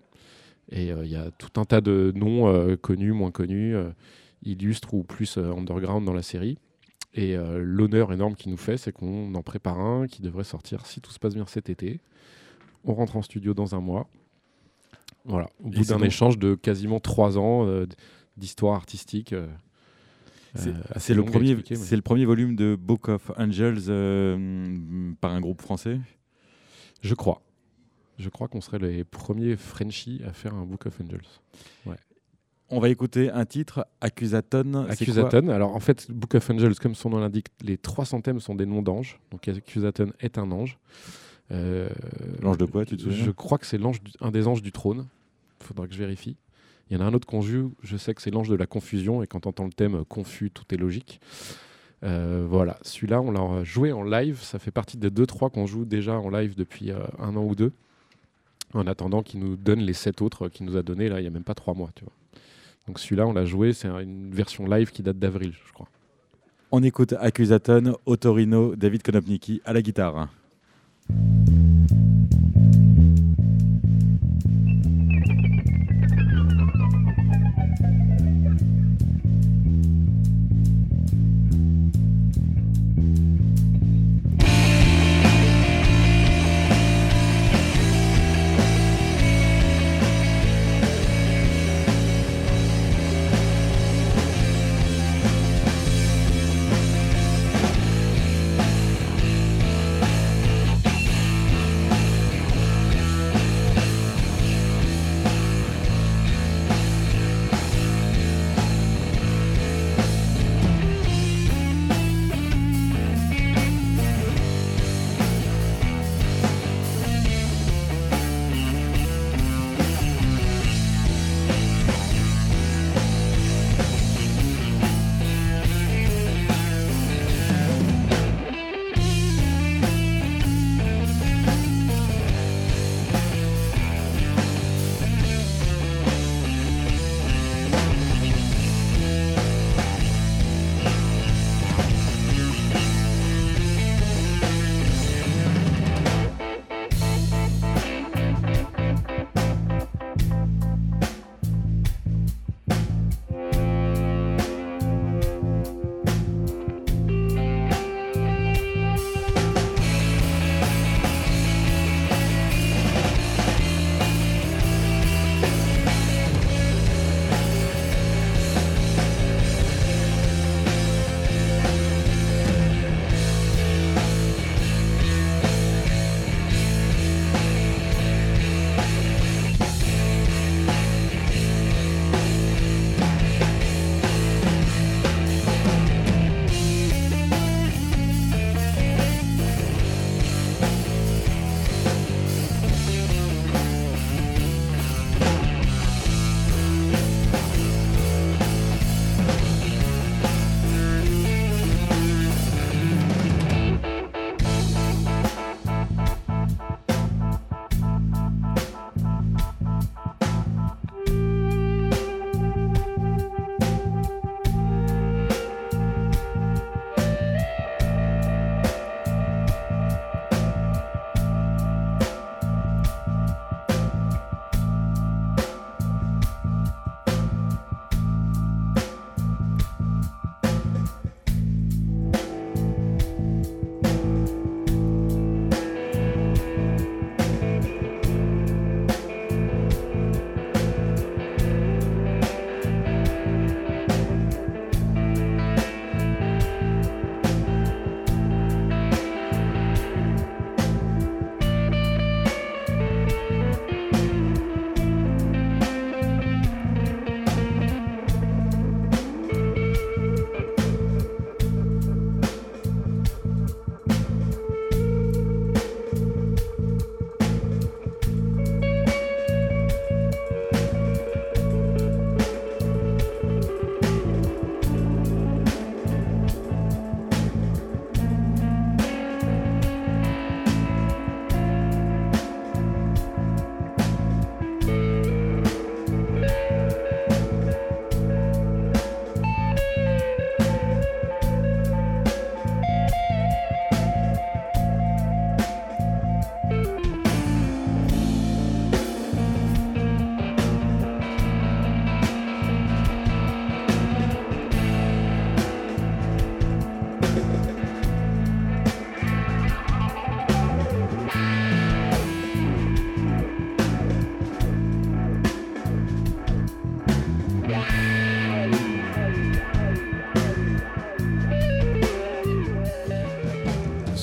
Et 0.72 0.93
euh, 0.93 1.04
il 1.04 1.12
y 1.12 1.18
a 1.18 1.30
tout 1.32 1.60
un 1.60 1.66
tas 1.66 1.82
de 1.82 2.14
noms 2.16 2.47
euh, 2.47 2.78
connus, 2.78 3.12
moins 3.12 3.32
connus, 3.32 3.76
illustres 4.43 4.93
ou 4.93 5.04
plus 5.04 5.38
underground 5.38 6.06
dans 6.06 6.14
la 6.14 6.24
série. 6.24 6.58
Et 7.14 7.36
l'honneur 7.36 8.14
énorme 8.14 8.36
qu'il 8.36 8.52
nous 8.52 8.58
fait, 8.58 8.78
c'est 8.78 8.93
qu'on 8.93 9.36
en 9.36 9.43
prépare 9.43 9.78
un 9.78 10.08
qui 10.08 10.22
devrait 10.22 10.45
sortir, 10.45 10.86
si 10.86 11.02
tout 11.02 11.12
se 11.12 11.20
passe 11.20 11.34
bien 11.34 11.45
cet 11.45 11.70
été. 11.70 11.99
On 12.86 12.93
rentre 12.93 13.18
en 13.18 13.22
studio 13.22 13.54
dans 13.54 13.76
un 13.76 13.82
mois 13.82 14.08
voilà, 15.26 15.49
au 15.59 15.69
bout 15.69 15.86
d'un 15.86 16.01
échange 16.01 16.38
de 16.38 16.55
quasiment 16.55 16.99
trois 16.99 17.38
ans 17.38 17.67
euh, 17.67 17.86
d'histoire 18.38 18.76
artistique. 18.76 19.34
Euh, 19.34 19.47
euh, 20.57 20.74
c'est 20.97 21.13
le, 21.13 21.24
premier, 21.24 21.57
c'est 21.76 21.95
le 21.95 22.01
premier 22.01 22.26
volume 22.26 22.55
de 22.55 22.76
Book 22.76 23.07
of 23.07 23.32
Angels 23.38 23.86
par 25.22 25.32
un 25.32 25.39
groupe 25.39 25.61
français? 25.61 25.99
Je 27.01 27.15
crois. 27.15 27.41
Je 28.17 28.30
crois 28.30 28.47
qu'on 28.47 28.61
serait 28.61 28.80
les 28.80 29.03
premiers 29.03 29.55
Frenchies 29.55 30.22
à 30.28 30.34
faire 30.34 30.53
un 30.53 30.65
Book 30.65 30.86
of 30.86 30.99
Angels. 30.99 31.28
Ouais. 31.86 31.95
On 32.69 32.80
va 32.80 32.89
écouter 32.89 33.30
un 33.30 33.45
titre, 33.45 33.86
Accusaton. 33.99 34.86
Accusaton. 34.89 35.49
Alors 35.49 35.76
en 35.76 35.80
fait, 35.80 36.09
Book 36.11 36.36
of 36.36 36.49
Angels, 36.49 36.76
comme 36.76 36.95
son 36.95 37.09
nom 37.09 37.19
l'indique, 37.19 37.47
les 37.61 37.78
300 37.78 38.22
thèmes 38.22 38.39
sont 38.39 38.55
des 38.55 38.65
noms 38.65 38.82
d'anges. 38.82 39.19
Donc 39.30 39.47
Accusaton 39.47 40.11
est 40.19 40.38
un 40.38 40.51
ange. 40.51 40.78
Euh, 41.52 41.89
l'ange 42.41 42.58
de 42.58 42.66
quoi, 42.66 42.86
tu 42.86 42.97
te 42.97 43.04
souviens? 43.04 43.26
Je 43.26 43.32
crois 43.32 43.58
que 43.58 43.66
c'est 43.66 43.78
l'ange, 43.78 43.99
un 44.22 44.32
des 44.32 44.47
anges 44.47 44.62
du 44.62 44.72
trône. 44.72 45.08
Il 45.60 45.66
faudra 45.68 45.88
que 45.88 45.93
je 45.93 45.99
vérifie. 45.99 46.36
Il 46.89 46.97
y 46.97 47.02
en 47.02 47.06
a 47.06 47.08
un 47.08 47.14
autre 47.14 47.28
qu'on 47.28 47.41
joue, 47.41 47.74
je 47.84 47.95
sais 47.95 48.14
que 48.14 48.22
c'est 48.22 48.32
l'ange 48.32 48.49
de 48.49 48.56
la 48.56 48.66
confusion, 48.66 49.24
et 49.24 49.28
quand 49.28 49.45
on 49.45 49.49
entend 49.49 49.66
le 49.66 49.72
thème 49.72 50.04
confus, 50.06 50.52
tout 50.52 50.66
est 50.74 50.78
logique. 50.78 51.22
Euh, 52.04 52.45
voilà, 52.49 52.78
celui-là, 52.82 53.22
on 53.22 53.32
l'a 53.32 53.64
joué 53.64 53.91
en 53.91 54.04
live. 54.04 54.41
Ça 54.41 54.60
fait 54.60 54.72
partie 54.72 54.97
des 54.97 55.10
2-3 55.10 55.52
qu'on 55.52 55.68
joue 55.68 55.86
déjà 55.86 56.18
en 56.18 56.30
live 56.30 56.56
depuis 56.56 56.91
euh, 56.91 56.99
un 57.20 57.36
an 57.36 57.43
ou 57.43 57.56
deux. 57.56 57.72
En 58.74 58.88
attendant 58.88 59.22
qu'il 59.22 59.41
nous 59.41 59.56
donne 59.58 59.80
les 59.80 59.93
7 59.93 60.22
autres 60.22 60.47
qu'il 60.47 60.66
nous 60.66 60.78
a 60.78 60.84
donné 60.84 61.10
là, 61.10 61.20
il 61.20 61.24
n'y 61.24 61.28
a 61.28 61.32
même 61.32 61.43
pas 61.43 61.54
3 61.54 61.74
mois. 61.74 61.91
Tu 61.95 62.04
vois. 62.04 62.14
Donc 62.88 62.99
celui-là, 62.99 63.28
on 63.28 63.34
l'a 63.34 63.45
joué. 63.45 63.74
C'est 63.74 63.88
une 63.88 64.34
version 64.34 64.66
live 64.66 64.91
qui 64.91 65.04
date 65.04 65.20
d'avril, 65.20 65.54
je 65.68 65.74
crois. 65.74 65.88
On 66.72 66.82
écoute 66.84 67.14
Accusaton, 67.20 67.97
Otorino, 68.06 68.76
David 68.76 69.04
Konopnicki 69.04 69.62
à 69.66 69.74
la 69.74 69.82
guitare. 69.82 70.30
Thank 71.08 71.49
you. 71.49 71.61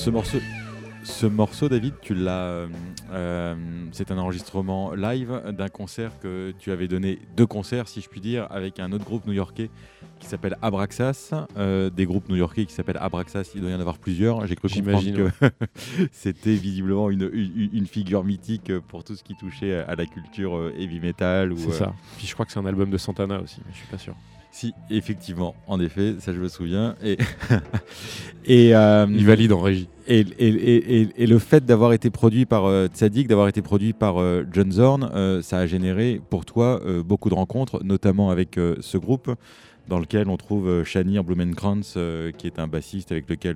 Ce 0.09 0.11
morceau, 0.11 0.39
ce 1.03 1.25
morceau, 1.27 1.69
David, 1.69 1.93
tu 2.01 2.15
l'as. 2.15 2.45
Euh, 2.45 2.67
euh, 3.11 3.55
c'est 3.91 4.09
un 4.09 4.17
enregistrement 4.17 4.95
live 4.95 5.39
d'un 5.55 5.67
concert 5.67 6.17
que 6.19 6.51
tu 6.57 6.71
avais 6.71 6.87
donné, 6.87 7.19
deux 7.37 7.45
concerts, 7.45 7.87
si 7.87 8.01
je 8.01 8.09
puis 8.09 8.19
dire, 8.19 8.47
avec 8.49 8.79
un 8.79 8.91
autre 8.91 9.05
groupe 9.05 9.27
new-yorkais 9.27 9.69
qui 10.19 10.25
s'appelle 10.25 10.57
Abraxas. 10.63 11.29
Euh, 11.57 11.91
des 11.91 12.07
groupes 12.07 12.27
new-yorkais 12.27 12.65
qui 12.65 12.73
s'appellent 12.73 12.97
Abraxas, 12.99 13.51
il 13.53 13.61
doit 13.61 13.69
y 13.69 13.75
en 13.75 13.79
avoir 13.79 13.99
plusieurs. 13.99 14.47
J'ai 14.47 14.55
cru 14.55 14.67
comprendre 14.67 15.13
que 15.13 15.29
c'était 16.11 16.55
visiblement 16.55 17.11
une, 17.11 17.29
une, 17.31 17.85
figure 17.85 18.23
mythique 18.23 18.75
pour 18.87 19.03
tout 19.03 19.15
ce 19.15 19.23
qui 19.23 19.35
touchait 19.35 19.75
à 19.75 19.93
la 19.93 20.07
culture 20.07 20.71
heavy 20.75 20.99
metal. 20.99 21.53
C'est 21.55 21.71
ça. 21.73 21.93
Puis 22.17 22.25
je 22.25 22.33
crois 22.33 22.47
que 22.47 22.51
c'est 22.51 22.59
un 22.59 22.65
album 22.65 22.89
de 22.89 22.97
Santana 22.97 23.39
aussi, 23.39 23.61
mais 23.63 23.73
je 23.73 23.77
suis 23.77 23.87
pas 23.87 23.99
sûr. 23.99 24.15
Si, 24.51 24.73
effectivement, 24.89 25.55
en 25.67 25.79
effet, 25.79 26.15
ça 26.19 26.33
je 26.33 26.39
me 26.39 26.47
souviens. 26.47 26.95
Et, 27.03 27.17
et 28.45 28.75
euh, 28.75 29.05
il 29.09 29.25
valide 29.25 29.51
en 29.51 29.59
régie. 29.59 29.87
Et, 30.11 30.25
et, 30.39 31.07
et 31.15 31.27
le 31.27 31.37
fait 31.37 31.63
d'avoir 31.63 31.93
été 31.93 32.09
produit 32.09 32.47
par 32.47 32.65
euh, 32.65 32.87
Tzadik, 32.87 33.27
d'avoir 33.27 33.47
été 33.47 33.61
produit 33.61 33.93
par 33.93 34.19
euh, 34.19 34.43
John 34.51 34.71
Zorn, 34.71 35.11
euh, 35.13 35.43
ça 35.43 35.59
a 35.59 35.67
généré 35.67 36.19
pour 36.31 36.45
toi 36.45 36.81
beaucoup 37.05 37.29
de 37.29 37.35
rencontres, 37.35 37.83
notamment 37.83 38.31
avec 38.31 38.55
ce 38.55 38.97
groupe 38.97 39.31
dans 39.87 39.99
lequel 39.99 40.29
on 40.29 40.37
trouve 40.37 40.83
Shanir 40.83 41.23
Blumenkrantz, 41.23 41.97
qui 42.37 42.47
est 42.47 42.59
un 42.59 42.67
bassiste 42.67 43.11
avec 43.11 43.29
lequel. 43.29 43.55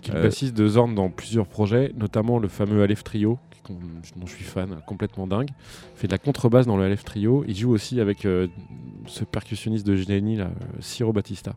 qui 0.00 0.10
est 0.10 0.14
le 0.14 0.22
bassiste 0.22 0.56
de 0.56 0.66
Zorn 0.66 0.94
dans 0.94 1.08
plusieurs 1.08 1.46
projets, 1.46 1.92
notamment 1.96 2.38
le 2.38 2.48
fameux 2.48 2.82
Aleph 2.82 3.04
Trio, 3.04 3.38
dont 3.68 4.26
je 4.26 4.32
suis 4.32 4.44
fan, 4.44 4.76
complètement 4.86 5.26
dingue. 5.26 5.50
Il 5.96 6.00
fait 6.00 6.06
de 6.08 6.12
la 6.12 6.18
contrebasse 6.18 6.66
dans 6.66 6.76
le 6.76 6.84
Aleph 6.84 7.04
Trio. 7.04 7.44
Il 7.46 7.56
joue 7.56 7.70
aussi 7.70 8.00
avec 8.00 8.22
ce 8.22 9.24
percussionniste 9.24 9.86
de 9.86 9.94
génie, 9.96 10.36
là, 10.36 10.50
Ciro 10.80 11.12
Batista. 11.12 11.54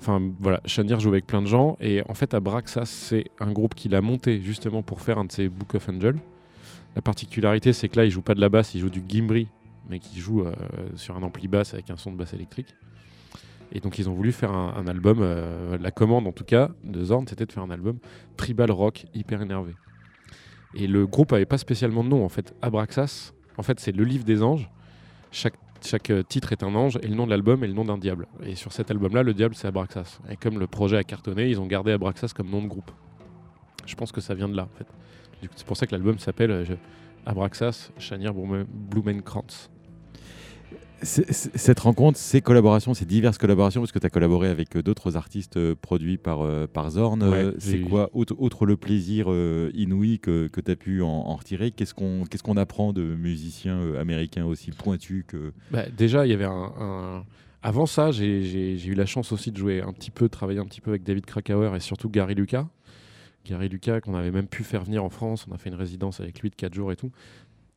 Enfin 0.00 0.20
voilà, 0.40 0.60
Shanir 0.66 1.00
joue 1.00 1.08
avec 1.08 1.26
plein 1.26 1.42
de 1.42 1.46
gens 1.46 1.76
et 1.80 2.02
en 2.08 2.14
fait 2.14 2.34
Abraxas 2.34 2.86
c'est 2.86 3.24
un 3.40 3.50
groupe 3.52 3.74
qu'il 3.74 3.94
a 3.94 4.00
monté 4.00 4.40
justement 4.40 4.82
pour 4.82 5.00
faire 5.00 5.18
un 5.18 5.24
de 5.24 5.32
ses 5.32 5.48
Book 5.48 5.74
of 5.74 5.88
Angel. 5.88 6.16
La 6.94 7.02
particularité 7.02 7.72
c'est 7.72 7.88
que 7.88 7.96
là 7.96 8.04
il 8.04 8.10
joue 8.10 8.22
pas 8.22 8.34
de 8.34 8.40
la 8.40 8.48
basse, 8.48 8.74
il 8.74 8.80
joue 8.80 8.90
du 8.90 9.02
gimbri 9.06 9.48
mais 9.88 9.98
qui 9.98 10.18
joue 10.20 10.42
euh, 10.42 10.52
sur 10.96 11.16
un 11.16 11.22
ampli 11.22 11.48
basse 11.48 11.74
avec 11.74 11.90
un 11.90 11.96
son 11.96 12.12
de 12.12 12.16
basse 12.16 12.34
électrique. 12.34 12.74
Et 13.72 13.80
donc 13.80 13.98
ils 13.98 14.08
ont 14.08 14.14
voulu 14.14 14.32
faire 14.32 14.52
un, 14.52 14.86
album, 14.86 15.18
euh, 15.20 15.76
la 15.80 15.90
commande 15.90 16.26
en 16.26 16.32
tout 16.32 16.44
cas 16.44 16.70
de 16.84 17.02
Zorn 17.04 17.26
c'était 17.26 17.46
de 17.46 17.52
faire 17.52 17.64
un 17.64 17.70
album 17.70 17.98
tribal 18.36 18.70
rock 18.70 19.06
hyper 19.14 19.42
énervé. 19.42 19.74
Et 20.74 20.86
le 20.86 21.06
groupe 21.06 21.32
avait 21.32 21.46
pas 21.46 21.58
spécialement 21.58 22.04
de 22.04 22.08
nom 22.10 22.24
en 22.24 22.28
fait. 22.28 22.54
Abraxas, 22.62 23.32
en 23.56 23.62
fait 23.62 23.80
c'est 23.80 23.92
le 23.92 24.04
livre 24.04 24.24
des 24.24 24.42
anges. 24.42 24.70
Chaque 25.32 25.54
chaque 25.86 26.10
euh, 26.10 26.22
titre 26.22 26.52
est 26.52 26.62
un 26.62 26.74
ange 26.74 26.98
et 27.02 27.06
le 27.06 27.14
nom 27.14 27.24
de 27.24 27.30
l'album 27.30 27.64
est 27.64 27.68
le 27.68 27.72
nom 27.72 27.84
d'un 27.84 27.96
diable. 27.96 28.26
Et 28.42 28.54
sur 28.54 28.72
cet 28.72 28.90
album-là, 28.90 29.22
le 29.22 29.32
diable, 29.32 29.54
c'est 29.54 29.68
Abraxas. 29.68 30.20
Et 30.30 30.36
comme 30.36 30.58
le 30.58 30.66
projet 30.66 30.98
a 30.98 31.04
cartonné, 31.04 31.48
ils 31.48 31.60
ont 31.60 31.66
gardé 31.66 31.92
Abraxas 31.92 32.32
comme 32.34 32.50
nom 32.50 32.62
de 32.62 32.68
groupe. 32.68 32.90
Je 33.86 33.94
pense 33.94 34.12
que 34.12 34.20
ça 34.20 34.34
vient 34.34 34.48
de 34.48 34.56
là, 34.56 34.64
en 34.64 34.76
fait. 34.76 34.86
C'est 35.54 35.66
pour 35.66 35.76
ça 35.76 35.86
que 35.86 35.92
l'album 35.92 36.18
s'appelle 36.18 36.50
euh, 36.50 36.64
Abraxas, 37.24 37.90
Chanier 37.98 38.30
Blumenkrantz 38.68 39.70
cette 41.02 41.80
rencontre, 41.80 42.18
ces 42.18 42.40
collaborations, 42.40 42.94
ces 42.94 43.04
diverses 43.04 43.38
collaborations, 43.38 43.82
parce 43.82 43.92
que 43.92 43.98
tu 43.98 44.06
as 44.06 44.10
collaboré 44.10 44.48
avec 44.48 44.76
euh, 44.76 44.82
d'autres 44.82 45.16
artistes 45.16 45.56
euh, 45.56 45.74
produits 45.74 46.16
par, 46.16 46.40
euh, 46.40 46.66
par 46.66 46.90
Zorn, 46.90 47.54
c'est 47.58 47.80
quoi, 47.80 48.10
outre, 48.14 48.66
le 48.66 48.76
plaisir 48.76 49.28
inouï 49.74 50.18
que, 50.18 50.48
que 50.48 50.60
tu 50.60 50.70
as 50.70 50.76
pu 50.76 51.02
en, 51.02 51.34
retirer, 51.36 51.70
qu'est-ce 51.70 51.94
qu'on 51.94 52.24
qu'est-ce 52.24 52.42
qu'on 52.42 52.56
apprend 52.56 52.92
de 52.92 53.02
musiciens 53.02 53.94
américains 53.96 54.44
aussi 54.46 54.70
pointus 54.70 55.24
que... 55.26 55.52
Bah, 55.70 55.84
déjà, 55.90 56.26
il 56.26 56.30
y 56.30 56.34
avait 56.34 56.44
un... 56.46 57.24
Avant 57.62 57.86
ça, 57.86 58.12
j'ai 58.12 58.86
eu 58.86 58.94
la 58.94 59.06
chance 59.06 59.32
aussi 59.32 59.50
de 59.50 59.56
jouer 59.56 59.82
un 59.82 59.92
petit 59.92 60.10
peu, 60.10 60.26
de 60.26 60.30
travailler 60.30 60.60
un 60.60 60.64
petit 60.64 60.80
peu 60.80 60.90
avec 60.90 61.02
David 61.02 61.26
Krakauer 61.26 61.74
et 61.74 61.80
surtout 61.80 62.08
Gary 62.08 62.34
Lucas. 62.34 62.66
Gary 63.44 63.68
Lucas, 63.68 64.00
qu'on 64.00 64.14
avait 64.14 64.30
même 64.30 64.48
pu 64.48 64.64
faire 64.64 64.84
venir 64.84 65.04
en 65.04 65.10
France, 65.10 65.46
on 65.48 65.54
a 65.54 65.58
fait 65.58 65.68
une 65.68 65.76
résidence 65.76 66.20
avec 66.20 66.40
lui 66.40 66.50
de 66.50 66.54
4 66.56 66.74
jours 66.74 66.92
et 66.92 66.96
tout 66.96 67.12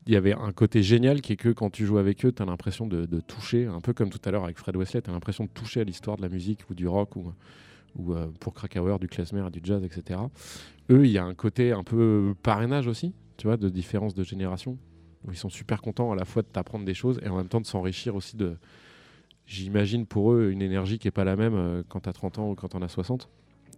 il 0.06 0.14
y 0.14 0.16
avait 0.16 0.34
un 0.34 0.52
côté 0.52 0.82
génial 0.82 1.22
qui 1.22 1.34
est 1.34 1.38
que 1.38 1.50
quand 1.50 1.70
tu 1.70 1.86
joues 1.86 1.98
avec 1.98 2.26
eux, 2.26 2.32
tu 2.32 2.42
as 2.42 2.46
l'impression 2.46 2.88
de, 2.88 3.06
toucher, 3.22 3.66
un 3.66 3.82
peu 3.82 3.94
comme 3.94 4.10
tout 4.10 4.22
à 4.26 4.32
l'heure 4.32 4.44
avec 4.44 4.58
Fred 4.58 4.76
Wesley, 4.76 5.02
tu 5.02 5.10
as 5.10 5.14
l'impression 5.14 5.44
de 5.44 5.50
toucher 5.50 5.82
à 5.82 5.84
l'histoire 5.84 6.18
de 6.18 6.22
la 6.22 6.30
musique 6.30 6.62
ou 6.70 6.74
du 6.74 6.88
rock 6.88 7.16
ou, 7.16 7.34
ou 7.96 8.14
euh, 8.14 8.28
pour 8.40 8.54
Krakauer, 8.54 8.98
du 9.00 9.08
klezmer 9.08 9.46
et 9.48 9.52
du 9.52 9.60
jazz, 9.64 9.84
etc. 9.84 10.20
Eux, 10.90 11.06
il 11.06 11.12
y 11.12 11.18
a 11.18 11.24
un 11.24 11.36
côté 11.36 11.72
un 11.72 11.84
peu 11.84 12.34
parrainage 12.42 12.88
aussi, 12.88 13.14
tu 13.38 13.48
vois, 13.48 13.58
de 13.58 13.70
différence 13.70 14.16
de 14.16 14.24
génération, 14.24 14.78
ils 15.28 15.38
sont 15.38 15.50
super 15.50 15.82
contents 15.82 16.12
à 16.12 16.16
la 16.16 16.26
fois 16.26 16.42
de 16.42 16.48
t'apprendre 16.48 16.86
des 16.86 16.94
choses 16.94 17.20
et 17.24 17.28
en 17.28 17.38
même 17.38 17.50
temps 17.50 17.62
de 17.62 17.66
s'enrichir 17.66 18.16
aussi 18.16 18.38
de, 18.38 18.58
j'imagine 19.46 20.06
pour 20.06 20.32
eux, 20.34 20.50
une 20.52 20.62
énergie 20.62 21.00
qui 21.00 21.08
n'est 21.08 21.12
pas 21.12 21.24
la 21.24 21.36
même 21.36 21.56
euh, 21.56 21.84
quand 21.90 22.02
tu 22.02 22.10
as 22.10 22.14
30 22.14 22.40
ans 22.40 22.50
ou 22.52 22.56
quand 22.56 22.76
on 22.76 22.82
a 22.82 22.88
60. 22.88 23.30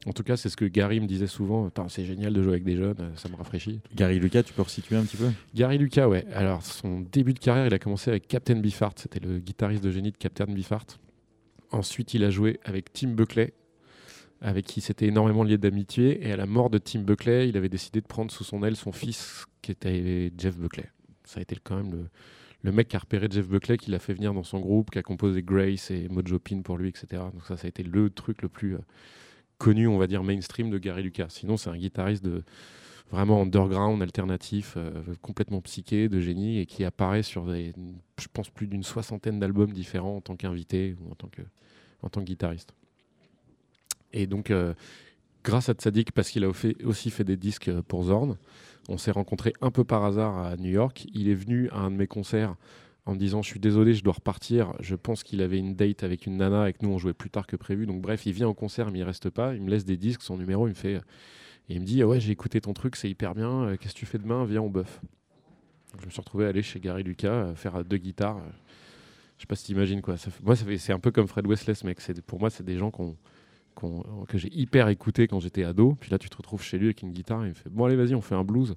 En 0.07 0.13
tout 0.13 0.23
cas, 0.23 0.35
c'est 0.35 0.49
ce 0.49 0.57
que 0.57 0.65
Gary 0.65 0.99
me 0.99 1.05
disait 1.05 1.27
souvent. 1.27 1.69
C'est 1.87 2.05
génial 2.05 2.33
de 2.33 2.41
jouer 2.41 2.53
avec 2.53 2.63
des 2.63 2.75
jeunes, 2.75 3.11
ça 3.15 3.29
me 3.29 3.35
rafraîchit. 3.35 3.81
Gary 3.95 4.19
Lucas, 4.19 4.41
tu 4.43 4.53
peux 4.53 4.63
resituer 4.63 4.95
un 4.95 5.03
petit 5.03 5.17
peu? 5.17 5.29
Gary 5.53 5.77
Lucas, 5.77 6.07
ouais. 6.07 6.25
Alors, 6.33 6.63
son 6.63 7.01
début 7.01 7.33
de 7.33 7.39
carrière, 7.39 7.67
il 7.67 7.73
a 7.73 7.79
commencé 7.79 8.09
avec 8.09 8.27
Captain 8.27 8.55
Biffart. 8.55 8.93
C'était 8.95 9.19
le 9.19 9.37
guitariste 9.37 9.83
de 9.83 9.91
génie 9.91 10.11
de 10.11 10.17
Captain 10.17 10.45
Biffart. 10.45 10.85
Ensuite, 11.71 12.15
il 12.15 12.23
a 12.23 12.31
joué 12.31 12.59
avec 12.65 12.91
Tim 12.91 13.09
Buckley, 13.09 13.53
avec 14.41 14.65
qui 14.65 14.81
s'était 14.81 15.05
énormément 15.05 15.43
lié 15.43 15.59
d'amitié. 15.59 16.27
Et 16.27 16.31
à 16.31 16.35
la 16.35 16.47
mort 16.47 16.71
de 16.71 16.79
Tim 16.79 17.01
Buckley, 17.01 17.49
il 17.49 17.55
avait 17.55 17.69
décidé 17.69 18.01
de 18.01 18.07
prendre 18.07 18.31
sous 18.31 18.43
son 18.43 18.63
aile 18.63 18.75
son 18.75 18.91
fils, 18.91 19.45
qui 19.61 19.71
était 19.71 20.31
Jeff 20.35 20.57
Buckley. 20.57 20.89
Ça 21.25 21.39
a 21.39 21.43
été 21.43 21.55
quand 21.63 21.75
même 21.75 22.07
le, 22.63 22.71
mec 22.71 22.87
qui 22.87 22.95
a 22.95 22.99
repéré 22.99 23.27
Jeff 23.29 23.47
Buckley, 23.47 23.77
qui 23.77 23.91
l'a 23.91 23.99
fait 23.99 24.15
venir 24.15 24.33
dans 24.33 24.43
son 24.43 24.59
groupe, 24.59 24.89
qui 24.89 24.97
a 24.97 25.03
composé 25.03 25.43
Grace 25.43 25.91
et 25.91 26.09
Mojo 26.09 26.39
Pin 26.39 26.61
pour 26.63 26.77
lui, 26.77 26.89
etc. 26.89 27.21
Donc 27.31 27.45
ça, 27.47 27.55
ça 27.55 27.67
a 27.67 27.69
été 27.69 27.83
le 27.83 28.09
truc 28.09 28.41
le 28.41 28.49
plus... 28.49 28.75
Euh, 28.75 28.79
connu, 29.61 29.87
on 29.87 29.99
va 29.99 30.07
dire, 30.07 30.23
mainstream 30.23 30.71
de 30.71 30.79
Gary 30.79 31.03
Lucas. 31.03 31.27
Sinon, 31.29 31.55
c'est 31.55 31.69
un 31.69 31.77
guitariste 31.77 32.23
de 32.23 32.43
vraiment 33.11 33.43
underground, 33.43 34.01
alternatif, 34.01 34.73
euh, 34.75 34.91
complètement 35.21 35.61
psyché, 35.61 36.09
de 36.09 36.19
génie, 36.19 36.57
et 36.57 36.65
qui 36.65 36.83
apparaît 36.83 37.21
sur, 37.21 37.47
je 37.53 38.27
pense, 38.33 38.49
plus 38.49 38.65
d'une 38.65 38.81
soixantaine 38.81 39.39
d'albums 39.39 39.71
différents 39.71 40.17
en 40.17 40.21
tant 40.21 40.35
qu'invité 40.35 40.95
ou 40.99 41.11
en 41.11 41.15
tant 41.15 41.27
que, 41.27 41.43
tant 42.09 42.21
guitariste. 42.21 42.73
Et 44.13 44.25
donc, 44.25 44.49
euh, 44.49 44.73
grâce 45.43 45.69
à 45.69 45.73
Tzadik, 45.73 46.11
parce 46.11 46.31
qu'il 46.31 46.43
a 46.43 46.49
aussi 46.49 47.11
fait 47.11 47.23
des 47.23 47.37
disques 47.37 47.67
euh, 47.67 47.83
pour 47.83 48.05
Zorn, 48.05 48.37
on 48.89 48.97
s'est 48.97 49.11
rencontrés 49.11 49.53
un 49.61 49.69
peu 49.69 49.83
par 49.83 50.03
hasard 50.03 50.39
à 50.39 50.57
New 50.57 50.71
York. 50.71 51.05
Il 51.13 51.29
est 51.29 51.35
venu 51.35 51.69
à 51.69 51.81
un 51.81 51.91
de 51.91 51.97
mes 51.97 52.07
concerts 52.07 52.55
en 53.05 53.13
me 53.13 53.17
disant 53.17 53.41
je 53.41 53.47
suis 53.47 53.59
désolé, 53.59 53.93
je 53.93 54.03
dois 54.03 54.13
repartir. 54.13 54.73
Je 54.79 54.95
pense 54.95 55.23
qu'il 55.23 55.41
avait 55.41 55.57
une 55.57 55.75
date 55.75 56.03
avec 56.03 56.27
une 56.27 56.37
nana 56.37 56.69
et 56.69 56.73
que 56.73 56.79
nous 56.83 56.91
on 56.91 56.97
jouait 56.97 57.13
plus 57.13 57.29
tard 57.29 57.47
que 57.47 57.55
prévu. 57.55 57.85
Donc 57.85 58.01
bref, 58.01 58.25
il 58.25 58.33
vient 58.33 58.47
au 58.47 58.53
concert 58.53 58.91
mais 58.91 58.99
il 58.99 59.03
reste 59.03 59.29
pas. 59.29 59.55
Il 59.55 59.61
me 59.61 59.69
laisse 59.69 59.85
des 59.85 59.97
disques, 59.97 60.21
son 60.21 60.37
numéro, 60.37 60.67
il 60.67 60.71
me 60.71 60.75
fait 60.75 61.01
et 61.69 61.75
il 61.75 61.81
me 61.81 61.85
dit 61.85 62.03
ouais 62.03 62.19
j'ai 62.19 62.31
écouté 62.31 62.61
ton 62.61 62.73
truc, 62.73 62.95
c'est 62.95 63.09
hyper 63.09 63.33
bien. 63.33 63.63
Euh, 63.63 63.77
qu'est-ce 63.77 63.93
que 63.93 63.99
tu 63.99 64.05
fais 64.05 64.19
demain? 64.19 64.45
Viens 64.45 64.61
on 64.61 64.69
buff. 64.69 65.01
je 65.99 66.05
me 66.05 66.11
suis 66.11 66.21
retrouvé 66.21 66.45
à 66.45 66.49
aller 66.49 66.61
chez 66.61 66.79
Gary 66.79 67.03
Lucas 67.03 67.31
euh, 67.31 67.55
faire 67.55 67.83
deux 67.83 67.97
guitares. 67.97 68.41
Je 69.37 69.43
sais 69.43 69.47
pas 69.47 69.55
si 69.55 69.65
tu 69.65 69.71
imagines 69.71 70.01
quoi. 70.01 70.15
Moi 70.43 70.55
c'est 70.55 70.93
un 70.93 70.99
peu 70.99 71.09
comme 71.11 71.27
Fred 71.27 71.47
Wesley 71.47 71.73
mec. 71.83 71.99
Pour 72.27 72.39
moi 72.39 72.51
c'est 72.51 72.63
des 72.63 72.77
gens 72.77 72.91
que 72.91 74.37
j'ai 74.37 74.53
hyper 74.53 74.89
écouté 74.89 75.27
quand 75.27 75.39
j'étais 75.39 75.63
ado. 75.63 75.97
Puis 75.99 76.11
là 76.11 76.19
tu 76.19 76.29
te 76.29 76.37
retrouves 76.37 76.61
chez 76.61 76.77
lui 76.77 76.87
avec 76.87 77.01
une 77.01 77.11
guitare 77.11 77.45
il 77.45 77.49
me 77.49 77.55
fait 77.55 77.69
bon 77.69 77.85
allez 77.85 77.95
vas-y 77.95 78.13
on 78.13 78.21
fait 78.21 78.35
un 78.35 78.43
blues. 78.43 78.75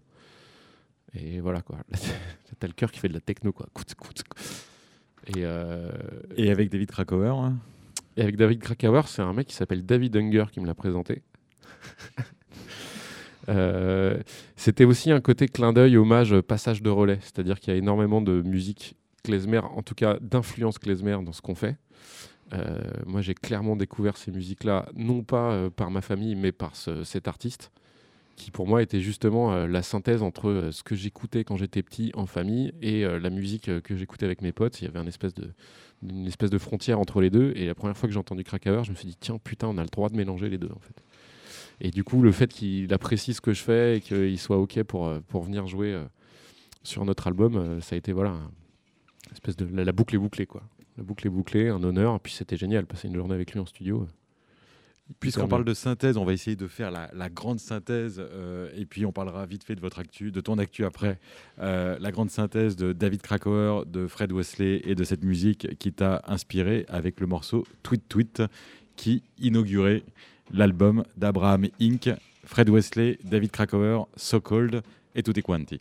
Et 1.14 1.40
voilà 1.40 1.62
quoi. 1.62 1.78
T'as 2.58 2.66
le 2.66 2.72
cœur 2.72 2.90
qui 2.90 2.98
fait 3.00 3.08
de 3.08 3.14
la 3.14 3.20
techno 3.20 3.52
quoi. 3.52 3.66
Et, 5.28 5.44
euh, 5.44 5.90
et 6.36 6.50
avec 6.50 6.70
David 6.70 6.90
Krakauer 6.90 7.36
hein 7.36 7.56
Et 8.16 8.22
avec 8.22 8.36
David 8.36 8.60
Krakauer, 8.60 9.02
c'est 9.06 9.22
un 9.22 9.32
mec 9.32 9.48
qui 9.48 9.54
s'appelle 9.54 9.84
David 9.84 10.16
Unger 10.16 10.44
qui 10.52 10.60
me 10.60 10.66
l'a 10.66 10.74
présenté. 10.74 11.22
Euh, 13.50 14.22
c'était 14.56 14.86
aussi 14.86 15.10
un 15.10 15.20
côté 15.20 15.48
clin 15.48 15.74
d'œil, 15.74 15.98
hommage, 15.98 16.40
passage 16.40 16.80
de 16.80 16.88
relais. 16.88 17.18
C'est-à-dire 17.20 17.60
qu'il 17.60 17.74
y 17.74 17.76
a 17.76 17.78
énormément 17.78 18.22
de 18.22 18.40
musique 18.40 18.96
klezmer, 19.22 19.58
en 19.58 19.82
tout 19.82 19.94
cas 19.94 20.16
d'influence 20.22 20.78
klezmer 20.78 21.18
dans 21.22 21.32
ce 21.32 21.42
qu'on 21.42 21.54
fait. 21.54 21.76
Euh, 22.54 22.78
moi, 23.04 23.20
j'ai 23.20 23.34
clairement 23.34 23.76
découvert 23.76 24.16
ces 24.16 24.30
musiques-là, 24.30 24.88
non 24.96 25.22
pas 25.22 25.68
par 25.76 25.90
ma 25.90 26.00
famille, 26.00 26.36
mais 26.36 26.52
par 26.52 26.74
cet 26.74 27.28
artiste 27.28 27.70
qui 28.36 28.50
pour 28.50 28.66
moi 28.66 28.82
était 28.82 29.00
justement 29.00 29.52
euh, 29.52 29.66
la 29.66 29.82
synthèse 29.82 30.22
entre 30.22 30.48
euh, 30.48 30.72
ce 30.72 30.82
que 30.82 30.94
j'écoutais 30.94 31.44
quand 31.44 31.56
j'étais 31.56 31.82
petit 31.82 32.10
en 32.14 32.26
famille 32.26 32.72
et 32.82 33.04
euh, 33.04 33.18
la 33.18 33.30
musique 33.30 33.70
que 33.82 33.96
j'écoutais 33.96 34.26
avec 34.26 34.42
mes 34.42 34.52
potes. 34.52 34.80
Il 34.80 34.84
y 34.84 34.88
avait 34.88 35.00
une 35.00 35.08
espèce, 35.08 35.34
de, 35.34 35.52
une 36.02 36.26
espèce 36.26 36.50
de 36.50 36.58
frontière 36.58 36.98
entre 36.98 37.20
les 37.20 37.30
deux. 37.30 37.52
Et 37.56 37.66
la 37.66 37.74
première 37.74 37.96
fois 37.96 38.08
que 38.08 38.12
j'ai 38.12 38.18
entendu 38.18 38.44
Krakauer, 38.44 38.84
je 38.84 38.90
me 38.90 38.96
suis 38.96 39.08
dit, 39.08 39.16
tiens, 39.18 39.38
putain, 39.38 39.68
on 39.68 39.78
a 39.78 39.82
le 39.82 39.88
droit 39.88 40.08
de 40.08 40.16
mélanger 40.16 40.48
les 40.48 40.58
deux 40.58 40.70
en 40.74 40.80
fait. 40.80 41.02
Et 41.80 41.90
du 41.90 42.04
coup, 42.04 42.22
le 42.22 42.32
fait 42.32 42.52
qu'il 42.52 42.92
apprécie 42.94 43.34
ce 43.34 43.40
que 43.40 43.52
je 43.52 43.62
fais 43.62 43.96
et 43.96 44.00
qu'il 44.00 44.38
soit 44.38 44.58
OK 44.58 44.80
pour, 44.84 45.12
pour 45.28 45.42
venir 45.42 45.66
jouer 45.66 46.00
sur 46.84 47.04
notre 47.04 47.26
album, 47.26 47.80
ça 47.80 47.96
a 47.96 47.98
été 47.98 48.12
voilà, 48.12 48.30
une 48.30 49.32
espèce 49.32 49.56
de. 49.56 49.66
La, 49.74 49.82
la, 49.82 49.90
boucle 49.90 50.14
est 50.14 50.18
bouclée, 50.18 50.46
quoi. 50.46 50.62
La 50.96 51.02
boucle 51.02 51.26
est 51.26 51.30
bouclée, 51.30 51.68
un 51.68 51.82
honneur. 51.82 52.14
Et 52.14 52.18
puis 52.20 52.32
c'était 52.32 52.56
génial, 52.56 52.86
passer 52.86 53.08
une 53.08 53.16
journée 53.16 53.34
avec 53.34 53.52
lui 53.52 53.58
en 53.58 53.66
studio. 53.66 54.06
Puisqu'on 55.20 55.48
parle 55.48 55.64
de 55.64 55.74
synthèse, 55.74 56.16
on 56.16 56.24
va 56.24 56.32
essayer 56.32 56.56
de 56.56 56.66
faire 56.66 56.90
la, 56.90 57.28
grande 57.28 57.60
synthèse, 57.60 58.18
euh, 58.18 58.70
et 58.74 58.86
puis 58.86 59.04
on 59.04 59.12
parlera 59.12 59.44
vite 59.44 59.62
fait 59.62 59.74
de 59.74 59.80
votre 59.80 59.98
actu, 59.98 60.32
de 60.32 60.40
ton 60.40 60.56
actu 60.56 60.84
après. 60.84 61.18
Euh, 61.58 61.98
la 62.00 62.10
grande 62.10 62.30
synthèse 62.30 62.74
de 62.74 62.94
David 62.94 63.20
Krakauer, 63.20 63.84
de 63.84 64.06
Fred 64.06 64.32
Wesley 64.32 64.80
et 64.84 64.94
de 64.94 65.04
cette 65.04 65.22
musique 65.22 65.78
qui 65.78 65.92
t'a 65.92 66.22
inspiré 66.26 66.86
avec 66.88 67.20
le 67.20 67.26
morceau 67.26 67.66
Tweet 67.82 68.08
Tweet 68.08 68.42
qui 68.96 69.22
inaugurait 69.38 70.04
l'album 70.50 71.04
d'Abraham 71.18 71.66
Inc. 71.80 72.10
Fred 72.44 72.70
Wesley, 72.70 73.18
David 73.24 73.50
Krakauer, 73.50 74.06
So 74.16 74.40
Cold 74.40 74.82
et 75.14 75.22
Tutti 75.22 75.42
Quanti. 75.42 75.80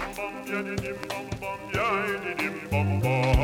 Yeah, 0.41 0.57
ya 0.57 0.61
di 0.65 0.75
dim 0.81 0.97
bum 1.05 1.25
bum, 1.37 1.59
Yeah, 1.69 2.17
di 2.25 2.31
dim 2.33 2.55
bum 2.71 2.87
bum. 3.01 3.40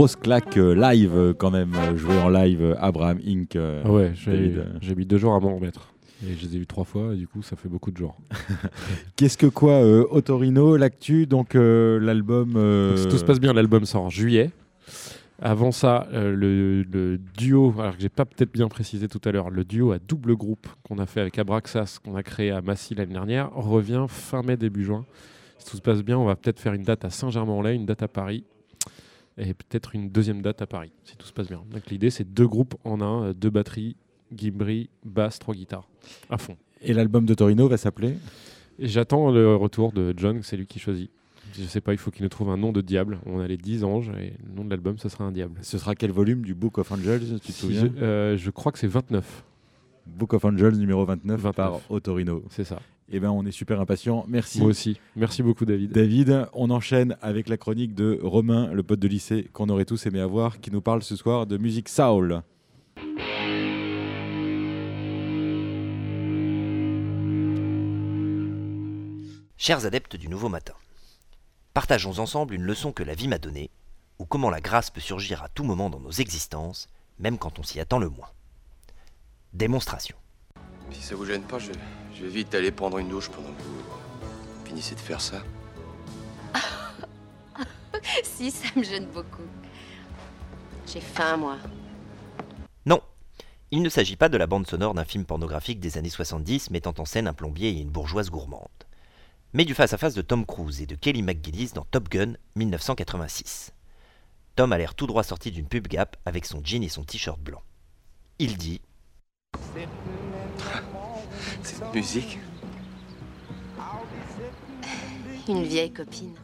Grosse 0.00 0.16
claque 0.16 0.56
euh, 0.56 0.74
live 0.74 1.12
euh, 1.14 1.34
quand 1.34 1.50
même, 1.50 1.74
euh, 1.74 1.94
jouer 1.94 2.16
en 2.16 2.30
live 2.30 2.74
Abraham 2.80 3.18
Inc. 3.18 3.54
Ah 3.54 3.90
ouais, 3.90 4.12
j'ai 4.14 4.94
mis 4.94 5.04
deux 5.04 5.18
jours 5.18 5.34
à 5.34 5.40
m'en 5.40 5.54
remettre. 5.54 5.92
Et 6.26 6.34
je 6.34 6.46
les 6.46 6.56
ai 6.56 6.58
vus 6.58 6.66
trois 6.66 6.84
fois, 6.84 7.12
et 7.12 7.16
du 7.16 7.28
coup, 7.28 7.42
ça 7.42 7.54
fait 7.54 7.68
beaucoup 7.68 7.90
de 7.90 7.98
jours. 7.98 8.16
Qu'est-ce 9.16 9.36
que 9.36 9.46
quoi, 9.46 9.72
euh, 9.72 10.06
Otorino, 10.10 10.78
l'actu, 10.78 11.26
donc 11.26 11.52
l'album. 11.52 12.52
Si 12.96 13.08
tout 13.08 13.18
se 13.18 13.24
passe 13.24 13.40
bien, 13.40 13.52
l'album 13.52 13.84
sort 13.84 14.04
en 14.04 14.08
juillet. 14.08 14.50
Avant 15.42 15.70
ça, 15.70 16.08
le, 16.12 17.18
duo, 17.36 17.74
alors 17.78 17.96
que 17.96 18.00
j'ai 18.00 18.08
pas 18.08 18.24
peut-être 18.24 18.52
bien 18.52 18.68
précisé 18.68 19.06
tout 19.06 19.20
à 19.26 19.32
l'heure, 19.32 19.50
le 19.50 19.64
duo 19.64 19.92
à 19.92 19.98
double 19.98 20.34
groupe 20.34 20.66
qu'on 20.82 20.98
a 20.98 21.04
fait 21.04 21.20
avec 21.20 21.38
Abraxas, 21.38 21.98
qu'on 22.02 22.16
a 22.16 22.22
créé 22.22 22.50
à 22.50 22.62
Massy 22.62 22.94
l'année 22.94 23.12
dernière, 23.12 23.50
revient 23.54 24.06
fin 24.08 24.42
mai, 24.42 24.56
début 24.56 24.84
juin. 24.84 25.04
Si 25.58 25.66
tout 25.66 25.76
se 25.76 25.82
passe 25.82 26.02
bien, 26.02 26.18
on 26.18 26.24
va 26.24 26.36
peut-être 26.36 26.58
faire 26.58 26.72
une 26.72 26.84
date 26.84 27.04
à 27.04 27.10
Saint-Germain-en-Laye, 27.10 27.76
une 27.76 27.86
date 27.86 28.02
à 28.02 28.08
Paris, 28.08 28.44
et 29.38 29.54
peut-être 29.54 29.94
une 29.94 30.10
deuxième 30.10 30.42
date 30.42 30.62
à 30.62 30.66
Paris, 30.66 30.92
si 31.04 31.16
tout 31.16 31.26
se 31.26 31.32
passe 31.32 31.48
bien. 31.48 31.62
Donc 31.70 31.86
l'idée, 31.90 32.10
c'est 32.10 32.32
deux 32.32 32.46
groupes 32.46 32.74
en 32.84 33.00
un, 33.00 33.32
deux 33.32 33.50
batteries, 33.50 33.96
Guibri, 34.32 34.90
basse, 35.04 35.38
trois 35.38 35.54
guitares, 35.54 35.88
à 36.28 36.38
fond. 36.38 36.56
Et 36.82 36.92
l'album 36.92 37.26
de 37.26 37.34
Torino 37.34 37.68
va 37.68 37.76
s'appeler 37.76 38.16
J'attends 38.78 39.30
le 39.30 39.54
retour 39.56 39.92
de 39.92 40.14
John, 40.16 40.42
c'est 40.42 40.56
lui 40.56 40.66
qui 40.66 40.78
choisit. 40.78 41.10
Je 41.52 41.64
sais 41.64 41.80
pas, 41.80 41.92
il 41.92 41.98
faut 41.98 42.10
qu'il 42.10 42.22
nous 42.22 42.28
trouve 42.28 42.48
un 42.48 42.56
nom 42.56 42.72
de 42.72 42.80
diable. 42.80 43.18
On 43.26 43.40
a 43.40 43.46
les 43.46 43.56
10 43.56 43.84
anges 43.84 44.10
et 44.18 44.32
le 44.46 44.54
nom 44.54 44.64
de 44.64 44.70
l'album, 44.70 44.96
ce 44.98 45.08
sera 45.08 45.24
un 45.24 45.32
diable. 45.32 45.58
Ce 45.62 45.78
sera 45.78 45.94
quel 45.94 46.12
volume 46.12 46.42
du 46.42 46.54
Book 46.54 46.78
of 46.78 46.90
Angels, 46.92 47.40
tu 47.40 47.52
te 47.52 47.52
souviens 47.52 47.90
je, 47.94 48.02
euh, 48.02 48.36
je 48.36 48.50
crois 48.50 48.72
que 48.72 48.78
c'est 48.78 48.86
29. 48.86 49.44
Book 50.06 50.32
of 50.32 50.44
Angels 50.44 50.76
numéro 50.76 51.04
29, 51.04 51.52
par 51.52 51.80
Otorino. 51.90 52.42
C'est 52.50 52.64
ça. 52.64 52.80
Eh 53.12 53.18
ben, 53.18 53.30
on 53.30 53.44
est 53.44 53.50
super 53.50 53.80
impatient. 53.80 54.24
Merci. 54.28 54.60
Moi 54.60 54.68
aussi. 54.68 55.00
Merci 55.16 55.42
beaucoup, 55.42 55.64
David. 55.64 55.90
David, 55.90 56.46
on 56.52 56.70
enchaîne 56.70 57.16
avec 57.20 57.48
la 57.48 57.56
chronique 57.56 57.94
de 57.94 58.20
Romain, 58.22 58.72
le 58.72 58.84
pote 58.84 59.00
de 59.00 59.08
lycée 59.08 59.48
qu'on 59.52 59.68
aurait 59.68 59.84
tous 59.84 60.06
aimé 60.06 60.20
avoir, 60.20 60.60
qui 60.60 60.70
nous 60.70 60.80
parle 60.80 61.02
ce 61.02 61.16
soir 61.16 61.46
de 61.46 61.56
musique 61.56 61.88
soul. 61.88 62.42
Chers 69.56 69.84
adeptes 69.84 70.16
du 70.16 70.28
nouveau 70.28 70.48
matin, 70.48 70.74
partageons 71.74 72.18
ensemble 72.18 72.54
une 72.54 72.62
leçon 72.62 72.92
que 72.92 73.02
la 73.02 73.14
vie 73.14 73.28
m'a 73.28 73.38
donnée, 73.38 73.70
ou 74.18 74.24
comment 74.24 74.50
la 74.50 74.60
grâce 74.60 74.88
peut 74.88 75.00
surgir 75.00 75.42
à 75.42 75.48
tout 75.48 75.64
moment 75.64 75.90
dans 75.90 76.00
nos 76.00 76.12
existences, 76.12 76.88
même 77.18 77.38
quand 77.38 77.58
on 77.58 77.62
s'y 77.62 77.80
attend 77.80 77.98
le 77.98 78.08
moins. 78.08 78.30
Démonstration. 79.52 80.16
Si 80.92 81.02
ça 81.02 81.16
vous 81.16 81.26
gêne 81.26 81.42
pas, 81.42 81.58
je, 81.58 81.72
vais 81.72 81.78
vite 82.12 82.54
aller 82.54 82.70
prendre 82.70 82.98
une 82.98 83.08
douche 83.08 83.28
pendant 83.28 83.52
que 83.52 83.62
vous 83.62 84.66
finissez 84.66 84.94
de 84.94 85.00
faire 85.00 85.20
ça. 85.20 85.42
si, 88.22 88.50
ça 88.50 88.68
me 88.76 88.82
gêne 88.82 89.06
beaucoup. 89.06 89.46
J'ai 90.86 91.00
faim, 91.00 91.36
moi. 91.36 91.56
Non, 92.86 93.00
il 93.70 93.82
ne 93.82 93.88
s'agit 93.88 94.16
pas 94.16 94.28
de 94.28 94.36
la 94.36 94.46
bande 94.46 94.66
sonore 94.66 94.94
d'un 94.94 95.04
film 95.04 95.24
pornographique 95.24 95.80
des 95.80 95.98
années 95.98 96.10
70 96.10 96.70
mettant 96.70 96.94
en 96.98 97.04
scène 97.04 97.28
un 97.28 97.34
plombier 97.34 97.70
et 97.70 97.80
une 97.80 97.90
bourgeoise 97.90 98.30
gourmande 98.30 98.68
mais 99.52 99.64
du 99.64 99.74
face-à-face 99.74 100.14
de 100.14 100.22
Tom 100.22 100.46
Cruise 100.46 100.80
et 100.80 100.86
de 100.86 100.94
Kelly 100.94 101.22
McGillis 101.22 101.72
dans 101.74 101.84
Top 101.84 102.08
Gun 102.08 102.34
1986. 102.56 103.72
Tom 104.56 104.72
a 104.72 104.78
l'air 104.78 104.94
tout 104.94 105.06
droit 105.06 105.22
sorti 105.22 105.50
d'une 105.50 105.66
pub 105.66 105.88
Gap 105.88 106.16
avec 106.24 106.44
son 106.44 106.62
jean 106.64 106.82
et 106.82 106.88
son 106.88 107.04
t-shirt 107.04 107.40
blanc. 107.40 107.62
Il 108.38 108.56
dit 108.56 108.80
Cette 111.62 111.94
musique 111.94 112.38
Une 115.48 115.62
vieille 115.64 115.92
copine. 115.92 116.34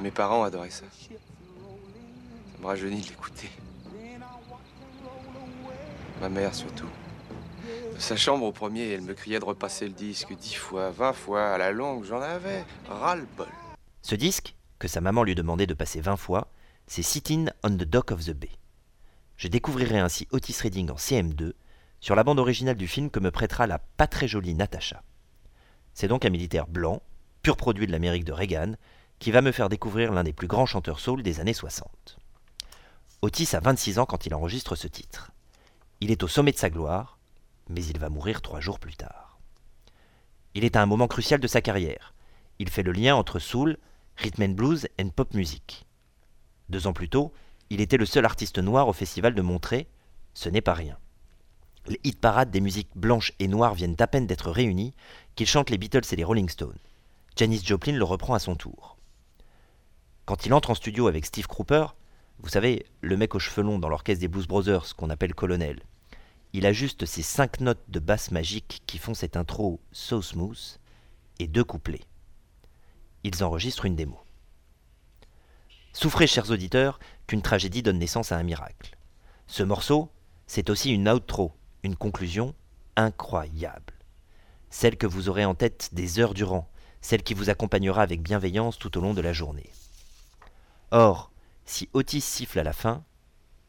Mes 0.00 0.10
parents 0.10 0.44
adoraient 0.44 0.70
ça. 0.70 0.84
Ça 0.92 2.60
me 2.60 2.66
rajeunit 2.66 3.00
de 3.00 3.08
l'écouter. 3.08 3.50
Ma 6.20 6.28
mère 6.28 6.54
surtout 6.54 6.88
sa 7.98 8.16
chambre 8.16 8.44
au 8.44 8.52
premier, 8.52 8.90
elle 8.90 9.00
me 9.02 9.14
criait 9.14 9.38
de 9.38 9.44
repasser 9.44 9.86
le 9.86 9.94
disque 9.94 10.34
dix 10.36 10.54
fois, 10.54 10.90
vingt 10.90 11.12
fois, 11.12 11.54
à 11.54 11.58
la 11.58 11.72
longue, 11.72 12.04
j'en 12.04 12.20
avais 12.20 12.64
ras-le-bol. 12.88 13.48
Ce 14.02 14.14
disque, 14.14 14.54
que 14.78 14.88
sa 14.88 15.00
maman 15.00 15.24
lui 15.24 15.34
demandait 15.34 15.66
de 15.66 15.74
passer 15.74 16.00
vingt 16.00 16.16
fois, 16.16 16.48
c'est 16.86 17.02
Sitting 17.02 17.48
on 17.64 17.70
the 17.70 17.84
Dock 17.84 18.12
of 18.12 18.24
the 18.24 18.32
Bay. 18.32 18.50
Je 19.36 19.48
découvrirai 19.48 19.98
ainsi 19.98 20.28
Otis 20.30 20.56
Redding 20.62 20.90
en 20.90 20.96
CM2 20.96 21.52
sur 22.06 22.14
la 22.14 22.22
bande 22.22 22.38
originale 22.38 22.76
du 22.76 22.86
film 22.86 23.10
que 23.10 23.18
me 23.18 23.32
prêtera 23.32 23.66
la 23.66 23.80
pas 23.80 24.06
très 24.06 24.28
jolie 24.28 24.54
Natasha. 24.54 25.02
C'est 25.92 26.06
donc 26.06 26.24
un 26.24 26.30
militaire 26.30 26.68
blanc, 26.68 27.02
pur 27.42 27.56
produit 27.56 27.88
de 27.88 27.90
l'Amérique 27.90 28.22
de 28.24 28.32
Reagan, 28.32 28.74
qui 29.18 29.32
va 29.32 29.40
me 29.40 29.50
faire 29.50 29.68
découvrir 29.68 30.12
l'un 30.12 30.22
des 30.22 30.32
plus 30.32 30.46
grands 30.46 30.66
chanteurs 30.66 31.00
soul 31.00 31.24
des 31.24 31.40
années 31.40 31.52
60. 31.52 32.20
Otis 33.22 33.56
a 33.56 33.58
26 33.58 33.98
ans 33.98 34.06
quand 34.06 34.24
il 34.24 34.36
enregistre 34.36 34.76
ce 34.76 34.86
titre. 34.86 35.32
Il 36.00 36.12
est 36.12 36.22
au 36.22 36.28
sommet 36.28 36.52
de 36.52 36.58
sa 36.58 36.70
gloire, 36.70 37.18
mais 37.68 37.84
il 37.84 37.98
va 37.98 38.08
mourir 38.08 38.40
trois 38.40 38.60
jours 38.60 38.78
plus 38.78 38.94
tard. 38.94 39.40
Il 40.54 40.64
est 40.64 40.76
à 40.76 40.82
un 40.82 40.86
moment 40.86 41.08
crucial 41.08 41.40
de 41.40 41.48
sa 41.48 41.60
carrière. 41.60 42.14
Il 42.60 42.70
fait 42.70 42.84
le 42.84 42.92
lien 42.92 43.16
entre 43.16 43.40
soul, 43.40 43.78
rhythm 44.16 44.44
and 44.44 44.54
blues 44.54 44.86
et 44.96 45.04
pop 45.06 45.34
music. 45.34 45.88
Deux 46.68 46.86
ans 46.86 46.92
plus 46.92 47.08
tôt, 47.08 47.32
il 47.68 47.80
était 47.80 47.96
le 47.96 48.06
seul 48.06 48.24
artiste 48.24 48.60
noir 48.60 48.86
au 48.86 48.92
festival 48.92 49.34
de 49.34 49.42
Montreux. 49.42 49.86
Ce 50.34 50.48
n'est 50.48 50.60
pas 50.60 50.74
rien. 50.74 50.96
Les 51.88 52.00
hit 52.02 52.20
parades 52.20 52.50
des 52.50 52.60
musiques 52.60 52.90
blanches 52.96 53.32
et 53.38 53.48
noires 53.48 53.74
viennent 53.74 53.96
à 54.00 54.06
peine 54.06 54.26
d'être 54.26 54.50
réunies 54.50 54.94
qu'il 55.36 55.46
chante 55.46 55.70
les 55.70 55.78
Beatles 55.78 56.12
et 56.12 56.16
les 56.16 56.24
Rolling 56.24 56.48
Stones. 56.48 56.78
Janis 57.36 57.62
Joplin 57.64 57.92
le 57.92 58.04
reprend 58.04 58.34
à 58.34 58.38
son 58.38 58.56
tour. 58.56 58.96
Quand 60.24 60.46
il 60.46 60.54
entre 60.54 60.70
en 60.70 60.74
studio 60.74 61.06
avec 61.06 61.26
Steve 61.26 61.46
Cropper, 61.46 61.86
vous 62.40 62.48
savez, 62.48 62.86
le 63.00 63.16
mec 63.16 63.34
aux 63.34 63.38
cheveux 63.38 63.62
longs 63.62 63.78
dans 63.78 63.88
l'orchestre 63.88 64.20
des 64.20 64.28
Blues 64.28 64.48
Brothers 64.48 64.96
qu'on 64.96 65.10
appelle 65.10 65.34
colonel, 65.34 65.80
il 66.52 66.66
ajuste 66.66 67.06
ces 67.06 67.22
cinq 67.22 67.60
notes 67.60 67.84
de 67.88 68.00
basse 68.00 68.30
magique 68.30 68.82
qui 68.86 68.98
font 68.98 69.14
cette 69.14 69.36
intro 69.36 69.80
so 69.92 70.22
smooth 70.22 70.78
et 71.38 71.46
deux 71.46 71.64
couplets. 71.64 72.04
Ils 73.22 73.44
enregistrent 73.44 73.84
une 73.84 73.96
démo. 73.96 74.18
Souffrez, 75.92 76.26
chers 76.26 76.50
auditeurs, 76.50 76.98
qu'une 77.26 77.42
tragédie 77.42 77.82
donne 77.82 77.98
naissance 77.98 78.32
à 78.32 78.36
un 78.36 78.42
miracle. 78.42 78.96
Ce 79.46 79.62
morceau, 79.62 80.10
c'est 80.46 80.70
aussi 80.70 80.92
une 80.92 81.08
outro, 81.08 81.52
une 81.86 81.96
conclusion 81.96 82.54
incroyable. 82.96 83.94
Celle 84.70 84.96
que 84.96 85.06
vous 85.06 85.28
aurez 85.28 85.44
en 85.44 85.54
tête 85.54 85.90
des 85.92 86.18
heures 86.18 86.34
durant, 86.34 86.68
celle 87.00 87.22
qui 87.22 87.32
vous 87.32 87.48
accompagnera 87.48 88.02
avec 88.02 88.20
bienveillance 88.20 88.78
tout 88.78 88.98
au 88.98 89.00
long 89.00 89.14
de 89.14 89.20
la 89.20 89.32
journée. 89.32 89.70
Or, 90.90 91.30
si 91.64 91.88
Otis 91.94 92.20
siffle 92.20 92.58
à 92.58 92.64
la 92.64 92.72
fin, 92.72 93.04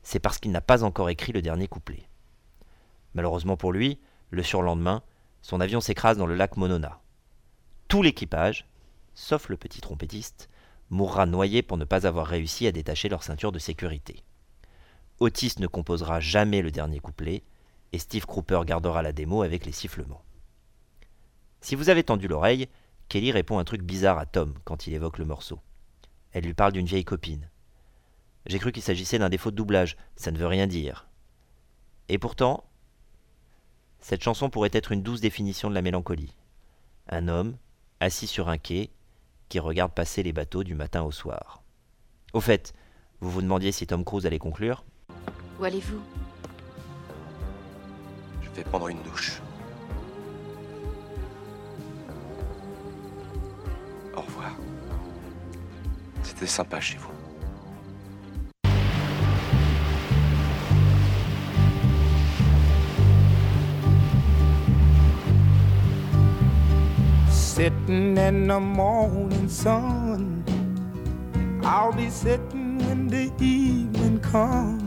c'est 0.02 0.20
parce 0.20 0.40
qu'il 0.40 0.52
n'a 0.52 0.62
pas 0.62 0.84
encore 0.84 1.10
écrit 1.10 1.32
le 1.32 1.42
dernier 1.42 1.68
couplet. 1.68 2.10
Malheureusement 3.14 3.58
pour 3.58 3.72
lui, 3.72 4.00
le 4.32 4.44
surlendemain, 4.44 5.04
son 5.42 5.62
avion 5.62 5.80
s'écrase 5.80 6.18
dans 6.18 6.26
le 6.26 6.36
lac 6.36 6.58
Monona. 6.58 7.00
Tout 7.88 8.02
l'équipage, 8.02 8.68
sauf 9.14 9.50
le 9.50 9.58
petit 9.58 9.82
trompettiste, 9.82 10.50
mourra 10.90 11.26
noyé 11.26 11.62
pour 11.62 11.78
ne 11.78 11.86
pas 11.86 12.08
avoir 12.08 12.26
réussi 12.26 12.66
à 12.66 12.72
détacher 12.72 13.10
leur 13.10 13.24
ceinture 13.24 13.52
de 13.52 13.60
sécurité. 13.60 14.24
Otis 15.20 15.54
ne 15.60 15.68
composera 15.68 16.20
jamais 16.20 16.62
le 16.62 16.72
dernier 16.72 17.00
couplet, 17.00 17.44
et 17.94 18.00
Steve 18.00 18.26
Cropper 18.26 18.62
gardera 18.66 19.02
la 19.02 19.12
démo 19.12 19.42
avec 19.42 19.66
les 19.66 19.72
sifflements. 19.72 20.24
Si 21.62 21.76
vous 21.76 21.90
avez 21.90 22.04
tendu 22.04 22.28
l'oreille, 22.28 22.68
Kelly 23.10 23.32
répond 23.32 23.60
un 23.60 23.64
truc 23.64 23.82
bizarre 23.82 24.18
à 24.18 24.26
Tom 24.26 24.54
quand 24.64 24.88
il 24.88 24.94
évoque 24.94 25.18
le 25.18 25.26
morceau. 25.26 25.60
Elle 26.32 26.44
lui 26.44 26.54
parle 26.54 26.74
d'une 26.74 26.86
vieille 26.86 27.06
copine. 27.06 27.50
J'ai 28.46 28.60
cru 28.60 28.72
qu'il 28.72 28.84
s'agissait 28.84 29.20
d'un 29.20 29.30
défaut 29.30 29.52
de 29.52 29.56
doublage, 29.56 29.98
ça 30.16 30.32
ne 30.32 30.38
veut 30.38 30.48
rien 30.48 30.68
dire. 30.68 31.08
Et 32.10 32.18
pourtant, 32.18 32.64
cette 34.00 34.24
chanson 34.24 34.50
pourrait 34.50 34.70
être 34.74 34.92
une 34.92 35.04
douce 35.04 35.22
définition 35.22 35.70
de 35.70 35.76
la 35.76 35.82
mélancolie. 35.82 36.36
Un 37.10 37.28
homme, 37.28 37.58
assis 38.00 38.28
sur 38.28 38.50
un 38.50 38.58
quai, 38.58 38.92
qui 39.50 39.60
regarde 39.60 39.94
passer 39.94 40.24
les 40.24 40.34
bateaux 40.34 40.64
du 40.64 40.76
matin 40.76 41.04
au 41.04 41.12
soir. 41.12 41.64
Au 42.34 42.42
fait, 42.42 42.74
vous 43.20 43.32
vous 43.32 43.42
demandiez 43.42 43.72
si 43.72 43.88
Tom 43.88 44.06
Cruise 44.06 44.26
allait 44.26 44.40
conclure 44.40 44.86
Où 45.60 45.64
allez-vous? 45.64 46.02
Prendre 48.64 48.90
une 48.90 49.02
douche. 49.02 49.42
Au 54.16 54.22
revoir. 54.22 54.52
C'était 56.24 56.48
sympa 56.48 56.80
chez 56.80 56.98
vous. 56.98 57.18
sitting 67.58 68.16
in 68.20 68.48
the 68.48 68.60
morning 68.60 69.50
sun. 69.50 70.44
I'll 71.64 71.92
be 71.92 72.08
sitting 72.08 72.78
when 72.86 73.08
the 73.08 73.32
evening 73.44 74.20
comes, 74.20 74.87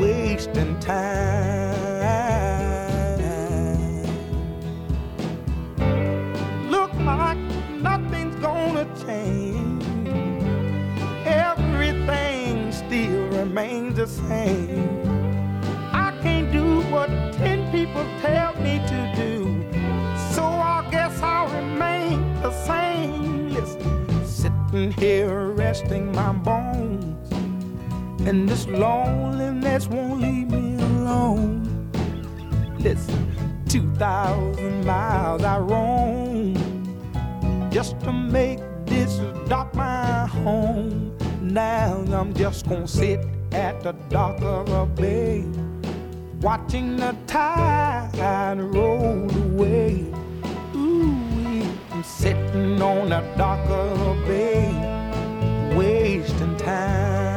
wasting 0.00 0.78
time. 0.80 1.18
Look 6.70 6.92
like 7.00 7.38
nothing's 7.82 8.36
gonna 8.36 8.86
change. 9.04 9.84
Everything 11.26 12.72
still 12.72 13.26
remains 13.28 13.96
the 13.96 14.06
same. 14.06 14.88
I 15.92 16.18
can't 16.22 16.50
do 16.50 16.80
what 16.92 17.08
ten 17.34 17.70
people 17.70 18.06
tell 18.22 18.54
me 18.62 18.80
to 18.92 19.12
do. 19.14 19.64
So 20.34 20.44
I 20.44 20.88
guess 20.90 21.20
I'll 21.20 21.48
remain 21.48 22.40
the 22.40 22.52
same. 22.64 23.50
Listen, 23.50 24.24
sitting 24.24 24.92
here 24.92 25.50
resting 25.50 26.10
my 26.12 26.32
bones. 26.32 27.09
And 28.30 28.48
this 28.48 28.64
loneliness 28.68 29.88
won't 29.88 30.20
leave 30.20 30.52
me 30.52 30.80
alone. 30.80 31.90
Listen, 32.78 33.26
2,000 33.68 34.86
miles 34.86 35.42
I 35.42 35.58
roam 35.58 36.54
just 37.72 37.98
to 38.02 38.12
make 38.12 38.60
this 38.86 39.16
dock 39.48 39.74
my 39.74 40.26
home. 40.28 41.12
Now 41.42 42.04
I'm 42.12 42.32
just 42.32 42.68
gonna 42.68 42.86
sit 42.86 43.18
at 43.50 43.82
the 43.82 43.94
dock 44.10 44.40
of 44.42 44.68
a 44.70 44.86
bay, 44.86 45.44
watching 46.40 46.98
the 46.98 47.16
tide 47.26 48.60
roll 48.60 49.28
away. 49.28 50.06
Ooh, 50.76 51.64
I'm 51.90 52.04
sitting 52.04 52.80
on 52.80 53.08
the 53.08 53.22
dock 53.36 53.68
of 53.68 54.00
a 54.00 54.14
bay, 54.24 55.74
wasting 55.76 56.56
time. 56.58 57.29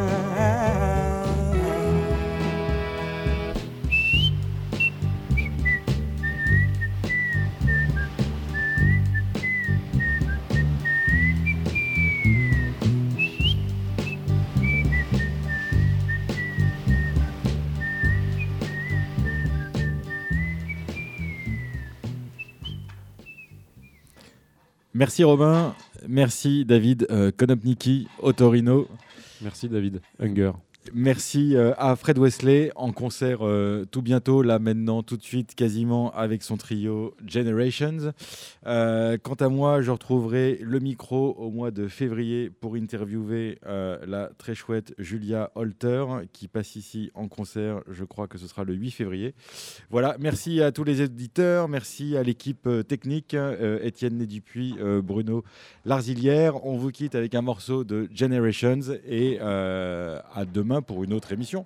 Merci 24.93 25.23
Robin, 25.23 25.73
merci 26.07 26.65
David 26.65 27.07
euh, 27.09 27.31
Konopniki, 27.35 28.07
Otorino. 28.19 28.87
Merci 29.41 29.67
David 29.67 30.01
Hunger. 30.19 30.51
Merci 30.91 31.55
euh, 31.55 31.73
à 31.77 31.95
Fred 31.95 32.17
Wesley 32.17 32.71
en 32.75 32.91
concert 32.91 33.39
euh, 33.41 33.86
tout 33.89 34.01
bientôt, 34.01 34.41
là 34.41 34.59
maintenant, 34.59 35.01
tout 35.01 35.15
de 35.15 35.23
suite, 35.23 35.55
quasiment 35.55 36.11
avec 36.13 36.43
son 36.43 36.57
trio 36.57 37.15
Generations. 37.25 38.13
Euh, 38.65 39.17
quant 39.21 39.36
à 39.36 39.47
moi, 39.47 39.81
je 39.81 39.91
retrouverai 39.91 40.59
le 40.61 40.79
micro 40.79 41.36
au 41.38 41.51
mois 41.51 41.71
de 41.71 41.88
février 41.88 42.49
pour 42.49 42.75
interviewer 42.75 43.59
la 43.63 44.29
très 44.38 44.55
chouette 44.55 44.93
Julia 44.97 45.51
Holter 45.55 46.05
qui 46.31 46.47
passe 46.47 46.75
ici 46.75 47.11
en 47.13 47.27
concert. 47.27 47.81
Je 47.89 48.03
crois 48.03 48.27
que 48.27 48.38
ce 48.38 48.47
sera 48.47 48.63
le 48.63 48.73
8 48.73 48.91
février. 48.91 49.34
Voilà, 49.89 50.17
merci 50.19 50.61
à 50.61 50.71
tous 50.71 50.84
les 50.84 51.01
éditeurs, 51.01 51.67
merci 51.67 52.17
à 52.17 52.23
l'équipe 52.23 52.69
technique, 52.88 53.36
Étienne 53.81 54.25
Dupuis, 54.25 54.75
Bruno 55.03 55.43
Larzilière. 55.86 56.65
On 56.65 56.77
vous 56.77 56.91
quitte 56.91 57.15
avec 57.15 57.36
un 57.36 57.41
morceau 57.41 57.84
de 57.84 58.09
Generations 58.13 58.81
et 59.07 59.39
à 59.39 60.45
pour 60.82 61.03
une 61.03 61.13
autre 61.13 61.32
émission. 61.32 61.65